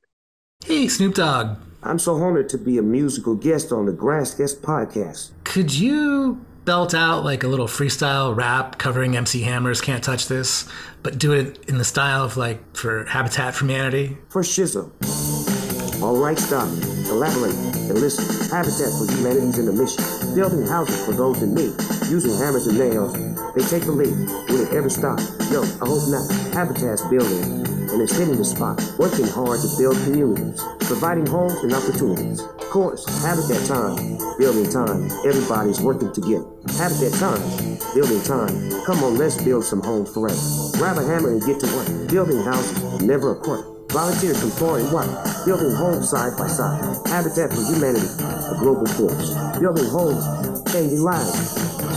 Hey, 0.64 0.88
Snoop 0.88 1.16
Dogg, 1.16 1.58
I'm 1.84 2.00
so 2.00 2.16
honored 2.16 2.50
to 2.50 2.58
be 2.58 2.78
a 2.78 2.82
musical 2.82 3.36
guest 3.36 3.72
on 3.72 3.86
the 3.86 3.92
Grasscast 3.92 4.62
podcast. 4.62 5.32
could 5.44 5.74
you 5.74 6.44
belt 6.66 6.96
out 6.96 7.24
like 7.24 7.44
a 7.44 7.48
little 7.48 7.68
freestyle 7.68 8.36
rap 8.36 8.80
covering 8.80 9.16
MC 9.16 9.42
Hammer's 9.42 9.82
Can't 9.82 10.04
Touch 10.04 10.28
This, 10.28 10.68
but 11.04 11.20
do 11.20 11.32
it 11.34 11.64
in 11.68 11.78
the 11.78 11.84
style 11.84 12.24
of 12.24 12.38
like 12.38 12.76
for 12.76 13.06
Habitat 13.06 13.54
for 13.54 13.66
Humanity? 13.66 14.18
For 14.30 14.42
shizzle. 14.42 14.92
All 16.02 16.18
right, 16.18 16.38
stop. 16.40 16.68
Elaborate 17.10 17.56
and 17.90 17.98
listen. 18.00 18.26
Habitat 18.50 18.92
for 18.98 19.06
Humanity's 19.12 19.60
in 19.60 19.66
the 19.66 19.74
mission. 19.74 20.04
Building 20.36 20.66
houses 20.68 21.06
for 21.06 21.14
those 21.14 21.42
in 21.42 21.54
need. 21.54 21.74
Using 22.10 22.38
hammers 22.38 22.68
and 22.68 22.78
nails. 22.78 23.14
They 23.54 23.64
take 23.64 23.84
the 23.84 23.92
lead. 23.92 24.16
Will 24.50 24.68
it 24.68 24.74
ever 24.74 24.90
stop? 24.90 25.20
No, 25.52 25.64
I 25.64 25.86
hope 25.86 26.08
not. 26.10 26.26
Habitat's 26.54 27.06
building 27.08 27.66
and 27.96 28.02
it's 28.02 28.18
hitting 28.18 28.36
the 28.36 28.44
spot. 28.44 28.82
Working 29.00 29.28
hard 29.28 29.62
to 29.62 29.70
build 29.78 29.96
communities. 30.04 30.62
Providing 30.82 31.26
homes 31.26 31.56
and 31.64 31.74
opportunities. 31.74 32.42
Of 32.42 32.70
course, 32.70 33.08
Habitat 33.24 33.66
time. 33.68 34.18
Building 34.38 34.70
time. 34.70 35.08
Everybody's 35.24 35.80
working 35.80 36.12
together. 36.12 36.44
Habitat 36.76 37.14
time. 37.20 37.40
Building 37.96 38.22
time. 38.24 38.52
Come 38.86 39.04
on, 39.04 39.18
let's 39.18 39.42
build 39.42 39.64
some 39.64 39.82
homes 39.82 40.12
forever. 40.14 40.38
Grab 40.78 40.98
a 40.98 41.04
hammer 41.08 41.32
and 41.32 41.42
get 41.46 41.60
to 41.62 41.68
work. 41.72 42.12
Building 42.12 42.44
houses, 42.44 43.02
never 43.02 43.32
a 43.32 43.40
quirk. 43.40 43.75
Volunteers 43.96 44.36
from 44.44 44.76
and 44.76 44.92
wide, 44.92 45.08
building 45.46 45.72
homes 45.72 46.10
side 46.10 46.36
by 46.38 46.48
side. 46.48 46.84
Habitat 47.08 47.48
for 47.48 47.64
Humanity, 47.64 48.04
a 48.20 48.60
global 48.60 48.86
force. 48.92 49.32
Building 49.58 49.88
homes, 49.88 50.20
changing 50.70 51.00
lives, 51.00 51.32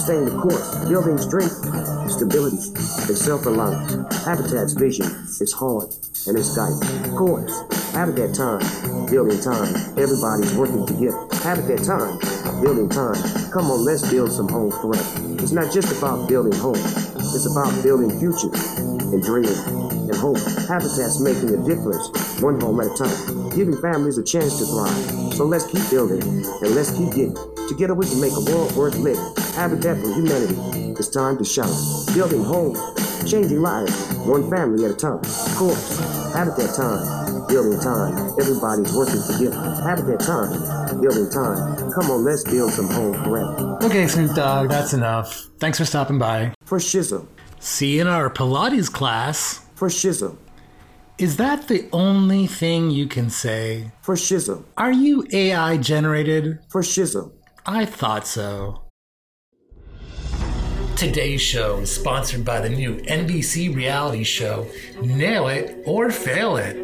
staying 0.06 0.26
the 0.26 0.38
course. 0.38 0.86
Building 0.86 1.18
strength, 1.18 1.58
stability, 2.06 2.70
and 3.10 3.18
self-reliance. 3.18 4.14
Habitat's 4.22 4.74
vision 4.74 5.10
is 5.42 5.52
hard 5.52 5.90
and 6.30 6.38
it's. 6.38 6.54
Of 6.54 7.18
course, 7.18 7.50
Habitat 7.90 8.30
time, 8.30 8.62
building 9.10 9.42
time. 9.42 9.66
Everybody's 9.98 10.54
working 10.54 10.86
together. 10.86 11.18
Habitat 11.42 11.82
time, 11.82 12.14
building 12.62 12.88
time. 12.88 13.18
Come 13.50 13.74
on, 13.74 13.84
let's 13.84 14.08
build 14.08 14.30
some 14.30 14.46
homes 14.46 14.78
forever. 14.78 15.42
It's 15.42 15.50
not 15.50 15.74
just 15.74 15.90
about 15.98 16.28
building 16.28 16.54
homes. 16.62 16.78
It's 17.34 17.50
about 17.50 17.74
building 17.82 18.14
futures 18.22 18.54
and 18.78 19.20
dreaming 19.20 19.87
and 20.08 20.16
hope. 20.16 20.38
Habitat's 20.68 21.20
making 21.20 21.54
a 21.54 21.60
difference, 21.64 22.08
one 22.40 22.60
home 22.60 22.80
at 22.80 22.86
a 22.86 22.94
time, 22.96 23.50
giving 23.50 23.76
families 23.80 24.18
a 24.18 24.24
chance 24.24 24.58
to 24.58 24.64
thrive. 24.66 25.34
So 25.34 25.44
let's 25.44 25.66
keep 25.66 25.88
building 25.90 26.22
and 26.22 26.74
let's 26.74 26.90
keep 26.96 27.10
getting. 27.14 27.36
Together 27.68 27.94
we 27.94 28.06
can 28.06 28.20
make 28.20 28.32
a 28.32 28.44
world 28.50 28.72
worth 28.72 28.96
living. 28.96 29.22
Habitat 29.54 29.98
for 30.00 30.12
Humanity. 30.14 30.56
It's 30.98 31.08
time 31.08 31.38
to 31.38 31.44
shout. 31.44 31.70
Building 32.14 32.42
homes, 32.42 32.78
changing 33.30 33.60
lives, 33.60 33.92
one 34.26 34.48
family 34.50 34.84
at 34.84 34.92
a 34.92 34.96
time. 34.96 35.18
Of 35.18 35.54
course, 35.56 35.98
Habitat 36.34 36.74
time, 36.74 37.46
building 37.48 37.78
time. 37.80 38.14
Everybody's 38.40 38.94
working 38.94 39.22
together. 39.30 39.60
Habitat 39.84 40.20
time, 40.20 41.00
building 41.00 41.30
time. 41.30 41.92
Come 41.92 42.10
on, 42.10 42.24
let's 42.24 42.44
build 42.44 42.72
some 42.72 42.88
homes 42.88 43.16
forever. 43.24 43.78
Okay, 43.82 44.06
Snoop 44.06 44.34
Dogg, 44.34 44.68
that's 44.68 44.92
enough. 44.92 45.48
Thanks 45.58 45.78
for 45.78 45.84
stopping 45.84 46.18
by. 46.18 46.52
For 46.64 46.78
shizzle, 46.78 47.26
See 47.60 47.96
you 47.96 48.02
in 48.02 48.06
our 48.06 48.30
Pilates 48.30 48.90
class. 48.92 49.64
For 49.78 49.88
shizzle, 49.88 50.36
Is 51.18 51.36
that 51.36 51.68
the 51.68 51.88
only 51.92 52.46
thing 52.48 52.90
you 52.90 53.06
can 53.06 53.30
say? 53.30 53.92
for 54.02 54.16
shizzle, 54.16 54.64
Are 54.76 54.90
you 54.92 55.24
AI 55.32 55.76
generated? 55.76 56.58
for 56.68 56.82
shizzle. 56.82 57.30
I 57.64 57.84
thought 57.84 58.26
so. 58.26 58.82
Today's 60.96 61.40
show 61.40 61.78
is 61.78 61.94
sponsored 61.94 62.44
by 62.44 62.60
the 62.60 62.68
new 62.68 62.96
NBC 63.02 63.72
reality 63.74 64.24
show, 64.24 64.66
Nail 65.00 65.46
It 65.46 65.76
or 65.86 66.10
Fail 66.10 66.56
It, 66.56 66.76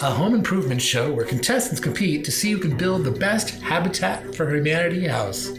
a 0.00 0.10
home 0.10 0.34
improvement 0.36 0.80
show 0.80 1.12
where 1.12 1.24
contestants 1.26 1.80
compete 1.80 2.24
to 2.26 2.30
see 2.30 2.52
who 2.52 2.58
can 2.60 2.76
build 2.76 3.02
the 3.02 3.10
best 3.10 3.50
Habitat 3.60 4.36
for 4.36 4.48
Humanity 4.54 5.08
house. 5.08 5.50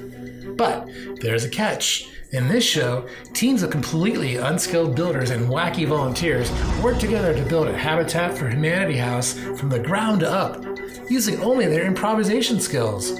But 0.55 0.89
there's 1.21 1.43
a 1.43 1.49
catch. 1.49 2.09
In 2.31 2.47
this 2.47 2.63
show, 2.63 3.07
teams 3.33 3.63
of 3.63 3.69
completely 3.69 4.35
unskilled 4.35 4.95
builders 4.95 5.29
and 5.29 5.47
wacky 5.47 5.87
volunteers 5.87 6.51
work 6.81 6.99
together 6.99 7.33
to 7.33 7.49
build 7.49 7.67
a 7.67 7.77
Habitat 7.77 8.37
for 8.37 8.49
Humanity 8.49 8.97
house 8.97 9.33
from 9.33 9.69
the 9.69 9.79
ground 9.79 10.23
up, 10.23 10.63
using 11.09 11.39
only 11.41 11.67
their 11.67 11.85
improvisation 11.85 12.59
skills. 12.59 13.19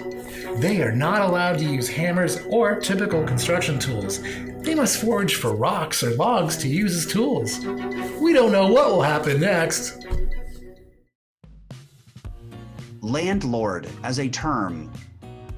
They 0.58 0.82
are 0.82 0.92
not 0.92 1.22
allowed 1.22 1.60
to 1.60 1.66
use 1.66 1.88
hammers 1.88 2.40
or 2.50 2.80
typical 2.80 3.24
construction 3.24 3.80
tools. 3.80 4.22
They 4.62 4.76
must 4.76 5.00
forage 5.00 5.36
for 5.36 5.56
rocks 5.56 6.04
or 6.04 6.16
logs 6.16 6.58
to 6.58 6.68
use 6.68 6.96
as 6.96 7.12
tools. 7.12 7.60
We 8.20 8.34
don't 8.34 8.52
know 8.52 8.72
what 8.72 8.88
will 8.88 9.04
happen 9.04 9.40
next. 9.40 10.06
landlord 13.08 13.88
as 14.04 14.20
a 14.20 14.28
term 14.28 14.92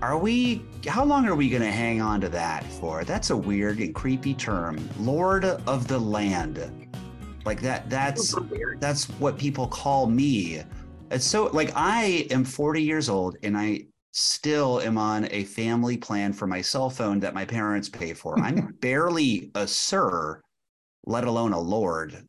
are 0.02 0.18
we 0.18 0.64
how 0.88 1.04
long 1.04 1.28
are 1.28 1.36
we 1.36 1.50
going 1.50 1.62
to 1.62 1.72
hang 1.72 2.02
on 2.02 2.22
to 2.22 2.30
that 2.30 2.64
for? 2.64 3.04
That's 3.04 3.30
a 3.30 3.38
weird 3.38 3.80
and 3.80 3.94
creepy 3.94 4.34
term. 4.34 4.90
Lord 5.00 5.46
of 5.46 5.88
the 5.88 6.00
land. 6.00 6.90
Like 7.46 7.62
that 7.62 7.90
that's 7.90 8.36
that's 8.80 9.06
what 9.20 9.38
people 9.38 9.68
call 9.68 10.08
me. 10.08 10.62
It's 11.12 11.26
so 11.26 11.46
like 11.48 11.72
i 11.76 12.28
am 12.30 12.46
40 12.46 12.84
years 12.84 13.10
old 13.10 13.36
and 13.42 13.58
i 13.58 13.86
still 14.12 14.80
am 14.82 14.98
on 14.98 15.28
a 15.32 15.44
family 15.44 15.98
plan 15.98 16.34
for 16.34 16.46
my 16.46 16.62
cell 16.62 16.90
phone 16.90 17.20
that 17.20 17.34
my 17.34 17.46
parents 17.46 17.90
pay 17.90 18.14
for. 18.14 18.40
I'm 18.40 18.76
barely 18.82 19.52
a 19.56 19.68
sir 19.68 20.42
let 21.06 21.24
alone 21.24 21.54
a 21.54 21.60
lord 21.60 22.26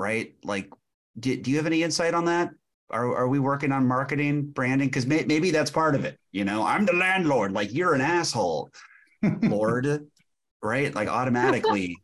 right? 0.00 0.34
Like 0.42 0.72
do, 1.20 1.36
do 1.36 1.50
you 1.50 1.58
have 1.58 1.66
any 1.66 1.82
insight 1.84 2.14
on 2.14 2.24
that 2.24 2.50
are, 2.90 3.16
are 3.16 3.28
we 3.28 3.38
working 3.38 3.72
on 3.72 3.86
marketing 3.86 4.46
branding 4.46 4.88
because 4.88 5.06
may, 5.06 5.24
maybe 5.24 5.50
that's 5.50 5.70
part 5.70 5.94
of 5.94 6.04
it 6.04 6.18
you 6.32 6.44
know 6.44 6.64
i'm 6.64 6.84
the 6.86 6.92
landlord 6.92 7.52
like 7.52 7.72
you're 7.72 7.94
an 7.94 8.00
asshole 8.00 8.68
lord 9.42 10.06
right 10.62 10.94
like 10.94 11.08
automatically 11.08 11.96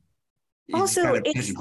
Also, 0.72 1.02
kinda 1.02 1.28
it's- 1.28 1.52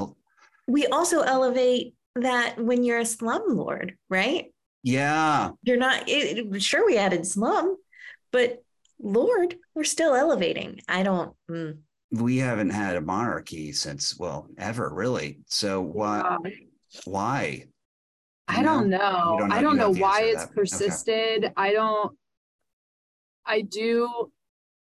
We 0.67 0.87
also 0.87 1.21
elevate 1.21 1.93
that 2.15 2.57
when 2.57 2.83
you're 2.83 2.99
a 2.99 3.03
slumlord, 3.03 3.91
right? 4.09 4.45
yeah 4.83 5.49
You're 5.63 5.77
not, 5.77 6.07
it, 6.09 6.37
it- 6.53 6.63
sure, 6.63 6.85
we 6.85 6.97
added 6.97 7.25
slum, 7.27 7.75
but 8.31 8.63
Lord, 8.99 9.55
we're 9.75 9.83
still 9.83 10.15
elevating. 10.15 10.79
I 10.87 11.03
don't, 11.03 11.35
mm. 11.51 11.77
we 12.11 12.37
haven't 12.37 12.69
had 12.69 12.95
a 12.95 13.01
monarchy 13.01 13.73
since 13.73 14.17
well 14.17 14.47
ever 14.57 14.89
really 14.93 15.39
so 15.47 15.81
why 15.81 16.21
Wow. 16.21 16.37
why 17.05 17.65
I 18.47 18.61
don't 18.63 18.89
know? 18.89 18.97
know. 18.97 19.35
Don't 19.39 19.49
know- 19.49 19.55
I 19.55 19.61
don't 19.61 19.77
know 19.77 19.91
why 19.91 20.21
it's 20.23 20.43
that. 20.43 20.49
Okay. 20.51 20.53
persisted. 20.55 21.53
I 21.57 21.71
don't 21.73 22.15
I 23.45 23.61
do 23.61 24.31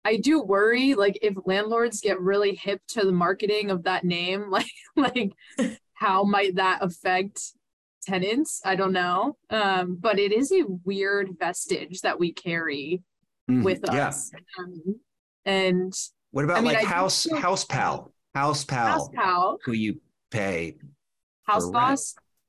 I 0.05 0.17
do 0.17 0.41
worry 0.41 0.93
like 0.95 1.19
if 1.21 1.33
landlords 1.45 1.99
get 2.01 2.19
really 2.21 2.55
hip 2.55 2.81
to 2.89 3.01
the 3.05 3.11
marketing 3.11 3.71
of 3.71 3.83
that 3.83 4.03
name, 4.03 4.49
like 4.51 4.67
like 4.95 5.33
how 5.93 6.23
might 6.23 6.55
that 6.55 6.79
affect 6.83 7.41
tenants? 8.03 8.61
I 8.63 8.75
don't 8.75 8.93
know. 8.93 9.37
Um, 9.49 9.97
but 9.99 10.17
it 10.19 10.31
is 10.31 10.51
a 10.51 10.63
weird 10.85 11.31
vestige 11.39 12.01
that 12.01 12.19
we 12.19 12.31
carry 12.33 13.01
Mhm. 13.49 13.63
with 13.63 13.79
yeah 13.91 14.07
us. 14.07 14.31
Um, 14.59 14.99
and 15.45 15.93
what 16.31 16.43
about 16.45 16.57
I 16.57 16.61
mean, 16.61 16.73
like 16.73 16.85
I 16.85 16.87
house 16.87 17.27
house 17.39 17.63
pal 17.65 18.11
house 18.35 18.63
pal 18.65 18.87
house 18.87 19.09
pal, 19.13 19.57
who 19.65 19.71
you 19.73 19.99
pay 20.31 20.75
house 21.43 21.63
rent. 21.65 21.73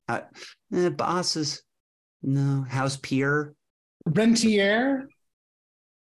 Boss, 0.08 0.22
uh, 0.74 0.76
eh, 0.76 0.88
bosses 0.88 1.62
no 2.22 2.62
house 2.68 2.96
peer 2.96 3.54
Rentier. 4.06 5.08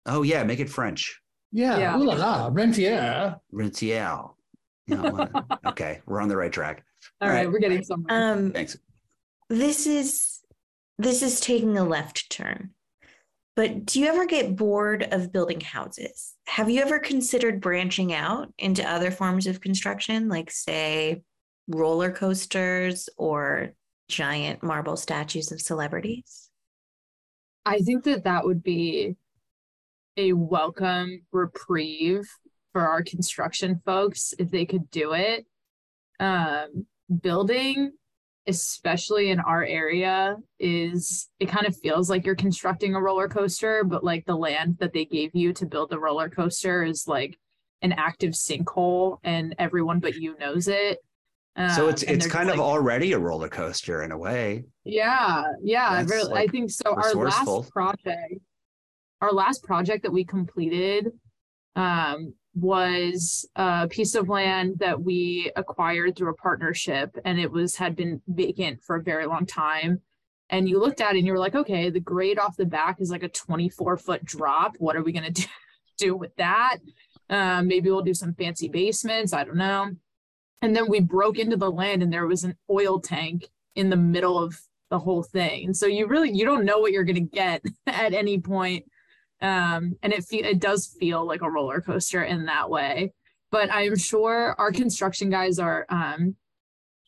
oh 0.05 0.23
yeah 0.23 0.43
make 0.43 0.59
it 0.59 0.69
french 0.69 1.19
Yeah. 1.51 1.77
Yeah. 1.77 1.97
Ooh 1.97 2.03
la 2.05 2.15
la. 2.15 2.49
Rentier. 2.51 3.37
Rentiel. 3.53 4.35
You 4.87 4.97
know, 4.97 5.11
what? 5.11 5.31
okay, 5.67 6.01
we're 6.05 6.19
on 6.19 6.27
the 6.27 6.35
right 6.35 6.51
track. 6.51 6.83
all 7.21 7.27
All 7.29 7.33
right, 7.33 7.43
right. 7.45 7.51
we're 7.51 7.59
getting 7.59 7.83
somewhere. 7.83 8.33
um, 8.33 8.51
Thanks. 8.51 8.75
this 9.49 9.85
is 9.87 10.39
this 10.97 11.21
is 11.21 11.39
taking 11.39 11.77
a 11.77 11.83
left 11.85 12.29
turn. 12.29 12.71
But 13.55 13.85
do 13.85 13.99
you 13.99 14.07
ever 14.07 14.25
get 14.25 14.55
bored 14.55 15.03
of 15.11 15.31
building 15.31 15.61
houses? 15.61 16.33
Have 16.47 16.69
you 16.71 16.81
ever 16.81 16.97
considered 16.99 17.61
branching 17.61 18.11
out 18.13 18.51
into 18.57 18.83
other 18.83 19.11
forms 19.11 19.45
of 19.47 19.61
construction, 19.61 20.27
like 20.27 20.49
say 20.51 21.21
roller 21.67 22.11
coasters 22.11 23.09
or 23.15 23.73
giant 24.07 24.63
marble 24.63 24.97
statues 24.97 25.51
of 25.51 25.61
celebrities? 25.61 26.49
I 27.65 27.79
think 27.79 28.03
that 28.03 28.25
that 28.25 28.45
would 28.45 28.63
be 28.63 29.15
a 30.17 30.33
welcome 30.33 31.21
reprieve 31.31 32.27
for 32.71 32.87
our 32.87 33.03
construction 33.03 33.81
folks 33.85 34.33
if 34.37 34.51
they 34.51 34.65
could 34.65 34.89
do 34.91 35.13
it. 35.13 35.45
Um, 36.19 36.85
building, 37.21 37.93
especially 38.47 39.29
in 39.29 39.39
our 39.39 39.63
area, 39.63 40.35
is 40.59 41.29
it 41.39 41.47
kind 41.47 41.65
of 41.65 41.77
feels 41.77 42.09
like 42.09 42.25
you're 42.25 42.35
constructing 42.35 42.95
a 42.95 43.01
roller 43.01 43.29
coaster, 43.29 43.83
but 43.83 44.03
like 44.03 44.25
the 44.25 44.35
land 44.35 44.77
that 44.79 44.93
they 44.93 45.05
gave 45.05 45.31
you 45.33 45.53
to 45.53 45.65
build 45.65 45.89
the 45.89 45.99
roller 45.99 46.29
coaster 46.29 46.83
is 46.83 47.07
like 47.07 47.37
an 47.81 47.93
active 47.93 48.31
sinkhole 48.31 49.17
and 49.23 49.55
everyone 49.59 49.99
but 49.99 50.15
you 50.15 50.37
knows 50.39 50.67
it. 50.67 50.99
So 51.75 51.83
Um, 51.83 51.89
it's 51.89 52.01
it's 52.03 52.25
kind 52.25 52.49
of 52.49 52.57
like- 52.57 52.65
already 52.65 53.11
a 53.13 53.19
roller 53.19 53.47
coaster 53.49 54.01
in 54.01 54.11
a 54.11 54.17
way. 54.17 54.65
yeah, 54.85 55.43
yeah, 55.61 55.87
I 55.87 56.01
really, 56.01 56.33
I 56.33 56.47
think 56.47 56.71
so. 56.71 56.95
Our 56.95 57.13
last 57.13 57.71
project, 57.71 58.35
our 59.21 59.31
last 59.31 59.63
project 59.63 60.01
that 60.03 60.11
we 60.11 60.23
completed, 60.25 61.11
um, 61.75 62.33
was 62.55 63.47
a 63.55 63.87
piece 63.87 64.15
of 64.15 64.29
land 64.29 64.77
that 64.79 65.01
we 65.01 65.51
acquired 65.55 66.15
through 66.15 66.29
a 66.31 66.35
partnership 66.35 67.15
and 67.25 67.39
it 67.39 67.51
was 67.51 67.75
had 67.75 67.95
been 67.95 68.21
vacant 68.27 68.83
for 68.83 68.95
a 68.95 69.01
very 69.03 69.25
long 69.25 69.45
time. 69.45 70.01
And 70.49 70.67
you 70.69 70.79
looked 70.79 71.01
at 71.01 71.15
it 71.15 71.19
and 71.19 71.25
you 71.27 71.33
were 71.33 71.39
like 71.39 71.55
okay 71.55 71.89
the 71.89 71.99
grade 71.99 72.37
off 72.37 72.55
the 72.57 72.65
back 72.65 72.99
is 73.01 73.09
like 73.09 73.23
a 73.23 73.29
24 73.29 73.97
foot 73.97 74.23
drop. 74.25 74.75
What 74.77 74.95
are 74.95 75.01
we 75.03 75.11
going 75.11 75.25
to 75.33 75.41
do, 75.41 75.47
do 75.97 76.15
with 76.15 76.35
that? 76.35 76.77
Um, 77.29 77.67
maybe 77.67 77.89
we'll 77.89 78.01
do 78.03 78.13
some 78.13 78.33
fancy 78.35 78.67
basements. 78.69 79.33
I 79.33 79.43
don't 79.43 79.57
know 79.57 79.91
and 80.63 80.75
then 80.75 80.89
we 80.89 80.99
broke 80.99 81.37
into 81.37 81.57
the 81.57 81.71
land 81.71 82.01
and 82.01 82.11
there 82.11 82.25
was 82.25 82.43
an 82.43 82.57
oil 82.69 82.99
tank 82.99 83.49
in 83.75 83.89
the 83.89 83.95
middle 83.95 84.39
of 84.41 84.59
the 84.89 84.99
whole 84.99 85.23
thing 85.23 85.65
and 85.65 85.77
so 85.77 85.85
you 85.85 86.07
really 86.07 86.31
you 86.31 86.45
don't 86.45 86.65
know 86.65 86.79
what 86.79 86.91
you're 86.91 87.03
going 87.03 87.15
to 87.15 87.21
get 87.21 87.63
at 87.87 88.13
any 88.13 88.39
point 88.39 88.85
um, 89.43 89.97
and 90.01 90.13
it 90.13 90.23
fe- 90.23 90.43
it 90.43 90.59
does 90.59 90.95
feel 90.99 91.27
like 91.27 91.41
a 91.41 91.51
roller 91.51 91.81
coaster 91.81 92.23
in 92.23 92.45
that 92.45 92.69
way. 92.69 93.11
But 93.51 93.71
I'm 93.71 93.97
sure 93.97 94.55
our 94.57 94.71
construction 94.71 95.29
guys 95.29 95.59
are 95.59 95.85
um, 95.89 96.37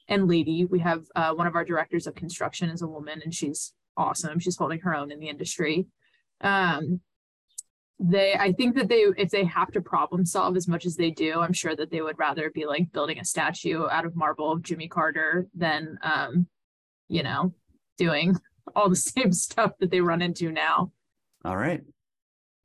and 0.07 0.27
lady. 0.27 0.65
We 0.65 0.79
have 0.79 1.05
uh, 1.15 1.33
one 1.33 1.47
of 1.47 1.55
our 1.55 1.63
directors 1.63 2.05
of 2.05 2.13
construction 2.13 2.69
is 2.69 2.81
a 2.81 2.87
woman, 2.87 3.21
and 3.23 3.33
she's 3.33 3.73
awesome. 3.97 4.39
She's 4.39 4.57
holding 4.57 4.81
her 4.81 4.93
own 4.93 5.11
in 5.11 5.19
the 5.19 5.29
industry. 5.29 5.87
Um, 6.41 6.99
they, 7.99 8.34
I 8.34 8.51
think 8.51 8.75
that 8.75 8.89
they, 8.89 9.05
if 9.17 9.29
they 9.29 9.45
have 9.45 9.71
to 9.71 9.81
problem 9.81 10.25
solve 10.25 10.58
as 10.58 10.67
much 10.67 10.86
as 10.86 10.95
they 10.95 11.12
do, 11.12 11.39
I'm 11.39 11.53
sure 11.53 11.75
that 11.75 11.91
they 11.91 12.01
would 12.01 12.19
rather 12.19 12.49
be 12.49 12.65
like 12.65 12.91
building 12.91 13.19
a 13.19 13.25
statue 13.25 13.88
out 13.89 14.05
of 14.05 14.15
marble 14.15 14.51
of 14.51 14.62
Jimmy 14.62 14.88
Carter 14.88 15.47
than, 15.55 15.97
um, 16.03 16.47
you 17.08 17.23
know, 17.23 17.53
doing 17.97 18.36
all 18.75 18.89
the 18.89 18.95
same 18.95 19.31
stuff 19.31 19.71
that 19.79 19.91
they 19.91 20.01
run 20.01 20.21
into 20.21 20.51
now. 20.51 20.91
All 21.45 21.55
right. 21.55 21.81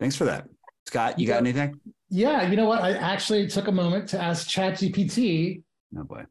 Thanks 0.01 0.17
for 0.17 0.25
that. 0.25 0.49
Scott, 0.87 1.19
you 1.19 1.27
got 1.27 1.39
anything? 1.39 1.79
Yeah, 2.09 2.49
you 2.49 2.57
know 2.57 2.65
what? 2.65 2.83
I 2.83 2.93
actually 2.95 3.47
took 3.47 3.69
a 3.69 3.73
moment 3.73 4.09
to 4.09 4.21
ask 4.21 4.49
ChatGPT. 4.49 5.63
Oh 5.97 6.05
boy. 6.05 6.25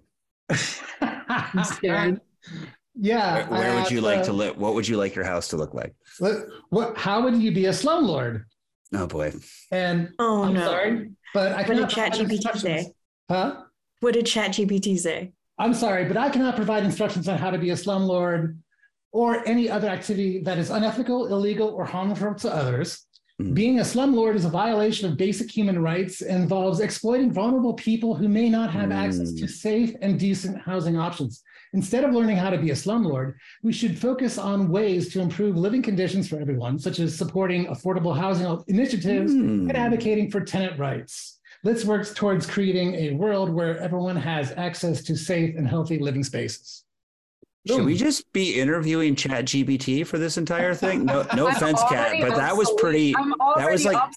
I'm 1.02 1.64
scared. 1.64 2.20
Yeah. 2.96 3.48
Where, 3.48 3.60
where 3.60 3.76
would 3.76 3.92
you 3.92 4.00
asked, 4.00 4.06
like 4.06 4.20
uh, 4.20 4.24
to 4.24 4.34
live? 4.34 4.58
What 4.58 4.74
would 4.74 4.88
you 4.88 4.98
like 4.98 5.16
your 5.16 5.24
house 5.24 5.48
to 5.50 5.58
look 5.58 5.74
like? 5.74 5.96
What, 6.18 6.48
what? 6.70 6.98
How 6.98 7.22
would 7.22 7.36
you 7.36 7.54
be 7.54 7.68
a 7.68 7.72
slumlord? 7.72 8.44
Oh 8.94 9.08
boy. 9.08 9.34
And 9.72 10.10
Oh 10.20 10.44
I'm 10.44 10.54
no. 10.54 10.66
sorry, 10.66 11.12
but 11.34 11.52
I 11.52 11.58
What 11.64 11.68
did 11.68 11.90
cannot 11.90 11.92
provide 11.92 12.14
ChatGPT 12.14 12.58
say? 12.60 12.88
Huh? 13.30 13.64
What 14.00 14.14
did 14.14 14.26
ChatGPT 14.26 14.98
say? 14.98 15.32
I'm 15.60 15.74
sorry, 15.74 16.06
but 16.06 16.18
I 16.18 16.30
cannot 16.30 16.56
provide 16.56 16.84
instructions 16.84 17.28
on 17.28 17.38
how 17.38 17.52
to 17.52 17.58
be 17.58 17.70
a 17.72 17.76
slumlord 17.76 18.58
or 19.12 19.48
any 19.48 19.70
other 19.70 19.88
activity 19.90 20.42
that 20.44 20.58
is 20.58 20.70
unethical, 20.70 21.28
illegal, 21.28 21.70
or 21.70 21.86
harmful 21.86 22.34
to 22.36 22.50
others. 22.54 23.06
Mhm. 23.42 23.54
Being 23.54 23.80
a 23.80 23.84
slumlord 23.84 24.36
is 24.36 24.46
a 24.46 24.50
violation 24.50 25.10
of 25.12 25.18
basic 25.18 25.50
human 25.56 25.82
rights 25.82 26.22
and 26.22 26.44
involves 26.44 26.80
exploiting 26.80 27.32
vulnerable 27.32 27.74
people 27.74 28.16
who 28.16 28.28
may 28.28 28.50
not 28.50 28.70
have 28.72 28.92
access 28.92 29.34
to 29.34 29.46
Mm. 29.46 29.50
safe 29.50 29.96
and 30.02 30.20
decent 30.20 30.62
housing 30.62 30.98
options. 30.98 31.44
Instead 31.74 32.04
of 32.04 32.14
learning 32.14 32.36
how 32.38 32.50
to 32.50 32.58
be 32.58 32.72
a 32.72 32.74
slumlord, 32.74 33.36
we 33.62 33.72
should 33.72 33.98
focus 33.98 34.38
on 34.38 34.70
ways 34.70 35.12
to 35.14 35.22
improve 35.22 35.56
living 35.56 35.82
conditions 35.84 36.28
for 36.28 36.40
everyone, 36.40 36.80
such 36.80 37.00
as 37.00 37.16
supporting 37.16 37.68
affordable 37.68 38.16
housing 38.18 38.48
initiatives 38.68 39.32
Hmm. 39.32 39.70
and 39.70 39.78
advocating 39.78 40.32
for 40.32 40.42
tenant 40.42 40.80
rights. 40.80 41.40
Let's 41.64 41.86
work 41.86 42.08
towards 42.16 42.46
creating 42.46 42.96
a 42.96 43.12
world 43.14 43.50
where 43.50 43.78
everyone 43.80 44.16
has 44.16 44.52
access 44.56 45.04
to 45.04 45.16
safe 45.16 45.56
and 45.58 45.68
healthy 45.68 46.00
living 46.00 46.24
spaces. 46.24 46.86
Should 47.68 47.86
we 47.86 47.96
just 47.96 48.32
be 48.32 48.60
interviewing 48.60 49.16
Chat 49.16 49.46
GPT 49.46 50.08
for 50.08 50.18
this 50.18 50.38
entire 50.38 50.74
thing? 50.74 51.06
No, 51.06 51.28
no 51.36 51.48
I'm 51.50 51.56
offense, 51.56 51.82
Kat, 51.90 52.08
already 52.08 52.22
but 52.24 52.36
that 52.38 52.56
was 52.56 52.72
pretty. 52.78 53.16
I'm 53.16 53.34
That 53.58 53.70
was 53.70 53.86
like 53.86 53.98
obsolete. 53.98 54.16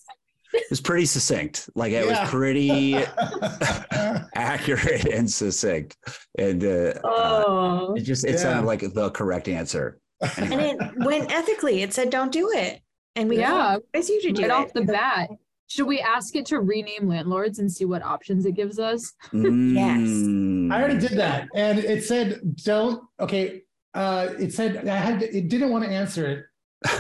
It 0.53 0.65
was 0.71 0.81
pretty 0.81 1.07
succinct. 1.07 1.69
Like 1.75 1.93
it 1.93 2.05
Yeah. 2.05 2.21
was 2.23 2.31
pretty 2.31 3.05
accurate 4.35 5.05
and 5.07 5.31
succinct, 5.31 5.97
and 6.39 6.63
uh, 6.65 6.95
uh, 7.05 7.45
Oh, 7.47 7.95
it 7.97 8.03
just 8.03 8.25
it 8.25 8.33
Yeah. 8.33 8.37
sounded 8.39 8.67
like 8.67 8.81
the 8.81 9.11
correct 9.11 9.49
answer. 9.49 9.99
And 10.37 10.53
it 10.61 10.79
went 10.97 11.33
ethically. 11.33 11.83
It 11.83 11.93
said, 11.93 12.11
"Don't 12.11 12.31
do 12.33 12.51
it," 12.55 12.81
and 13.17 13.29
we 13.29 13.39
Yeah. 13.39 13.77
advise 13.77 14.09
you 14.09 14.21
to 14.23 14.33
do 14.33 14.43
right 14.43 14.51
it. 14.51 14.55
off 14.55 14.73
the 14.73 14.83
bat. 14.83 15.31
Should 15.69 15.87
we 15.87 16.01
ask 16.01 16.37
it 16.37 16.45
to 16.47 16.61
rename 16.61 17.09
landlords 17.09 17.59
and 17.59 17.73
see 17.73 17.87
what 17.87 18.03
options 18.03 18.45
it 18.45 18.53
gives 18.55 18.79
us? 18.79 19.11
Mm. 19.33 20.71
I 20.73 20.79
already 20.83 20.99
did 20.99 21.19
that, 21.19 21.49
and 21.55 21.79
it 21.79 22.05
said 22.05 22.41
don't. 22.57 23.03
Okay, 23.19 23.63
uh, 23.95 24.29
it 24.39 24.53
said 24.53 24.87
I 24.87 24.97
had. 24.97 25.23
It 25.23 25.49
didn't 25.49 25.71
want 25.71 25.85
to 25.85 25.91
answer 25.91 26.27
it, 26.27 26.45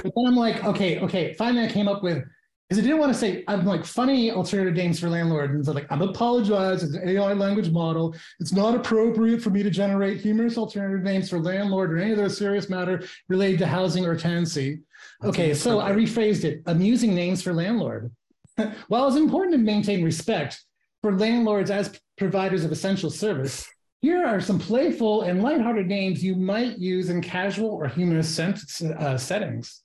but 0.02 0.12
then 0.16 0.26
I'm 0.26 0.36
like, 0.36 0.64
okay, 0.64 0.98
okay. 1.00 1.34
Finally, 1.34 1.66
I 1.66 1.70
came 1.70 1.86
up 1.86 2.02
with 2.02 2.24
because 2.72 2.86
it 2.86 2.88
didn't 2.88 3.00
want 3.00 3.12
to 3.12 3.18
say. 3.18 3.44
I'm 3.48 3.66
like 3.66 3.84
funny 3.84 4.30
alternative 4.30 4.72
names 4.72 4.98
for 4.98 5.10
landlord, 5.10 5.50
and 5.50 5.62
so 5.62 5.72
like 5.72 5.86
I'm 5.90 6.00
apologize. 6.00 6.82
It's 6.82 6.94
an 6.94 7.06
AI 7.06 7.34
language 7.34 7.70
model. 7.70 8.14
It's 8.40 8.54
not 8.54 8.74
appropriate 8.74 9.42
for 9.42 9.50
me 9.50 9.62
to 9.62 9.68
generate 9.68 10.22
humorous 10.22 10.56
alternative 10.56 11.02
names 11.02 11.28
for 11.28 11.38
landlord 11.38 11.92
or 11.92 11.98
any 11.98 12.14
other 12.14 12.30
serious 12.30 12.70
matter 12.70 13.02
related 13.28 13.58
to 13.58 13.66
housing 13.66 14.06
or 14.06 14.16
tenancy. 14.16 14.80
Okay, 15.22 15.52
so 15.52 15.80
I 15.80 15.92
rephrased 15.92 16.44
it. 16.44 16.62
Amusing 16.64 17.14
names 17.14 17.42
for 17.42 17.52
landlord. 17.52 18.10
While 18.88 19.06
it's 19.06 19.18
important 19.18 19.52
to 19.52 19.58
maintain 19.58 20.02
respect 20.02 20.58
for 21.02 21.14
landlords 21.14 21.70
as 21.70 22.00
providers 22.16 22.64
of 22.64 22.72
essential 22.72 23.10
service, 23.10 23.68
here 24.00 24.24
are 24.24 24.40
some 24.40 24.58
playful 24.58 25.22
and 25.22 25.42
lighthearted 25.42 25.88
names 25.88 26.24
you 26.24 26.36
might 26.36 26.78
use 26.78 27.10
in 27.10 27.20
casual 27.20 27.68
or 27.68 27.86
humorous 27.86 28.34
sent- 28.34 28.62
uh, 28.80 29.18
settings. 29.18 29.82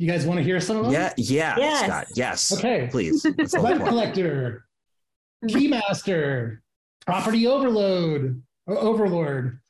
You 0.00 0.06
guys 0.10 0.24
want 0.26 0.38
to 0.38 0.42
hear 0.44 0.60
some 0.60 0.78
of 0.78 0.84
them? 0.84 0.92
Yeah, 0.94 1.12
yeah, 1.18 1.56
Yes. 1.58 1.84
Scott. 1.84 2.06
Yes. 2.16 2.52
Okay. 2.58 2.88
Please. 2.90 3.22
That's 3.36 3.52
the 3.52 3.60
whole 3.60 3.68
Rent 3.68 3.84
collector, 3.86 4.64
keymaster, 5.44 6.60
property 7.04 7.46
overload, 7.46 8.42
overlord. 8.66 9.60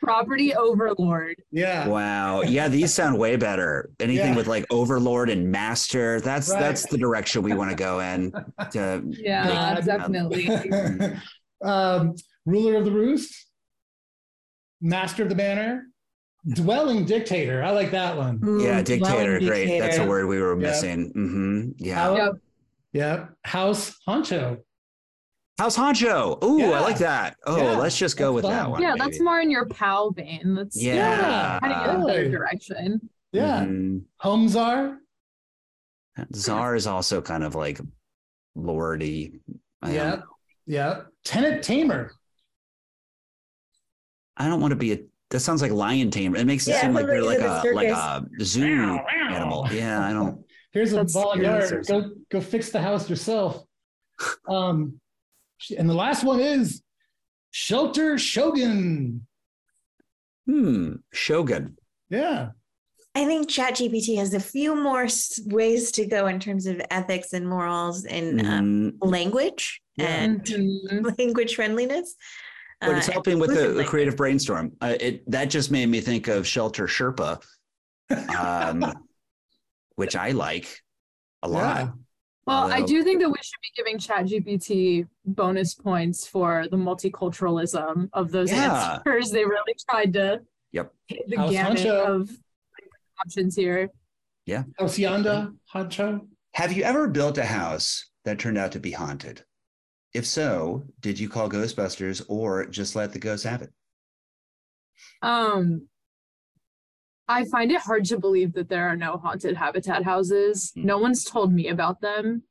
Property 0.00 0.54
overlord. 0.54 1.34
Yeah. 1.50 1.88
Wow. 1.88 2.42
Yeah, 2.42 2.68
these 2.68 2.94
sound 2.94 3.18
way 3.18 3.34
better. 3.34 3.90
Anything 3.98 4.30
Yeah. 4.30 4.36
with 4.36 4.46
like 4.46 4.66
overlord 4.70 5.28
and 5.30 5.50
master, 5.50 6.20
that's 6.20 6.48
Right. 6.50 6.60
that's 6.60 6.86
the 6.86 6.98
direction 6.98 7.42
we 7.42 7.52
want 7.52 7.70
to 7.70 7.76
go 7.76 7.98
in. 7.98 8.30
To, 8.70 9.02
Yeah, 9.10 9.48
Yeah. 9.48 9.80
definitely. 9.80 10.48
um, 11.64 12.14
ruler 12.46 12.76
of 12.76 12.84
the 12.84 12.92
roost, 12.92 13.46
master 14.80 15.24
of 15.24 15.28
the 15.28 15.34
manor, 15.36 15.86
dwelling 16.48 17.04
dictator. 17.04 17.62
I 17.62 17.70
like 17.70 17.90
that 17.92 18.16
one. 18.16 18.40
yeah, 18.60 18.82
dictator. 18.82 19.38
dwelling 19.38 19.46
Great. 19.46 19.78
That's 19.80 19.98
a 19.98 20.06
word 20.06 20.26
we 20.26 20.40
were 20.40 20.54
Yeah. 20.60 20.68
missing. 20.68 21.74
Yeah. 21.78 21.94
House, 21.94 22.18
Yep. 22.18 22.32
yeah. 22.92 23.26
House 23.44 23.96
honcho. 24.06 24.58
House 25.58 25.76
honcho. 25.76 26.42
Ooh, 26.42 26.58
Yeah. 26.58 26.70
I 26.72 26.80
like 26.80 26.98
that. 26.98 27.36
Oh, 27.46 27.56
Yeah, 27.56 27.76
let's 27.76 27.96
just 27.96 28.16
go 28.16 28.32
that's 28.34 28.34
with 28.34 28.44
that 28.52 28.68
one. 28.70 28.82
yeah, 28.82 28.94
that's 28.98 29.20
more 29.20 29.40
in 29.40 29.50
your 29.50 29.66
pal 29.66 30.10
vein. 30.10 30.54
That's 30.56 30.80
Yeah. 30.82 31.58
kind 31.60 31.72
of 31.72 31.84
get 31.86 31.94
a 31.94 32.06
better 32.06 32.18
Really? 32.20 32.30
direction. 32.30 33.08
Yeah. 33.32 33.64
Mhm. 33.64 34.02
Home 34.18 34.48
czar. 34.48 34.98
Czar 36.34 36.74
is 36.74 36.86
also 36.86 37.22
kind 37.22 37.44
of 37.44 37.54
like 37.54 37.80
lordy. 38.54 39.40
Yeah. 39.86 40.22
Yeah. 40.66 41.02
Tenant 41.24 41.62
tamer. 41.62 42.12
I 44.36 44.48
don't 44.48 44.60
want 44.60 44.72
to 44.72 44.76
be 44.76 44.92
a. 44.92 44.98
That 45.32 45.40
sounds 45.40 45.62
like 45.62 45.72
lion 45.72 46.10
tamer. 46.10 46.36
It 46.36 46.44
makes 46.46 46.68
it 46.68 46.72
Yeah, 46.72 46.82
seem 46.82 46.92
like 46.94 47.06
they're 47.06 47.22
like 47.22 47.40
a 47.40 47.48
at 47.50 47.62
the 47.62 47.72
like 47.72 47.88
a 47.88 48.24
zoo 48.44 49.00
animal. 49.30 49.66
Yeah, 49.72 50.06
I 50.06 50.12
don't. 50.12 50.44
Here's 50.72 50.92
a 50.92 50.96
That's 50.96 51.12
ball 51.14 51.32
of 51.32 51.38
scary. 51.40 51.58
yarn. 51.70 51.82
Go 51.88 52.10
go 52.30 52.40
fix 52.40 52.70
the 52.70 52.80
house 52.80 53.08
yourself. 53.10 53.64
Um, 54.48 55.00
and 55.76 55.88
the 55.88 55.94
last 55.94 56.22
one 56.22 56.38
is 56.38 56.82
shelter 57.50 58.18
shogun. 58.18 59.26
Hmm. 60.46 60.94
Shogun. 61.12 61.76
Yeah. 62.10 62.50
I 63.14 63.24
think 63.26 63.48
ChatGPT 63.48 64.16
has 64.18 64.32
a 64.34 64.40
few 64.40 64.74
more 64.74 65.06
ways 65.46 65.92
to 65.92 66.06
go 66.06 66.26
in 66.28 66.40
terms 66.40 66.66
of 66.66 66.80
ethics 66.90 67.32
and 67.32 67.48
morals 67.48 68.04
and 68.04 68.40
um, 68.46 68.92
Mhm. 68.92 69.10
language 69.10 69.82
Yeah. 69.96 70.06
and 70.06 70.44
Mhm. 70.44 71.18
language 71.18 71.54
friendliness. 71.56 72.14
But 72.84 72.98
it's 72.98 73.08
Uh, 73.08 73.12
helping 73.12 73.38
with 73.38 73.54
the, 73.54 73.68
the 73.68 73.84
creative 73.84 74.16
brainstorm. 74.16 74.72
Uh, 74.80 74.94
it 75.00 75.30
that 75.30 75.46
just 75.46 75.70
made 75.70 75.86
me 75.88 76.00
think 76.00 76.28
of 76.28 76.46
Shelter 76.46 76.86
Sherpa, 76.86 77.42
um, 78.38 78.92
which 79.96 80.16
I 80.16 80.30
like 80.32 80.80
a 81.42 81.48
lot. 81.48 81.76
Yeah. 81.76 81.90
Well, 82.44 82.72
I 82.72 82.82
do 82.82 83.04
think 83.04 83.20
that 83.20 83.28
we 83.30 83.38
should 83.40 83.60
be 83.62 83.70
giving 83.76 83.98
ChatGPT 83.98 85.06
bonus 85.24 85.74
points 85.74 86.26
for 86.26 86.66
the 86.70 86.76
multiculturalism 86.76 88.08
of 88.12 88.32
those 88.32 88.50
Yeah. 88.50 88.94
answers. 89.06 89.30
They 89.30 89.44
really 89.44 89.74
tried 89.88 90.12
to 90.14 90.40
Yep. 90.72 90.92
hit 91.06 91.28
the 91.28 91.36
House 91.36 91.50
gamut 91.52 91.78
honcho. 91.78 92.04
of 92.06 92.30
options 93.20 93.54
here. 93.54 93.90
Yeah. 94.46 94.64
Hacienda 94.80 95.52
honcho. 95.72 96.26
Have 96.54 96.72
you 96.72 96.82
ever 96.82 97.06
built 97.08 97.38
a 97.38 97.44
house 97.44 98.10
that 98.24 98.40
turned 98.40 98.58
out 98.58 98.72
to 98.72 98.80
be 98.80 98.90
haunted? 98.90 99.44
If 100.14 100.26
so, 100.26 100.84
did 101.00 101.18
you 101.18 101.28
call 101.28 101.48
Ghostbusters 101.48 102.22
or 102.28 102.66
just 102.66 102.94
let 102.94 103.12
the 103.12 103.18
ghosts 103.18 103.46
have 103.46 103.62
it? 103.62 103.72
Um, 105.22 105.88
I 107.28 107.44
find 107.46 107.72
it 107.72 107.80
hard 107.80 108.04
to 108.06 108.18
believe 108.18 108.52
that 108.54 108.68
there 108.68 108.88
are 108.88 108.96
no 108.96 109.16
haunted 109.16 109.56
habitat 109.56 110.02
houses. 110.04 110.72
Hmm. 110.74 110.84
No 110.84 110.98
one's 110.98 111.24
told 111.24 111.52
me 111.52 111.68
about 111.68 112.00
them. 112.00 112.42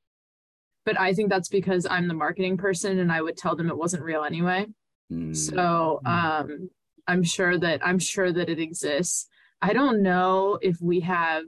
but 0.85 0.99
I 0.99 1.13
think 1.13 1.29
that's 1.29 1.49
because 1.49 1.85
I'm 1.89 2.07
the 2.07 2.13
marketing 2.13 2.57
person 2.57 2.99
and 2.99 3.11
I 3.11 3.21
would 3.21 3.37
tell 3.37 3.55
them 3.55 3.69
it 3.69 3.77
wasn't 3.77 4.03
real 4.03 4.23
anyway. 4.23 4.65
Mm. 5.11 5.35
So 5.35 6.01
um, 6.05 6.69
I'm 7.07 7.23
sure 7.23 7.57
that 7.59 7.85
I'm 7.85 7.99
sure 7.99 8.31
that 8.31 8.49
it 8.49 8.59
exists. 8.59 9.27
I 9.61 9.73
don't 9.73 10.01
know 10.01 10.57
if 10.61 10.81
we 10.81 11.01
have 11.01 11.43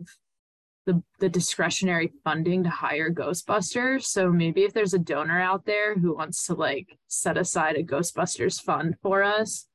the 0.85 1.01
the 1.19 1.29
discretionary 1.29 2.11
funding 2.23 2.63
to 2.63 2.69
hire 2.69 3.09
Ghostbusters. 3.09 4.03
So 4.03 4.29
maybe 4.31 4.63
if 4.63 4.73
there's 4.73 4.93
a 4.93 4.99
donor 4.99 5.39
out 5.39 5.65
there 5.65 5.97
who 5.97 6.15
wants 6.15 6.45
to 6.47 6.55
like 6.55 6.97
set 7.07 7.37
aside 7.37 7.75
a 7.75 7.83
Ghostbusters 7.83 8.61
fund 8.61 8.95
for 9.01 9.23
us, 9.23 9.67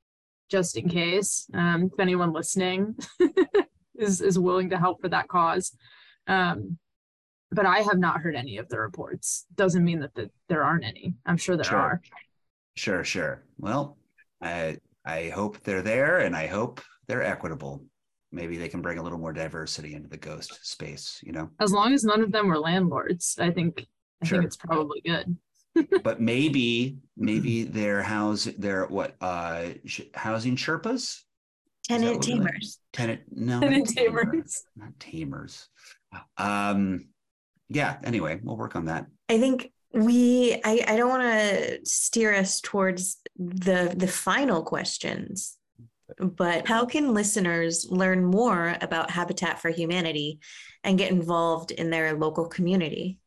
just 0.50 0.76
in 0.76 0.88
case, 0.88 1.48
um, 1.54 1.90
if 1.92 1.98
anyone 1.98 2.32
listening 2.32 2.94
is 3.96 4.20
is 4.20 4.38
willing 4.38 4.70
to 4.70 4.78
help 4.78 5.00
for 5.00 5.08
that 5.08 5.28
cause. 5.28 5.74
Um, 6.26 6.78
but 7.50 7.64
I 7.64 7.78
have 7.80 7.98
not 7.98 8.20
heard 8.20 8.36
any 8.36 8.58
of 8.58 8.68
the 8.68 8.78
reports. 8.78 9.46
Doesn't 9.54 9.82
mean 9.84 10.00
that 10.00 10.14
the, 10.14 10.30
there 10.50 10.62
aren't 10.62 10.84
any. 10.84 11.14
I'm 11.24 11.38
sure 11.38 11.56
there 11.56 11.64
Sure. 11.64 11.78
are. 11.78 12.02
Sure, 12.76 13.02
sure. 13.02 13.42
Well, 13.58 13.96
I 14.42 14.76
I 15.04 15.30
hope 15.30 15.62
they're 15.64 15.82
there 15.82 16.18
and 16.18 16.36
I 16.36 16.46
hope 16.46 16.82
they're 17.06 17.22
equitable. 17.22 17.82
Maybe 18.30 18.58
they 18.58 18.68
can 18.68 18.82
bring 18.82 18.98
a 18.98 19.02
little 19.02 19.18
more 19.18 19.32
diversity 19.32 19.94
into 19.94 20.08
the 20.08 20.16
ghost 20.18 20.58
space, 20.66 21.20
you 21.22 21.32
know. 21.32 21.50
As 21.60 21.72
long 21.72 21.94
as 21.94 22.04
none 22.04 22.22
of 22.22 22.30
them 22.32 22.48
were 22.48 22.58
landlords, 22.58 23.36
I 23.40 23.50
think 23.50 23.86
I 24.22 24.26
Sure. 24.26 24.38
think 24.38 24.46
it's 24.46 24.56
probably 24.56 25.00
good. 25.00 25.36
But 26.02 26.20
maybe 26.20 26.98
maybe 27.16 27.62
they're 27.62 28.02
house 28.02 28.48
they're 28.58 28.86
what 28.86 29.14
uh 29.20 29.68
sh- 29.84 30.10
housing 30.12 30.56
Sherpas? 30.56 31.20
Tenant 31.84 32.16
what 32.16 32.28
like? 32.28 32.36
tamers. 32.40 32.78
Tenant 32.92 33.20
no 33.30 33.60
Tenant 33.60 33.86
not 33.86 33.94
tamer, 33.94 34.24
tamers. 34.24 34.62
Not 34.76 34.98
tamers. 34.98 35.68
Um 36.36 37.08
yeah, 37.68 37.98
anyway, 38.02 38.40
we'll 38.42 38.56
work 38.56 38.74
on 38.74 38.86
that. 38.86 39.06
I 39.28 39.38
think 39.38 39.70
we 39.92 40.60
I, 40.64 40.84
I 40.88 40.96
don't 40.96 41.10
want 41.10 41.22
to 41.22 41.80
steer 41.84 42.34
us 42.34 42.60
towards 42.60 43.18
the 43.36 43.94
the 43.96 44.08
final 44.08 44.62
questions, 44.62 45.57
but 46.20 46.66
how 46.66 46.84
can 46.84 47.14
listeners 47.14 47.86
learn 47.90 48.24
more 48.24 48.76
about 48.80 49.10
Habitat 49.10 49.60
for 49.60 49.70
Humanity 49.70 50.40
and 50.84 50.98
get 50.98 51.10
involved 51.10 51.70
in 51.70 51.90
their 51.90 52.14
local 52.14 52.46
community? 52.46 53.18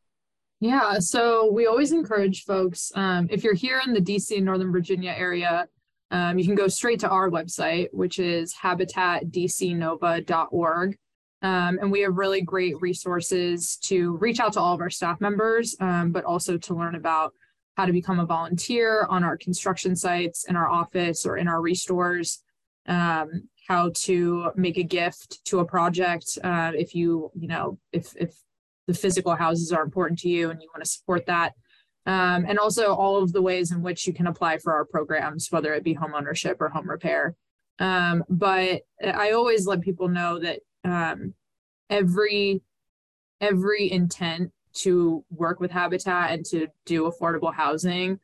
Yeah, 0.59 0.99
so 0.99 1.51
we 1.51 1.65
always 1.65 1.91
encourage 1.91 2.43
folks, 2.43 2.91
um, 2.95 3.27
if 3.31 3.43
you're 3.43 3.55
here 3.55 3.81
in 3.85 3.93
the 3.93 4.01
DC 4.01 4.37
and 4.37 4.45
Northern 4.45 4.71
Virginia 4.71 5.13
area, 5.17 5.67
um, 6.11 6.37
you 6.37 6.45
can 6.45 6.55
go 6.55 6.67
straight 6.67 6.99
to 6.99 7.09
our 7.09 7.31
website, 7.31 7.87
which 7.93 8.19
is 8.19 8.53
habitatdcnova.org. 8.53 10.97
Um, 11.43 11.79
and 11.81 11.91
we 11.91 12.01
have 12.01 12.15
really 12.15 12.41
great 12.41 12.79
resources 12.79 13.77
to 13.83 14.17
reach 14.17 14.39
out 14.39 14.53
to 14.53 14.59
all 14.59 14.75
of 14.75 14.81
our 14.81 14.91
staff 14.91 15.19
members, 15.19 15.75
um, 15.79 16.11
but 16.11 16.25
also 16.25 16.59
to 16.59 16.75
learn 16.75 16.93
about 16.93 17.33
how 17.77 17.85
to 17.85 17.93
become 17.93 18.19
a 18.19 18.25
volunteer 18.25 19.05
on 19.09 19.23
our 19.23 19.37
construction 19.37 19.95
sites, 19.95 20.45
in 20.45 20.55
our 20.55 20.69
office, 20.69 21.25
or 21.25 21.37
in 21.37 21.47
our 21.47 21.59
ReStores. 21.59 22.39
Um, 22.87 23.49
how 23.67 23.91
to 23.93 24.51
make 24.55 24.77
a 24.77 24.83
gift 24.83 25.43
to 25.45 25.59
a 25.59 25.65
project 25.65 26.37
uh, 26.43 26.71
if 26.75 26.93
you, 26.95 27.31
you 27.35 27.47
know, 27.47 27.77
if 27.91 28.13
if 28.15 28.35
the 28.87 28.93
physical 28.93 29.35
houses 29.35 29.71
are 29.71 29.83
important 29.83 30.19
to 30.19 30.29
you 30.29 30.49
and 30.49 30.61
you 30.61 30.67
want 30.73 30.83
to 30.83 30.89
support 30.89 31.25
that. 31.27 31.53
Um, 32.05 32.45
and 32.47 32.57
also 32.57 32.93
all 32.95 33.21
of 33.21 33.31
the 33.31 33.41
ways 33.41 33.71
in 33.71 33.81
which 33.83 34.07
you 34.07 34.13
can 34.13 34.27
apply 34.27 34.57
for 34.57 34.73
our 34.73 34.85
programs, 34.85 35.47
whether 35.51 35.73
it 35.73 35.83
be 35.83 35.93
home 35.93 36.13
ownership 36.15 36.57
or 36.59 36.69
home 36.69 36.89
repair. 36.89 37.35
Um, 37.79 38.23
but 38.27 38.81
I 39.03 39.31
always 39.31 39.67
let 39.67 39.81
people 39.81 40.07
know 40.07 40.39
that 40.39 40.59
um, 40.83 41.33
every 41.89 42.61
every 43.39 43.91
intent 43.91 44.51
to 44.73 45.23
work 45.29 45.59
with 45.59 45.71
Habitat 45.71 46.31
and 46.31 46.45
to 46.45 46.67
do 46.85 47.09
affordable 47.09 47.53
housing 47.53 48.19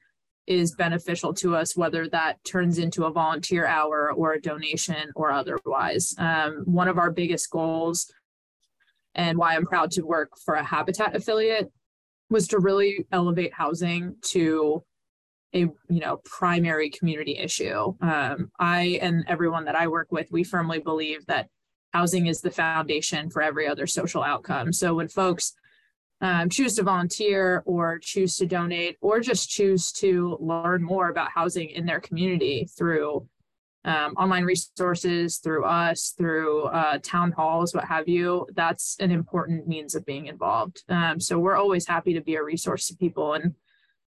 is 0.48 0.76
beneficial 0.76 1.34
to 1.34 1.56
us, 1.56 1.76
whether 1.76 2.08
that 2.08 2.44
turns 2.46 2.80
into 2.80 3.04
a 3.04 3.12
volunteer 3.12 3.66
hour 3.66 4.12
or 4.14 4.34
a 4.34 4.42
donation 4.42 5.12
or 5.16 5.32
otherwise. 5.32 6.16
Um, 6.18 6.64
one 6.66 6.88
of 6.88 6.98
our 6.98 7.12
biggest 7.12 7.50
goals 7.52 8.12
and 9.14 9.38
why 9.38 9.56
I'm 9.56 9.66
proud 9.66 9.92
to 9.92 10.04
work 10.04 10.30
for 10.46 10.56
a 10.56 10.64
Habitat 10.64 11.16
affiliate 11.16 11.72
was 12.30 12.48
to 12.50 12.60
really 12.60 13.06
elevate 13.12 13.54
housing 13.54 14.16
to 14.22 14.84
a 15.54 15.60
you 15.60 16.00
know 16.02 16.18
primary 16.26 16.90
community 16.90 17.38
issue. 17.38 17.96
Um, 18.02 18.52
I 18.60 19.00
and 19.02 19.26
everyone 19.28 19.66
that 19.66 19.76
I 19.76 19.88
work 19.88 20.12
with, 20.12 20.28
we 20.32 20.44
firmly 20.44 20.80
believe 20.80 21.26
that 21.28 21.48
housing 21.94 22.28
is 22.28 22.42
the 22.42 22.52
foundation 22.52 23.30
for 23.30 23.42
every 23.42 23.68
other 23.68 23.88
social 23.88 24.24
outcome. 24.24 24.74
So 24.74 24.94
when 24.96 25.08
folks 25.08 25.54
um, 26.21 26.49
choose 26.49 26.75
to 26.75 26.84
volunteer 26.84 27.62
or 27.65 27.99
choose 27.99 28.38
to 28.38 28.45
donate 28.45 28.97
or 29.01 29.19
just 29.19 29.49
choose 29.49 29.91
to 29.93 30.38
learn 30.39 30.84
more 30.84 31.10
about 31.10 31.30
housing 31.32 31.69
in 31.69 31.86
their 31.86 31.99
community 31.99 32.67
through 32.77 33.27
um, 33.86 34.13
online 34.17 34.43
resources, 34.43 35.38
through 35.38 35.63
us, 35.63 36.13
through 36.17 36.63
uh, 36.65 36.97
town 37.01 37.32
halls, 37.32 37.73
what 37.73 37.86
have 37.86 38.10
you, 38.10 38.45
that's 38.53 38.97
an 38.99 39.12
important 39.12 39.67
means 39.67 39.95
of 39.95 40.06
being 40.06 40.25
involved. 40.25 40.84
Um, 40.89 41.19
so 41.19 41.39
we're 41.39 41.56
always 41.56 41.88
happy 41.88 42.13
to 42.13 42.21
be 42.21 42.36
a 42.36 42.43
resource 42.43 42.88
to 42.88 42.95
people 42.95 43.34
and 43.34 43.56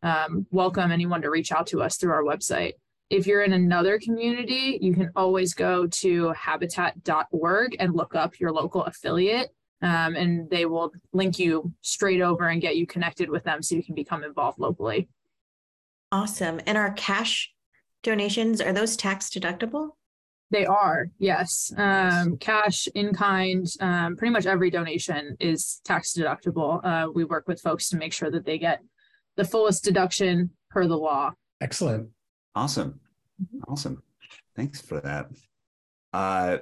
um, 0.03 0.47
welcome 0.51 0.91
anyone 0.91 1.23
to 1.23 1.31
reach 1.31 1.53
out 1.53 1.67
to 1.69 1.83
us 1.83 1.97
through 1.97 2.13
our 2.13 2.25
website. 2.25 2.73
If 3.09 3.27
you're 3.27 3.43
in 3.43 3.55
another 3.55 3.99
community, 3.99 4.79
you 4.81 4.93
can 4.95 5.11
always 5.17 5.55
go 5.55 5.87
to 5.87 6.31
habitat.org 6.33 7.77
and 7.79 7.95
look 7.95 8.15
up 8.15 8.39
your 8.39 8.53
local 8.53 8.85
affiliate 8.85 9.51
um, 9.83 10.17
and 10.17 10.49
they 10.51 10.67
will 10.67 10.93
link 11.13 11.39
you 11.39 11.73
straight 11.81 12.21
over 12.21 12.49
and 12.49 12.61
get 12.61 12.77
you 12.77 12.87
connected 12.87 13.31
with 13.31 13.45
them 13.45 13.63
so 13.63 13.75
you 13.75 13.83
can 13.83 13.95
become 13.95 14.25
involved 14.25 14.59
locally. 14.59 15.09
Awesome. 16.13 16.61
And 16.67 16.77
our 16.77 16.93
cash 16.93 17.53
donations, 18.03 18.61
are 18.61 18.73
those 18.73 18.97
tax 18.97 19.31
deductible? 19.31 19.91
They 20.51 20.67
are, 20.67 21.09
yes. 21.19 21.73
Um, 21.77 22.37
cash 22.39 22.89
in 22.95 23.15
kind, 23.15 23.67
um, 23.81 24.17
pretty 24.17 24.33
much 24.33 24.47
every 24.47 24.71
donation 24.71 25.37
is 25.39 25.81
tax 25.85 26.13
deductible. 26.13 26.81
Uh, 26.85 27.09
we 27.15 27.25
work 27.25 27.47
with 27.47 27.61
folks 27.61 27.89
to 27.91 27.97
make 27.97 28.13
sure 28.13 28.31
that 28.33 28.45
they 28.45 28.59
get 28.59 28.81
the 29.37 29.45
fullest 29.45 29.85
deduction 29.85 30.51
per 30.71 30.87
the 30.89 30.97
law. 30.97 31.31
Excellent. 31.61 32.09
Awesome. 32.55 32.99
Awesome. 33.69 34.03
Thanks 34.57 34.81
for 34.81 35.01
that. 35.01 35.29
Uh 36.13 36.59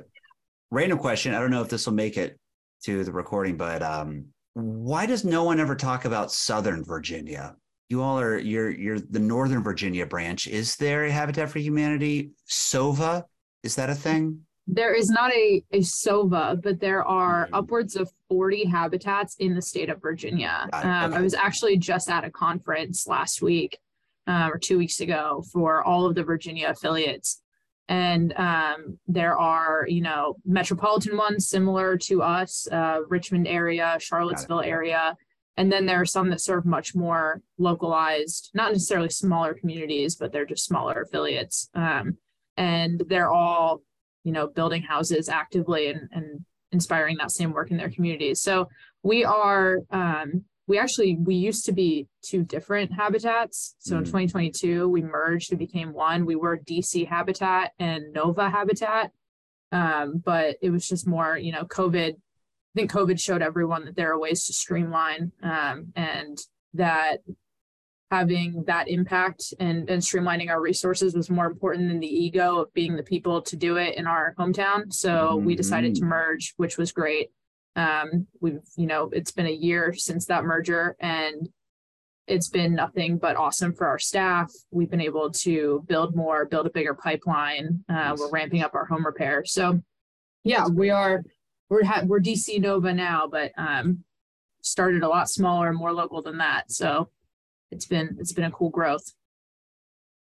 random 0.70 0.98
question. 0.98 1.34
I 1.34 1.40
don't 1.40 1.50
know 1.50 1.62
if 1.62 1.68
this 1.68 1.86
will 1.86 1.94
make 1.94 2.18
it 2.18 2.37
to 2.84 3.04
the 3.04 3.12
recording, 3.12 3.56
but 3.56 3.82
um 3.82 4.26
why 4.54 5.06
does 5.06 5.24
no 5.24 5.44
one 5.44 5.60
ever 5.60 5.76
talk 5.76 6.04
about 6.04 6.32
Southern 6.32 6.84
Virginia? 6.84 7.54
You 7.88 8.02
all 8.02 8.18
are 8.18 8.38
you're 8.38 8.70
you're 8.70 9.00
the 9.00 9.18
Northern 9.20 9.62
Virginia 9.62 10.06
branch. 10.06 10.46
Is 10.46 10.76
there 10.76 11.04
a 11.04 11.10
Habitat 11.10 11.50
for 11.50 11.58
Humanity 11.58 12.30
SOVA? 12.46 13.24
Is 13.62 13.74
that 13.76 13.90
a 13.90 13.94
thing? 13.94 14.40
There 14.70 14.94
is 14.94 15.08
not 15.08 15.32
a, 15.32 15.64
a 15.72 15.80
SOVA, 15.80 16.58
but 16.62 16.78
there 16.78 17.02
are 17.02 17.46
Mhm. 17.46 17.50
upwards 17.58 17.96
of 17.96 18.10
40 18.28 18.66
habitats 18.66 19.34
in 19.38 19.54
the 19.54 19.62
state 19.62 19.88
of 19.88 20.02
Virginia. 20.02 20.68
Um, 20.74 21.14
I 21.14 21.20
was 21.22 21.32
actually 21.32 21.78
just 21.78 22.10
at 22.10 22.24
a 22.24 22.30
conference 22.30 23.06
last 23.06 23.40
week 23.40 23.78
uh, 24.26 24.50
or 24.52 24.58
two 24.58 24.76
weeks 24.76 25.00
ago 25.00 25.42
for 25.54 25.82
all 25.82 26.04
of 26.04 26.14
the 26.14 26.22
Virginia 26.22 26.68
affiliates. 26.68 27.40
And 27.88 28.34
um, 28.36 28.98
there 29.06 29.36
are, 29.38 29.86
you 29.88 30.02
know, 30.02 30.36
metropolitan 30.44 31.16
ones 31.16 31.48
similar 31.48 31.96
to 31.98 32.22
us, 32.22 32.68
uh, 32.70 33.00
Richmond 33.08 33.48
area, 33.48 33.96
Charlottesville 33.98 34.60
area. 34.60 35.16
And 35.56 35.72
then 35.72 35.86
there 35.86 36.00
are 36.00 36.06
some 36.06 36.30
that 36.30 36.40
serve 36.40 36.64
much 36.66 36.94
more 36.94 37.40
localized, 37.56 38.50
not 38.54 38.72
necessarily 38.72 39.08
smaller 39.08 39.54
communities, 39.54 40.16
but 40.16 40.32
they're 40.32 40.44
just 40.46 40.66
smaller 40.66 41.02
affiliates. 41.02 41.70
Um, 41.74 42.18
and 42.56 43.02
they're 43.08 43.30
all 43.30 43.82
you 44.24 44.32
know, 44.32 44.46
building 44.46 44.82
houses 44.82 45.30
actively 45.30 45.88
and, 45.88 46.08
and 46.12 46.44
inspiring 46.70 47.16
that 47.18 47.30
same 47.30 47.50
work 47.50 47.70
in 47.70 47.78
their 47.78 47.88
communities. 47.88 48.42
So 48.42 48.68
we 49.02 49.24
are, 49.24 49.78
um, 49.90 50.44
we 50.68 50.78
actually, 50.78 51.16
we 51.16 51.34
used 51.34 51.64
to 51.64 51.72
be 51.72 52.06
two 52.22 52.44
different 52.44 52.92
habitats. 52.92 53.74
So 53.78 53.96
in 53.96 54.02
Mm. 54.02 54.06
2022, 54.06 54.88
we 54.88 55.02
merged 55.02 55.50
and 55.50 55.58
became 55.58 55.92
one. 55.94 56.26
We 56.26 56.36
were 56.36 56.58
DC 56.58 57.06
Habitat 57.06 57.72
and 57.78 58.12
Nova 58.12 58.50
Habitat. 58.50 59.10
Um, 59.72 60.18
but 60.24 60.56
it 60.62 60.70
was 60.70 60.86
just 60.86 61.06
more, 61.06 61.36
you 61.36 61.52
know, 61.52 61.64
COVID. 61.64 62.10
I 62.14 62.72
think 62.74 62.92
COVID 62.92 63.18
showed 63.20 63.42
everyone 63.42 63.86
that 63.86 63.96
there 63.96 64.12
are 64.12 64.18
ways 64.18 64.44
to 64.46 64.52
streamline 64.52 65.32
um, 65.42 65.92
and 65.96 66.38
that 66.74 67.18
having 68.10 68.64
that 68.66 68.88
impact 68.88 69.52
and, 69.60 69.88
and 69.90 70.00
streamlining 70.02 70.48
our 70.48 70.60
resources 70.60 71.14
was 71.14 71.28
more 71.28 71.46
important 71.46 71.88
than 71.88 72.00
the 72.00 72.06
ego 72.06 72.58
of 72.60 72.72
being 72.72 72.96
the 72.96 73.02
people 73.02 73.42
to 73.42 73.56
do 73.56 73.76
it 73.76 73.96
in 73.96 74.06
our 74.06 74.34
hometown. 74.38 74.90
So 74.92 75.36
we 75.36 75.54
decided 75.54 75.94
to 75.96 76.02
Mhm. 76.02 76.08
merge, 76.08 76.54
which 76.56 76.78
was 76.78 76.92
great. 76.92 77.30
Um, 77.76 78.26
we've, 78.40 78.60
you 78.76 78.86
know, 78.86 79.10
it's 79.12 79.30
been 79.30 79.46
a 79.46 79.50
year 79.50 79.94
since 79.94 80.26
that 80.26 80.44
merger 80.44 80.96
and 81.00 81.48
it's 82.26 82.48
been 82.48 82.74
nothing 82.74 83.18
but 83.18 83.36
awesome 83.36 83.72
for 83.72 83.86
our 83.86 83.98
staff. 83.98 84.52
We've 84.70 84.90
been 84.90 85.00
able 85.00 85.30
to 85.30 85.84
build 85.86 86.14
more, 86.16 86.44
build 86.44 86.66
a 86.66 86.70
bigger 86.70 86.94
pipeline. 86.94 87.84
Uh, 87.88 87.92
Nice. 87.94 88.18
We're 88.18 88.30
ramping 88.30 88.62
up 88.62 88.74
our 88.74 88.84
home 88.84 89.06
repair. 89.06 89.44
So 89.44 89.80
yeah, 90.44 90.66
we 90.66 90.90
are, 90.90 91.22
we're, 91.70 91.84
ha- 91.84 92.02
we're 92.04 92.20
DC 92.20 92.60
Nova 92.60 92.92
now, 92.92 93.28
but, 93.30 93.52
um, 93.56 94.04
started 94.60 95.02
a 95.02 95.08
lot 95.08 95.30
smaller 95.30 95.68
and 95.68 95.78
more 95.78 95.92
local 95.92 96.20
than 96.20 96.38
that. 96.38 96.70
So 96.70 97.10
it's 97.70 97.86
been 97.86 98.16
it's 98.18 98.32
been 98.32 98.44
a 98.44 98.50
cool 98.50 98.70
growth. 98.70 99.12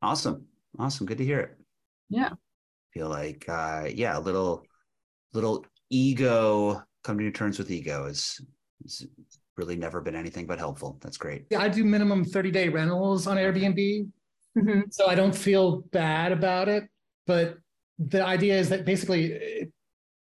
Awesome. 0.02 0.46
Awesome. 0.78 1.08
Good 1.08 1.18
to 1.20 1.26
hear 1.26 1.40
it. 1.40 1.58
Yeah. 2.10 2.32
Feel 2.94 3.10
like 3.10 3.46
uh 3.48 3.86
yeah, 3.92 4.18
a 4.18 4.20
little 4.20 4.66
little 5.34 5.66
ego 5.90 6.84
coming 7.04 7.26
to 7.26 7.32
terms 7.32 7.58
with 7.58 7.72
ego 7.72 8.06
is, 8.06 8.42
is 8.86 9.08
really 9.58 9.76
never 9.76 10.02
been 10.02 10.16
anything 10.16 10.46
but 10.46 10.60
helpful. 10.60 10.98
That's 11.02 11.18
great. 11.18 11.46
Yeah, 11.50 11.62
I 11.62 11.70
do 11.70 11.84
minimum 11.84 12.24
30 12.24 12.52
day 12.52 12.70
rentals 12.70 13.28
on 13.28 13.38
Airbnb. 13.38 14.10
Mm-hmm. 14.58 14.82
So 14.90 15.08
I 15.08 15.16
don't 15.16 15.36
feel 15.36 15.82
bad 15.92 16.32
about 16.32 16.70
it. 16.70 16.88
But 17.28 17.58
the 18.00 18.26
idea 18.26 18.58
is 18.58 18.70
that 18.70 18.86
basically, 18.86 19.34
it, 19.34 19.72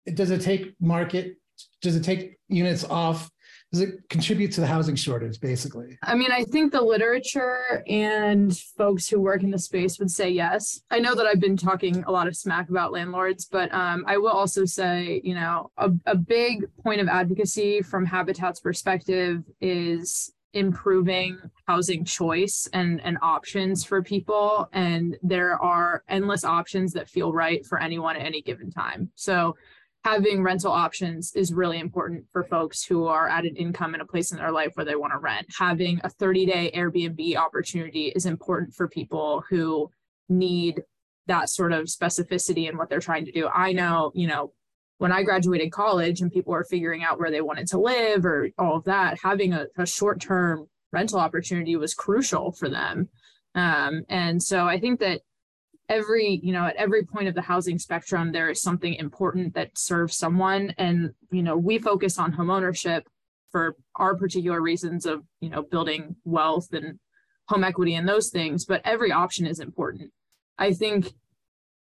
it, 0.06 0.14
does 0.14 0.30
it 0.30 0.40
take 0.40 0.74
market? 0.80 1.36
Does 1.80 1.96
it 1.96 2.04
take 2.04 2.36
units 2.48 2.84
off? 2.84 3.30
Does 3.72 3.80
it 3.80 4.06
contribute 4.10 4.52
to 4.52 4.60
the 4.60 4.66
housing 4.66 4.94
shortage, 4.94 5.40
basically? 5.40 5.98
I 6.02 6.14
mean, 6.14 6.30
I 6.30 6.44
think 6.44 6.72
the 6.72 6.82
literature 6.82 7.82
and 7.88 8.54
folks 8.54 9.08
who 9.08 9.18
work 9.18 9.42
in 9.42 9.50
the 9.50 9.58
space 9.58 9.98
would 9.98 10.10
say 10.10 10.28
yes. 10.28 10.82
I 10.90 10.98
know 10.98 11.14
that 11.14 11.24
I've 11.26 11.40
been 11.40 11.56
talking 11.56 12.04
a 12.04 12.12
lot 12.12 12.28
of 12.28 12.36
smack 12.36 12.68
about 12.68 12.92
landlords, 12.92 13.46
but 13.46 13.72
um, 13.72 14.04
I 14.06 14.18
will 14.18 14.28
also 14.28 14.66
say, 14.66 15.22
you 15.24 15.34
know, 15.34 15.70
a, 15.78 15.90
a 16.04 16.14
big 16.14 16.66
point 16.82 17.00
of 17.00 17.08
advocacy 17.08 17.80
from 17.80 18.04
Habitat's 18.04 18.60
perspective 18.60 19.42
is 19.62 20.34
improving 20.54 21.38
housing 21.66 22.04
choice 22.04 22.68
and, 22.74 23.00
and 23.04 23.16
options 23.22 23.84
for 23.84 24.02
people. 24.02 24.68
And 24.72 25.16
there 25.22 25.54
are 25.62 26.04
endless 26.08 26.44
options 26.44 26.92
that 26.92 27.08
feel 27.08 27.32
right 27.32 27.64
for 27.64 27.80
anyone 27.80 28.16
at 28.16 28.26
any 28.26 28.42
given 28.42 28.70
time. 28.70 29.10
So 29.14 29.56
having 30.04 30.42
rental 30.42 30.72
options 30.72 31.32
is 31.34 31.52
really 31.52 31.78
important 31.78 32.24
for 32.32 32.42
folks 32.44 32.84
who 32.84 33.06
are 33.06 33.28
at 33.28 33.44
an 33.44 33.54
income 33.56 33.94
in 33.94 34.00
a 34.00 34.06
place 34.06 34.32
in 34.32 34.38
their 34.38 34.50
life 34.50 34.72
where 34.74 34.84
they 34.84 34.96
want 34.96 35.12
to 35.12 35.18
rent. 35.18 35.46
Having 35.58 36.00
a 36.02 36.10
30 36.10 36.46
day 36.46 36.70
Airbnb 36.74 37.36
opportunity 37.36 38.12
is 38.14 38.26
important 38.26 38.74
for 38.74 38.88
people 38.88 39.44
who 39.48 39.90
need 40.28 40.82
that 41.26 41.48
sort 41.48 41.72
of 41.72 41.84
specificity 41.84 42.68
in 42.68 42.76
what 42.76 42.88
they're 42.88 43.00
trying 43.00 43.24
to 43.24 43.32
do. 43.32 43.48
I 43.48 43.72
know, 43.72 44.10
you 44.14 44.26
know, 44.26 44.52
when 44.98 45.12
I 45.12 45.22
graduated 45.22 45.72
college 45.72 46.20
and 46.20 46.32
people 46.32 46.52
were 46.52 46.64
figuring 46.64 47.04
out 47.04 47.18
where 47.18 47.30
they 47.30 47.40
wanted 47.40 47.68
to 47.68 47.78
live 47.78 48.24
or 48.24 48.50
all 48.58 48.76
of 48.76 48.84
that, 48.84 49.18
having 49.22 49.52
a, 49.52 49.66
a 49.76 49.86
short 49.86 50.20
term 50.20 50.66
rental 50.92 51.18
opportunity 51.18 51.76
was 51.76 51.94
crucial 51.94 52.52
for 52.52 52.68
them. 52.68 53.08
Um, 53.54 54.02
and 54.08 54.42
so 54.42 54.66
I 54.66 54.80
think 54.80 55.00
that 55.00 55.22
every 55.92 56.40
you 56.42 56.52
know 56.52 56.64
at 56.64 56.76
every 56.76 57.04
point 57.04 57.28
of 57.28 57.34
the 57.34 57.42
housing 57.42 57.78
spectrum 57.78 58.32
there 58.32 58.50
is 58.50 58.62
something 58.62 58.94
important 58.94 59.54
that 59.54 59.76
serves 59.76 60.16
someone. 60.16 60.74
And 60.78 61.12
you 61.30 61.42
know 61.42 61.56
we 61.56 61.78
focus 61.78 62.18
on 62.18 62.32
home 62.32 62.50
ownership 62.50 63.06
for 63.50 63.76
our 63.96 64.16
particular 64.16 64.60
reasons 64.60 65.04
of 65.06 65.22
you 65.40 65.50
know 65.50 65.62
building 65.62 66.16
wealth 66.24 66.72
and 66.72 66.98
home 67.48 67.64
equity 67.64 67.94
and 67.94 68.08
those 68.08 68.30
things 68.30 68.64
but 68.64 68.80
every 68.84 69.12
option 69.12 69.46
is 69.46 69.60
important. 69.60 70.10
I 70.58 70.72
think 70.72 71.12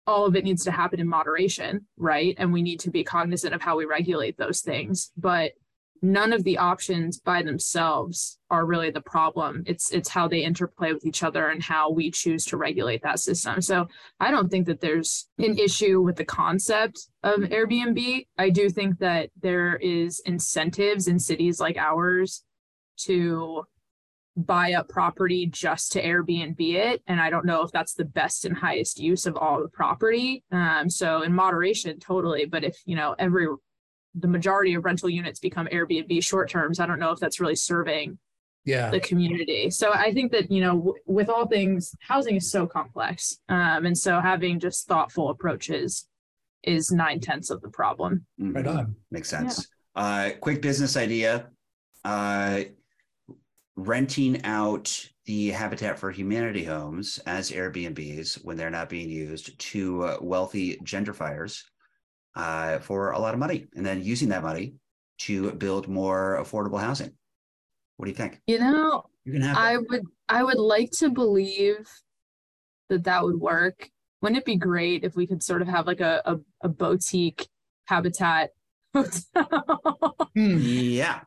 all 0.08 0.26
of 0.26 0.36
it 0.36 0.44
needs 0.44 0.64
to 0.66 0.72
happen 0.72 1.00
in 1.00 1.08
moderation 1.08 1.88
right? 1.98 2.36
And 2.38 2.54
we 2.54 2.62
need 2.62 2.80
to 2.82 2.92
be 2.92 3.04
cognizant 3.04 3.56
of 3.56 3.62
how 3.62 3.76
we 3.76 3.86
regulate 3.86 4.38
those 4.38 4.62
things. 4.62 5.12
But 5.18 5.54
none 6.02 6.34
of 6.34 6.44
the 6.44 6.58
options 6.58 7.20
by 7.20 7.42
themselves 7.42 8.38
are 8.50 8.66
really 8.66 8.92
the 8.92 9.02
problem. 9.02 9.64
It's 9.66 9.92
it's 9.92 10.10
how 10.10 10.28
they 10.28 10.44
interplay 10.44 10.94
with 10.94 11.06
each 11.06 11.24
other 11.24 11.50
and 11.50 11.62
how 11.62 11.92
we 11.92 12.12
choose 12.12 12.46
to 12.46 12.58
regulate 12.58 13.02
that 13.04 13.20
system. 13.20 13.62
So 13.62 13.88
i 14.20 14.32
don't 14.32 14.50
think 14.50 14.68
that 14.68 14.82
there's 14.82 15.28
an 15.40 15.58
issue 15.58 16.02
with 16.02 16.16
the 16.16 16.26
concept 16.26 17.08
of 17.24 17.40
airbnb. 17.40 18.28
I 18.38 18.50
do 18.50 18.70
think 18.70 19.00
that 19.00 19.30
there 19.42 19.78
is 19.78 20.22
incentives 20.26 21.08
in 21.08 21.20
cities 21.20 21.60
like 21.60 21.78
ours 21.78 22.44
to 22.98 23.64
buy 24.38 24.74
up 24.74 24.90
property 24.90 25.46
just 25.46 25.94
to 25.94 26.04
airbnb 26.04 26.60
it. 26.60 27.02
And 27.08 27.20
i 27.22 27.30
don't 27.30 27.46
know 27.46 27.62
if 27.64 27.72
that's 27.72 27.94
the 27.94 28.06
best 28.06 28.46
and 28.46 28.56
highest 28.56 29.00
use 29.00 29.26
of 29.26 29.38
all 29.38 29.62
the 29.62 29.70
property. 29.70 30.44
Um, 30.52 30.90
so 30.90 31.22
in 31.24 31.34
moderation 31.34 32.00
totally. 32.00 32.46
But 32.46 32.64
if 32.64 32.78
you 32.86 32.96
know 32.96 33.16
every 33.18 33.48
the 34.18 34.28
majority 34.28 34.74
of 34.76 34.86
rental 34.86 35.10
units 35.10 35.40
become 35.40 35.68
Airbnb 35.68 36.24
short 36.24 36.50
terms, 36.50 36.80
I 36.80 36.86
don't 36.86 37.00
know 37.00 37.12
if 37.12 37.20
that's 37.20 37.40
really 37.40 37.56
serving 37.56 38.18
yeah 38.66 38.90
the 38.90 39.00
community. 39.00 39.70
So 39.70 39.92
I 39.94 40.12
think 40.12 40.32
that 40.32 40.50
you 40.50 40.62
know, 40.62 40.76
w- 40.78 40.96
with 41.06 41.30
all 41.30 41.46
things, 41.48 41.94
housing 42.00 42.36
is 42.38 42.50
so 42.50 42.66
complex, 42.66 43.38
um, 43.50 43.86
and 43.86 43.98
so 43.98 44.20
having 44.20 44.60
just 44.60 44.88
thoughtful 44.88 45.30
approaches 45.30 46.08
is 46.64 46.92
nine 46.92 47.20
tenths 47.20 47.50
of 47.52 47.62
the 47.62 47.70
problem. 47.70 48.26
Mhm. 48.42 48.56
right 48.56 48.68
on 48.68 48.96
Makes 49.12 49.30
sense. 49.30 49.68
Uh, 49.96 50.32
quick 50.42 50.62
business 50.62 50.98
idea. 50.98 51.50
Uh, 52.04 52.64
renting 53.76 54.44
out 54.44 55.10
the 55.26 55.50
Habitat 55.50 56.00
for 56.00 56.12
Humanity 56.12 56.64
homes 56.64 57.20
as 57.26 57.52
Airbnbs 57.52 58.44
when 58.44 58.58
they're 58.58 58.70
not 58.70 58.90
being 58.90 59.10
used 59.10 59.58
to 59.60 60.04
uh, 60.04 60.18
wealthy 60.22 60.78
gentrifiers 60.78 61.64
uh, 62.36 62.80
for 62.80 63.12
a 63.12 63.20
lot 63.20 63.34
of 63.34 63.40
money, 63.40 63.68
and 63.76 63.86
then 63.86 64.04
using 64.04 64.30
that 64.30 64.44
money 64.44 64.74
to 65.20 65.52
build 65.54 65.88
more 65.88 66.38
affordable 66.42 66.80
housing. 66.80 67.12
What 67.98 68.06
do 68.06 68.12
you 68.12 68.16
think? 68.18 68.42
You 68.48 68.60
know, 68.60 69.06
You 69.24 69.34
can 69.34 69.42
have. 69.42 69.58
I 69.58 69.74
that. 69.74 69.86
would 69.90 70.02
I 70.30 70.44
would 70.44 70.58
like 70.60 70.92
to 71.00 71.10
believe 71.10 71.88
that 72.90 73.04
that 73.06 73.24
would 73.24 73.40
work. 73.40 73.90
Wouldn't 74.22 74.38
it 74.40 74.46
be 74.46 74.58
great 74.58 75.04
if 75.04 75.16
we 75.16 75.28
could 75.28 75.42
sort 75.44 75.62
of 75.62 75.68
have 75.68 75.88
like 75.88 76.02
a 76.02 76.22
a, 76.26 76.38
a 76.62 76.70
boutique 76.70 77.48
habitat 77.86 78.50
hotel? 78.94 80.18
Yeah. 80.36 81.22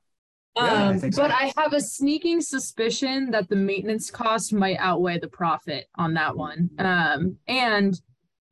Yeah, 0.57 0.89
Um, 0.89 0.99
think 0.99 1.15
so. 1.15 1.23
but 1.23 1.31
I 1.31 1.53
have 1.57 1.73
a 1.73 1.81
sneaking 1.81 2.41
suspicion 2.41 3.31
that 3.31 3.49
the 3.49 3.55
maintenance 3.55 4.11
cost 4.11 4.53
might 4.53 4.77
outweigh 4.79 5.21
the 5.21 5.29
profit 5.29 5.87
on 5.95 6.15
that 6.15 6.37
one. 6.37 6.69
Um, 6.81 7.37
and 7.47 7.95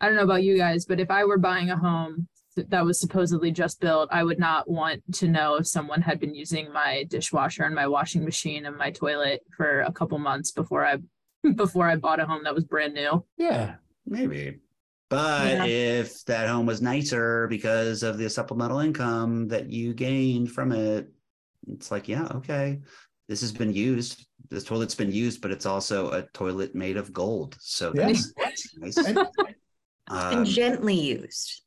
I 0.00 0.06
don't 0.06 0.14
know 0.14 0.22
about 0.22 0.44
you 0.44 0.56
guys, 0.56 0.84
but 0.84 1.00
if 1.00 1.10
I 1.10 1.24
were 1.24 1.38
buying 1.38 1.70
a 1.70 1.76
home 1.76 2.28
that 2.56 2.84
was 2.84 2.98
supposedly 3.00 3.50
just 3.50 3.80
built, 3.80 4.08
I 4.10 4.24
would 4.24 4.38
not 4.38 4.68
want 4.68 5.02
to 5.14 5.28
know 5.28 5.56
if 5.56 5.66
someone 5.66 6.00
had 6.02 6.18
been 6.18 6.34
using 6.34 6.72
my 6.72 7.04
dishwasher 7.08 7.64
and 7.64 7.74
my 7.74 7.86
washing 7.86 8.24
machine 8.24 8.66
and 8.66 8.76
my 8.76 8.90
toilet 8.90 9.40
for 9.56 9.80
a 9.82 9.92
couple 9.92 10.18
months 10.18 10.52
before 10.52 10.84
I 10.84 10.98
before 11.54 11.86
I 11.88 11.96
bought 11.96 12.20
a 12.20 12.26
home 12.26 12.44
that 12.44 12.54
was 12.54 12.64
brand 12.64 12.94
new. 12.94 13.24
yeah 13.36 13.76
Maybe. 14.06 14.58
But 15.08 15.46
Yeah. 15.46 15.64
if 15.66 16.24
that 16.24 16.48
home 16.48 16.66
was 16.66 16.80
nicer 16.82 17.46
because 17.48 18.02
of 18.02 18.18
the 18.18 18.28
supplemental 18.30 18.78
income 18.80 19.48
that 19.48 19.70
you 19.70 19.94
gained 19.94 20.50
from 20.50 20.72
it, 20.72 21.08
it's 21.68 21.90
like, 21.90 22.08
yeah, 22.08 22.26
okay. 22.36 22.80
This 23.28 23.40
has 23.40 23.52
been 23.52 23.72
used. 23.72 24.26
This 24.50 24.62
toilet's 24.64 24.94
been 24.94 25.10
used, 25.12 25.40
but 25.42 25.50
it's 25.50 25.66
also 25.66 26.10
a 26.12 26.22
toilet 26.32 26.74
made 26.74 26.96
of 26.96 27.12
gold. 27.12 27.56
So 27.60 27.92
Yeah. 27.94 28.06
that's, 28.06 28.32
that's 28.36 28.76
nice. 28.78 28.96
And- 29.06 29.18
Um, 30.08 30.38
and 30.38 30.46
gently 30.46 30.94
used. 30.94 31.62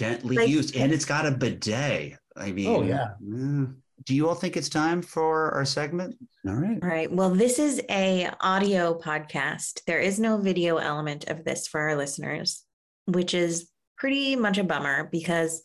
Gently 0.00 0.36
like- 0.36 0.48
used. 0.48 0.74
And 0.76 0.92
it's 0.92 1.04
got 1.04 1.26
a 1.26 1.30
bidet. 1.30 2.14
I 2.36 2.52
mean, 2.52 2.66
Oh, 2.68 2.82
yeah. 2.82 3.08
mm. 3.22 3.74
Do 4.06 4.14
you 4.14 4.28
all 4.30 4.34
think 4.34 4.56
it's 4.56 4.70
time 4.70 5.02
for 5.02 5.50
our 5.52 5.66
segment? 5.66 6.16
All 6.48 6.54
right. 6.54 6.78
All 6.82 6.88
right. 6.88 7.12
Well, 7.12 7.28
this 7.30 7.58
is 7.58 7.82
a 7.90 8.30
audio 8.40 8.98
podcast. 8.98 9.84
There 9.86 9.98
is 10.00 10.18
no 10.18 10.38
video 10.38 10.78
element 10.78 11.28
of 11.28 11.44
this 11.44 11.66
for 11.68 11.80
our 11.80 11.96
listeners, 11.96 12.64
which 13.04 13.34
is 13.34 13.68
pretty 13.98 14.36
much 14.36 14.56
a 14.56 14.64
bummer 14.64 15.10
because 15.12 15.62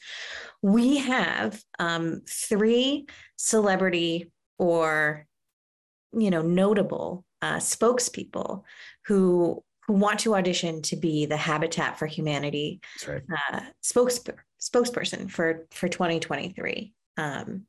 we 0.62 0.98
have 0.98 1.62
um, 1.80 2.24
three 2.30 3.08
celebrity 3.38 4.32
or 4.60 5.26
you 6.12 6.30
know 6.30 6.42
notable 6.42 7.24
uh, 7.42 7.58
spokespeople 7.58 8.64
who 9.06 9.64
who 9.88 9.94
want 9.94 10.20
to 10.22 10.36
audition 10.36 10.82
to 10.84 10.96
be 10.96 11.26
the 11.26 11.38
Habitat 11.38 11.98
for 11.98 12.06
Humanity 12.06 12.82
right. 13.08 13.22
uh, 13.52 13.62
spokes 13.82 14.20
spokesperson 14.62 15.30
for 15.30 15.68
for 15.72 15.88
2023. 15.88 16.94
Um, 17.18 17.64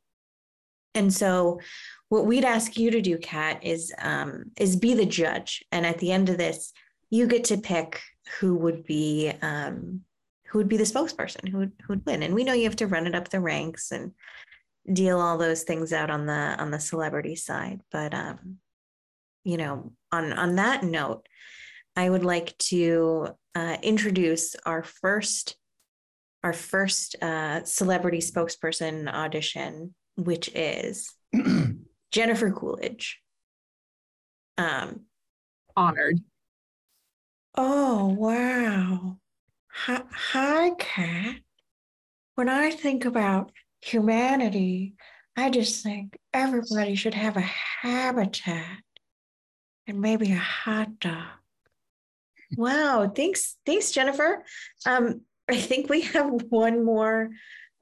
and 0.94 1.12
so, 1.12 1.60
what 2.08 2.24
we'd 2.24 2.44
ask 2.44 2.78
you 2.78 2.90
to 2.90 3.02
do, 3.02 3.18
Kat, 3.18 3.62
is 3.62 3.92
um, 4.00 4.50
is 4.58 4.76
be 4.76 4.94
the 4.94 5.06
judge, 5.06 5.62
and 5.70 5.84
at 5.84 5.98
the 5.98 6.10
end 6.10 6.30
of 6.30 6.38
this, 6.38 6.72
you 7.10 7.26
get 7.26 7.44
to 7.44 7.58
pick 7.58 8.00
who 8.40 8.54
would 8.56 8.84
be 8.84 9.32
um, 9.42 10.00
who 10.46 10.58
would 10.58 10.68
be 10.68 10.78
the 10.78 10.84
spokesperson, 10.84 11.48
who 11.48 11.58
would 11.58 11.72
who 11.82 11.92
would 11.92 12.06
win. 12.06 12.22
And 12.22 12.34
we 12.34 12.44
know 12.44 12.54
you 12.54 12.64
have 12.64 12.76
to 12.76 12.86
run 12.86 13.06
it 13.06 13.14
up 13.14 13.28
the 13.28 13.40
ranks 13.40 13.92
and 13.92 14.12
deal 14.90 15.20
all 15.20 15.36
those 15.36 15.64
things 15.64 15.92
out 15.92 16.10
on 16.10 16.26
the 16.26 16.32
on 16.32 16.70
the 16.70 16.80
celebrity 16.80 17.36
side, 17.36 17.82
but 17.90 18.14
um, 18.14 18.56
you 19.44 19.56
know, 19.56 19.92
on 20.12 20.32
on 20.32 20.56
that 20.56 20.82
note, 20.82 21.28
I 21.97 22.09
would 22.11 22.24
like 22.24 22.57
to 22.59 23.28
uh, 23.55 23.76
introduce 23.82 24.55
our 24.66 24.82
first 24.82 25.57
our 26.44 26.53
first 26.53 27.16
uh, 27.22 27.64
celebrity 27.64 28.18
spokesperson 28.18 29.12
audition, 29.12 29.94
which 30.16 30.49
is 30.55 31.12
Jennifer 32.12 32.53
Coolidge. 32.53 33.20
Um, 34.59 35.01
Honored. 35.76 36.20
oh 37.57 38.07
wow. 38.16 39.18
Hi, 39.72 40.03
hi, 40.11 40.70
Kat. 40.78 41.36
When 42.36 42.49
I 42.49 42.70
think 42.70 43.05
about 43.05 43.51
humanity, 43.82 44.94
I 45.36 45.51
just 45.51 45.82
think 45.82 46.16
everybody 46.32 46.94
should 46.94 47.14
have 47.14 47.36
a 47.36 47.40
habitat. 47.40 48.78
and 49.86 50.01
maybe 50.01 50.32
a 50.32 50.36
hot 50.36 50.99
dog. 51.01 51.26
Wow, 52.57 53.11
thanks, 53.14 53.57
thanks, 53.66 53.90
Jennifer. 53.90 54.44
Um, 54.86 55.22
I 55.49 55.57
think 55.57 55.88
we 55.88 56.03
have 56.03 56.30
one 56.49 56.84
more, 56.84 57.30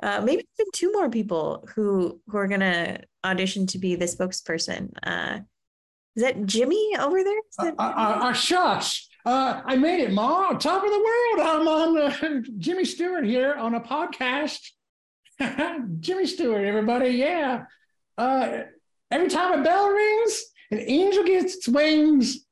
uh, 0.03 0.21
maybe 0.23 0.47
even 0.59 0.71
two 0.73 0.93
more 0.93 1.09
people 1.11 1.69
who 1.75 2.21
who 2.29 2.39
are 2.39 2.49
gonna 2.49 3.01
audition 3.25 3.67
to 3.69 3.79
be 3.79 3.95
the 3.97 4.05
spokesperson. 4.07 4.91
Uh, 5.03 5.41
is 6.17 6.23
that 6.23 6.47
Jimmy 6.47 6.95
over 6.99 7.23
there? 7.25 7.39
Is 7.39 7.57
Uh, 7.59 7.65
that 7.65 7.75
uh, 7.79 8.19
uh, 8.29 8.33
shucks. 8.33 9.09
Uh, 9.27 9.62
I 9.65 9.77
made 9.77 10.01
it, 10.01 10.12
Ma. 10.12 10.51
Top 10.53 10.85
of 10.85 10.91
the 10.91 10.99
world. 10.99 11.49
I'm 11.49 11.69
on 11.69 11.99
uh, 11.99 12.43
Jimmy 12.59 12.85
Stewart 12.85 13.25
here 13.25 13.55
on 13.55 13.75
a 13.75 13.81
podcast. 13.81 14.61
Jimmy 16.01 16.27
Stewart, 16.27 16.65
everybody. 16.65 17.11
Yeah. 17.11 17.65
Uh, 18.19 18.61
every 19.11 19.29
time 19.29 19.59
a 19.59 19.62
bell 19.65 19.89
rings, 19.89 20.45
an 20.71 20.79
angel 20.81 21.25
gets 21.25 21.55
its 21.57 21.69
wings. 21.69 22.43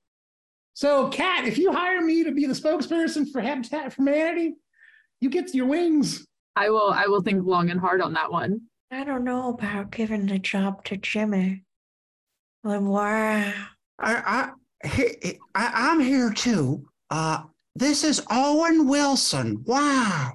So, 0.75 1.09
Kat, 1.09 1.47
if 1.47 1.59
you 1.59 1.73
hire 1.73 2.01
me 2.01 2.25
to 2.25 2.33
be 2.33 2.47
the 2.47 2.55
spokesperson 2.55 3.31
for 3.31 3.41
Habitat 3.41 3.93
for 3.93 4.03
Humanity, 4.03 4.55
you 5.21 5.31
get 5.31 5.55
your 5.55 5.67
wings. 5.67 6.27
I 6.57 6.71
will 6.71 6.91
I 6.91 7.07
will 7.07 7.23
think 7.23 7.45
long 7.45 7.71
and 7.71 7.81
hard 7.81 8.01
on 8.01 8.15
that 8.15 8.31
one. 8.31 8.63
I 8.91 9.05
don't 9.05 9.25
know 9.25 9.51
about 9.51 9.91
giving 9.91 10.27
the 10.27 10.39
job 10.39 10.85
to 10.85 10.97
Jimmy. 10.97 11.65
But 12.63 12.83
wow. 12.83 13.53
I, 13.99 14.51
I, 14.83 14.87
he, 14.87 15.39
I, 15.55 15.71
I'm 15.75 16.01
here 16.01 16.31
too. 16.31 16.87
Uh, 17.11 17.43
this 17.75 18.05
is 18.05 18.23
Owen 18.31 18.87
Wilson. 18.87 19.63
Wow. 19.67 20.33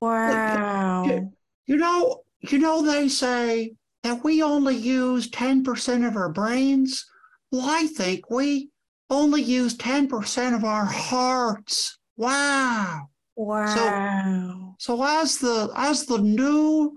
Wow. 0.00 1.30
You 1.66 1.76
know, 1.76 2.22
you 2.40 2.58
know, 2.58 2.82
they 2.82 3.08
say 3.08 3.74
that 4.02 4.22
we 4.22 4.42
only 4.42 4.76
use 4.76 5.30
10% 5.30 6.06
of 6.06 6.16
our 6.16 6.28
brains. 6.28 7.06
Well, 7.50 7.66
I 7.68 7.86
think 7.86 8.30
we 8.30 8.68
only 9.10 9.42
use 9.42 9.76
10% 9.76 10.54
of 10.54 10.64
our 10.64 10.84
hearts. 10.84 11.98
Wow. 12.16 13.08
Wow. 13.36 14.76
So 14.78 15.02
as 15.02 15.38
the 15.38 15.70
as 15.76 16.06
the 16.06 16.18
new 16.18 16.94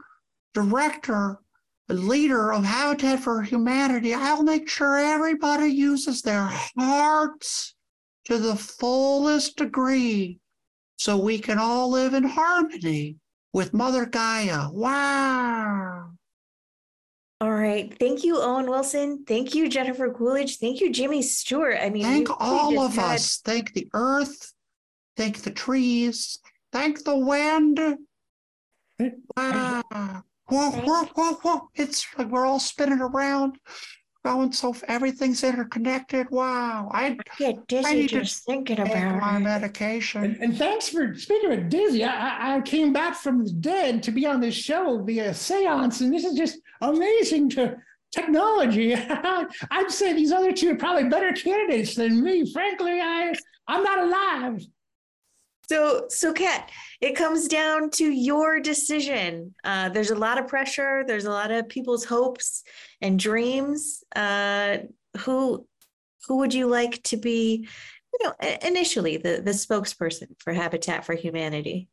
director 0.53 1.39
and 1.89 2.07
leader 2.07 2.53
of 2.53 2.63
Habitat 2.63 3.19
for 3.19 3.41
Humanity, 3.41 4.13
I'll 4.13 4.43
make 4.43 4.69
sure 4.69 4.97
everybody 4.97 5.67
uses 5.67 6.21
their 6.21 6.49
hearts 6.77 7.75
to 8.25 8.37
the 8.37 8.55
fullest 8.55 9.57
degree 9.57 10.39
so 10.97 11.17
we 11.17 11.39
can 11.39 11.57
all 11.57 11.89
live 11.89 12.13
in 12.13 12.23
harmony 12.23 13.17
with 13.53 13.73
Mother 13.73 14.05
Gaia. 14.05 14.69
Wow. 14.71 16.11
All 17.41 17.51
right. 17.51 17.95
Thank 17.99 18.23
you, 18.25 18.37
Owen 18.41 18.69
Wilson. 18.69 19.23
Thank 19.25 19.55
you, 19.55 19.69
Jennifer 19.69 20.11
Coolidge. 20.13 20.57
Thank 20.57 20.81
you, 20.81 20.91
Jimmy 20.91 21.21
Stewart. 21.21 21.77
I 21.81 21.89
mean, 21.89 22.03
Thank 22.03 22.27
we- 22.29 22.35
we 22.35 22.51
all 22.51 22.79
of 22.81 22.95
had- 22.95 23.15
us. 23.15 23.37
Thank 23.37 23.73
the 23.73 23.87
earth. 23.93 24.51
Thank 25.15 25.41
the 25.43 25.51
trees. 25.51 26.39
Thank 26.73 27.03
the 27.05 27.15
wind. 27.17 27.79
Wow. 29.37 30.23
Whoa, 30.47 30.71
whoa, 30.71 31.05
whoa, 31.15 31.33
whoa. 31.35 31.69
It's 31.75 32.05
like 32.17 32.27
we're 32.27 32.45
all 32.45 32.59
spinning 32.59 32.99
around, 32.99 33.57
going 34.25 34.51
so 34.51 34.75
everything's 34.87 35.43
interconnected. 35.43 36.29
Wow. 36.29 36.89
I 36.93 37.07
I 37.07 37.17
get 37.37 37.55
I 37.55 37.61
dizzy 37.67 37.93
need 37.95 38.09
to 38.09 38.19
just 38.21 38.45
thinking 38.45 38.75
take 38.77 38.87
my 38.93 39.37
it. 39.37 39.39
medication. 39.39 40.23
And, 40.23 40.37
and 40.37 40.57
thanks 40.57 40.89
for 40.89 41.13
speaking 41.15 41.51
of 41.53 41.69
Dizzy. 41.69 42.03
I, 42.03 42.09
I- 42.53 42.55
I 42.57 42.61
came 42.61 42.91
back 42.93 43.15
from 43.15 43.43
the 43.45 43.51
dead 43.51 44.03
to 44.03 44.11
be 44.11 44.25
on 44.25 44.41
this 44.41 44.55
show 44.55 45.01
via 45.03 45.33
seance, 45.33 46.01
and 46.01 46.13
this 46.13 46.25
is 46.25 46.35
just 46.37 46.59
amazing 46.81 47.49
to 47.51 47.77
technology. 48.11 48.93
I'd 49.71 49.89
say 49.91 50.13
these 50.13 50.31
other 50.31 50.51
two 50.51 50.71
are 50.71 50.75
probably 50.75 51.07
better 51.09 51.31
candidates 51.31 51.95
than 51.95 52.21
me. 52.23 52.51
Frankly, 52.51 52.99
I 52.99 53.33
I'm 53.67 53.83
not 53.83 53.99
alive. 53.99 54.61
So, 55.69 56.05
so 56.09 56.33
Kat, 56.33 56.71
it 56.99 57.15
comes 57.15 57.47
down 57.47 57.91
to 57.91 58.09
your 58.09 58.59
decision. 58.59 59.53
Uh, 59.63 59.89
there's 59.89 60.09
a 60.09 60.15
lot 60.15 60.39
of 60.39 60.47
pressure. 60.47 61.03
There's 61.05 61.25
a 61.25 61.29
lot 61.29 61.51
of 61.51 61.69
people's 61.69 62.03
hopes 62.03 62.63
and 63.01 63.19
dreams. 63.19 64.03
Uh, 64.15 64.77
who, 65.19 65.67
who 66.27 66.37
would 66.37 66.55
you 66.55 66.65
like 66.65 67.03
to 67.03 67.17
be? 67.17 67.67
You 68.19 68.27
know, 68.27 68.33
initially 68.63 69.17
the 69.17 69.43
the 69.45 69.51
spokesperson 69.51 70.29
for 70.39 70.51
Habitat 70.53 71.05
for 71.05 71.13
Humanity. 71.13 71.87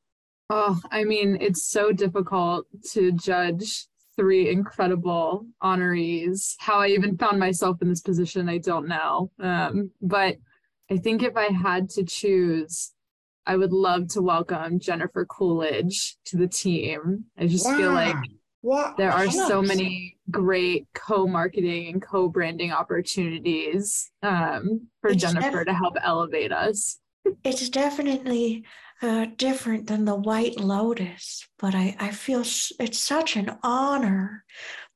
Oh, 0.48 0.80
I 0.90 1.04
mean, 1.04 1.36
it's 1.42 1.66
so 1.66 1.92
difficult 1.92 2.66
to 2.92 3.12
judge 3.12 3.86
three 4.16 4.48
incredible 4.48 5.46
honorees. 5.62 6.54
How 6.58 6.78
I 6.78 6.86
even 6.86 7.18
found 7.18 7.38
myself 7.38 7.82
in 7.82 7.90
this 7.90 8.00
position, 8.00 8.48
I 8.48 8.56
don't 8.56 8.88
know. 8.88 9.30
Um, 9.38 9.90
but 10.00 10.36
I 10.90 10.96
think 10.96 11.22
if 11.22 11.36
I 11.36 11.52
had 11.52 11.90
to 11.90 12.04
choose, 12.04 12.92
I 13.46 13.56
would 13.56 13.72
love 13.72 14.08
to 14.08 14.22
welcome 14.22 14.80
Jennifer 14.80 15.24
Coolidge 15.24 16.16
to 16.26 16.36
the 16.36 16.48
team. 16.48 17.26
I 17.38 17.46
just 17.46 17.66
feel 17.66 17.92
like 17.92 18.16
Wow. 18.62 18.94
There 18.98 19.12
are 19.12 19.30
so 19.30 19.62
many 19.62 20.16
great 20.28 20.88
co-marketing 20.92 21.86
and 21.86 22.02
co-branding 22.02 22.72
opportunities 22.72 24.10
um, 24.24 24.88
for 25.00 25.10
It's 25.10 25.22
Jennifer 25.22 25.58
def- 25.64 25.66
to 25.66 25.74
help 25.74 25.94
elevate 26.02 26.50
us. 26.50 26.98
It's 27.44 27.68
definitely 27.68 28.64
uh, 29.02 29.26
different 29.36 29.86
than 29.86 30.04
the 30.04 30.16
White 30.16 30.58
Lotus, 30.58 31.46
but 31.60 31.76
I 31.76 31.94
I 32.00 32.10
feel 32.10 32.40
it's 32.40 32.98
such 32.98 33.36
an 33.36 33.56
honor. 33.62 34.44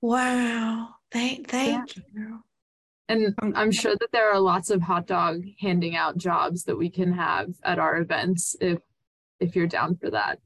Wow. 0.01 0.97
Thank 1.13 1.49
thank 1.49 1.97
you. 1.97 2.41
And 3.11 3.35
I'm 3.57 3.73
sure 3.73 3.97
that 3.99 4.13
there 4.13 4.31
are 4.33 4.39
lots 4.39 4.71
of 4.71 4.81
hot 4.81 5.07
dog 5.09 5.43
handing 5.61 5.97
out 5.97 6.17
jobs 6.17 6.63
that 6.65 6.77
we 6.77 6.89
can 6.89 7.13
have 7.13 7.49
at 7.65 7.79
our 7.81 7.99
events 7.99 8.55
if 8.61 8.79
if 9.41 9.57
you're 9.57 9.67
down 9.67 9.97
for 9.97 10.11
that. 10.11 10.39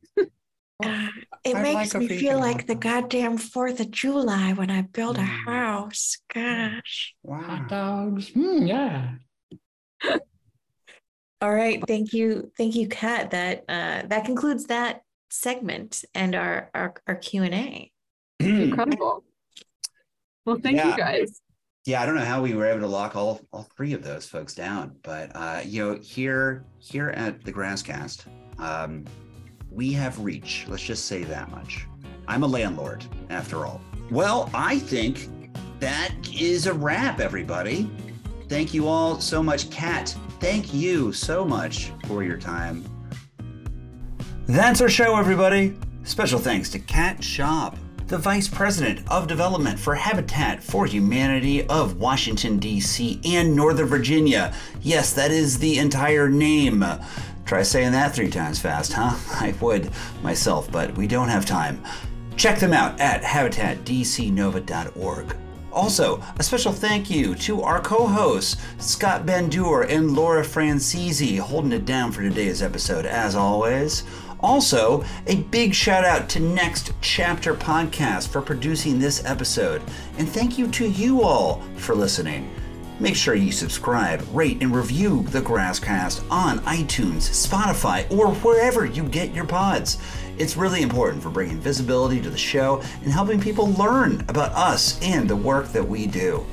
Uh, 0.83 1.09
it 1.45 1.55
I'd 1.57 1.63
makes 1.63 1.95
like 1.95 2.01
me 2.03 2.09
feel 2.09 2.39
hot 2.39 2.47
like 2.47 2.67
the 2.67 2.75
goddamn 2.75 3.37
Fourth 3.39 3.79
of 3.81 3.91
July 3.91 4.55
when 4.55 4.71
I 4.71 4.83
build 4.83 5.19
a 5.19 5.21
Mm. 5.21 5.45
house. 5.47 6.19
Gosh. 6.33 7.15
Wow. 7.23 7.43
Hot 7.43 7.69
dogs. 7.69 8.31
Hmm, 8.31 8.67
yeah. 8.67 9.11
All 11.41 11.53
right. 11.55 11.83
Thank 11.87 12.13
you. 12.13 12.51
Thank 12.57 12.75
you, 12.75 12.89
Kat. 12.89 13.31
That 13.31 13.65
uh, 13.69 14.07
that 14.09 14.25
concludes 14.25 14.65
that 14.67 15.03
segment 15.31 16.05
and 16.15 16.35
our 16.35 16.71
our, 16.75 16.95
our 17.07 17.15
Q 17.17 17.43
and 17.43 17.55
A. 17.55 17.93
Incredible. 18.41 19.23
Well, 20.47 20.59
thank 20.63 20.77
Yeah. 20.79 20.91
you 20.91 20.97
guys. 20.97 21.41
Yeah, 21.87 22.03
I 22.03 22.07
don't 22.07 22.15
know 22.15 22.25
how 22.25 22.41
we 22.41 22.55
were 22.55 22.65
able 22.65 22.81
to 22.81 22.87
lock 22.87 23.15
all 23.15 23.43
all 23.53 23.69
three 23.77 23.93
of 23.93 24.03
those 24.03 24.27
folks 24.27 24.55
down, 24.55 24.97
but 25.03 25.31
uh, 25.35 25.61
you 25.63 25.85
know, 25.85 25.99
here 26.01 26.65
here 26.79 27.11
at 27.11 27.45
the 27.45 27.53
Grasscast, 27.53 28.25
um, 28.59 29.05
we 29.71 29.93
have 29.93 30.19
reach. 30.19 30.65
Let's 30.67 30.83
just 30.83 31.05
say 31.05 31.25
that 31.25 31.51
much. 31.51 31.87
I'm 32.27 32.43
a 32.43 32.47
landlord, 32.47 33.05
after 33.29 33.67
all. 33.67 33.83
Well, 34.11 34.49
I 34.55 34.79
think 34.79 35.29
that 35.79 36.15
is 36.35 36.67
a 36.67 36.73
wrap, 36.73 37.21
everybody. 37.21 37.91
Thank 38.49 38.73
you 38.73 38.89
all 38.89 39.21
so 39.21 39.43
much, 39.43 39.69
Kat. 39.71 40.17
Thank 40.41 40.73
you 40.73 41.13
so 41.13 41.45
much 41.45 41.93
for 42.07 42.25
your 42.25 42.39
time. 42.39 42.83
That's 44.47 44.81
our 44.81 44.89
show, 44.89 45.17
everybody. 45.17 45.77
Special 46.05 46.39
thanks 46.39 46.71
to 46.71 46.79
Kat 46.79 47.19
Shaub, 47.19 47.77
the 48.07 48.19
Vice 48.19 48.49
President 48.49 49.01
of 49.09 49.27
Development 49.27 49.79
for 49.79 49.95
Habitat 49.95 50.63
for 50.63 50.85
Humanity 50.85 51.67
of 51.69 51.99
Washington, 51.99 52.59
D.C. 52.59 53.19
and 53.25 53.57
Northern 53.57 53.87
Virginia. 53.87 54.53
Yes, 54.83 55.15
that 55.15 55.31
is 55.31 55.59
the 55.59 55.79
entire 55.79 56.29
name. 56.29 56.85
Try 57.47 57.63
saying 57.63 57.93
that 57.93 58.15
three 58.15 58.29
times 58.31 58.61
fast, 58.61 58.93
huh? 58.93 59.17
I 59.41 59.55
would 59.61 59.91
myself, 60.23 60.71
but 60.71 60.95
we 60.97 61.07
don't 61.07 61.29
have 61.29 61.47
time. 61.47 61.83
Check 62.37 62.59
them 62.59 62.75
out 62.75 63.01
at 63.01 63.23
habitatdcnova.org. 63.23 65.37
Also, 65.73 66.23
a 66.39 66.43
special 66.43 66.73
thank 66.73 67.11
you 67.11 67.35
to 67.35 67.63
our 67.63 67.81
co 67.81 68.07
hosts, 68.07 68.63
Scott 68.79 69.27
Bendur 69.27 69.91
and 69.91 70.15
Laura 70.15 70.45
Francisi, 70.45 71.37
holding 71.39 71.73
it 71.73 71.85
down 71.85 72.13
for 72.13 72.23
today's 72.23 72.63
episode, 72.63 73.07
as 73.07 73.35
always. 73.35 74.05
Also, 74.45 75.03
a 75.27 75.37
big 75.37 75.75
shout 75.75 76.05
out 76.05 76.29
to 76.29 76.39
Next 76.39 76.93
Chapter 77.01 77.55
Podcast 77.55 78.29
for 78.29 78.43
producing 78.43 78.99
this 78.99 79.25
episode. 79.25 79.81
And 80.19 80.29
thank 80.29 80.59
you 80.59 80.69
to 80.73 80.87
you 80.87 81.23
all 81.23 81.63
for 81.77 81.95
listening. 81.95 82.55
Make 83.01 83.17
sure 83.17 83.35
you 83.35 83.51
subscribe, 83.51 84.23
rate, 84.35 84.63
and 84.63 84.77
review 84.77 85.23
the 85.31 85.41
Grasscast 85.41 86.31
on 86.31 86.59
iTunes, 86.61 87.23
Spotify, 87.31 88.05
or 88.13 88.35
wherever 88.35 88.85
you 88.85 89.05
get 89.05 89.35
your 89.35 89.47
pods. 89.47 89.97
It's 90.37 90.59
really 90.59 90.83
important 90.83 91.23
for 91.23 91.31
bringing 91.31 91.59
visibility 91.59 92.21
to 92.21 92.29
the 92.29 92.37
show 92.37 92.83
and 93.03 93.11
helping 93.11 93.41
people 93.41 93.73
learn 93.73 94.27
about 94.29 94.53
us 94.53 95.01
and 95.01 95.27
the 95.27 95.37
work 95.37 95.69
that 95.69 95.89
we 95.89 96.07
do. 96.07 96.45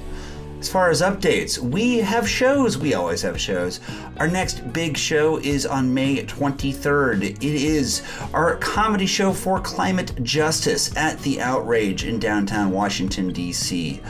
As 0.62 0.70
far 0.70 0.91
as 0.91 1.01
updates, 1.01 1.57
we 1.57 1.97
have 1.97 2.30
shows. 2.30 2.78
We 2.78 2.93
always 2.93 3.24
have 3.24 3.41
shows. 3.41 3.80
Our 4.18 4.28
next 4.28 4.72
big 4.72 4.95
show 4.95 5.38
is 5.38 5.66
on 5.66 5.91
May 5.91 6.24
23rd. 6.24 7.24
It 7.24 7.43
is 7.43 8.03
our 8.32 8.57
comedy 8.57 9.07
show 9.07 9.34
for 9.34 9.59
climate 9.59 10.14
justice 10.22 10.95
at 10.95 11.18
the 11.22 11.41
Outrage 11.41 12.05
in 12.05 12.20
downtown 12.20 12.70
Washington, 12.70 13.34
D.C. 13.34 14.01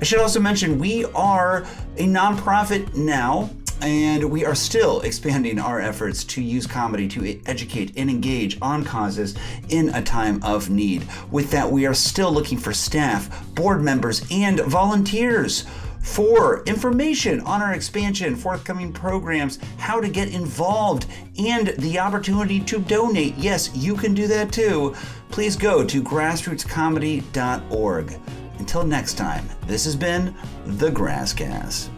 I 0.00 0.02
should 0.02 0.20
also 0.20 0.40
mention 0.40 0.78
we 0.78 1.04
are 1.04 1.66
a 1.98 2.06
nonprofit 2.06 2.94
now. 2.94 3.50
And 3.80 4.28
we 4.28 4.44
are 4.44 4.56
still 4.56 5.02
expanding 5.02 5.60
our 5.60 5.80
efforts 5.80 6.24
to 6.24 6.42
use 6.42 6.66
comedy 6.66 7.06
to 7.10 7.40
educate 7.46 7.92
and 7.96 8.10
engage 8.10 8.58
on 8.60 8.82
causes 8.82 9.36
in 9.68 9.90
a 9.90 10.02
time 10.02 10.42
of 10.42 10.68
need. 10.68 11.06
With 11.30 11.52
that, 11.52 11.70
we 11.70 11.86
are 11.86 11.94
still 11.94 12.32
looking 12.32 12.58
for 12.58 12.72
staff, 12.72 13.30
board 13.54 13.80
members, 13.80 14.26
and 14.32 14.58
volunteers 14.58 15.64
for 16.00 16.62
information 16.64 17.40
on 17.40 17.60
our 17.62 17.72
expansion, 17.72 18.36
forthcoming 18.36 18.92
programs, 18.92 19.58
how 19.78 20.00
to 20.00 20.08
get 20.08 20.32
involved, 20.32 21.06
and 21.38 21.68
the 21.78 21.98
opportunity 21.98 22.60
to 22.60 22.78
donate. 22.80 23.34
Yes, 23.36 23.74
you 23.74 23.94
can 23.94 24.14
do 24.14 24.26
that 24.26 24.52
too. 24.52 24.94
Please 25.30 25.56
go 25.56 25.82
to 25.84 26.02
grassrootscomedy.org. 26.02 28.20
Until 28.58 28.84
next 28.84 29.14
time, 29.14 29.48
this 29.66 29.84
has 29.84 29.96
been 29.96 30.34
The 30.66 30.90
Grasscast. 30.90 31.88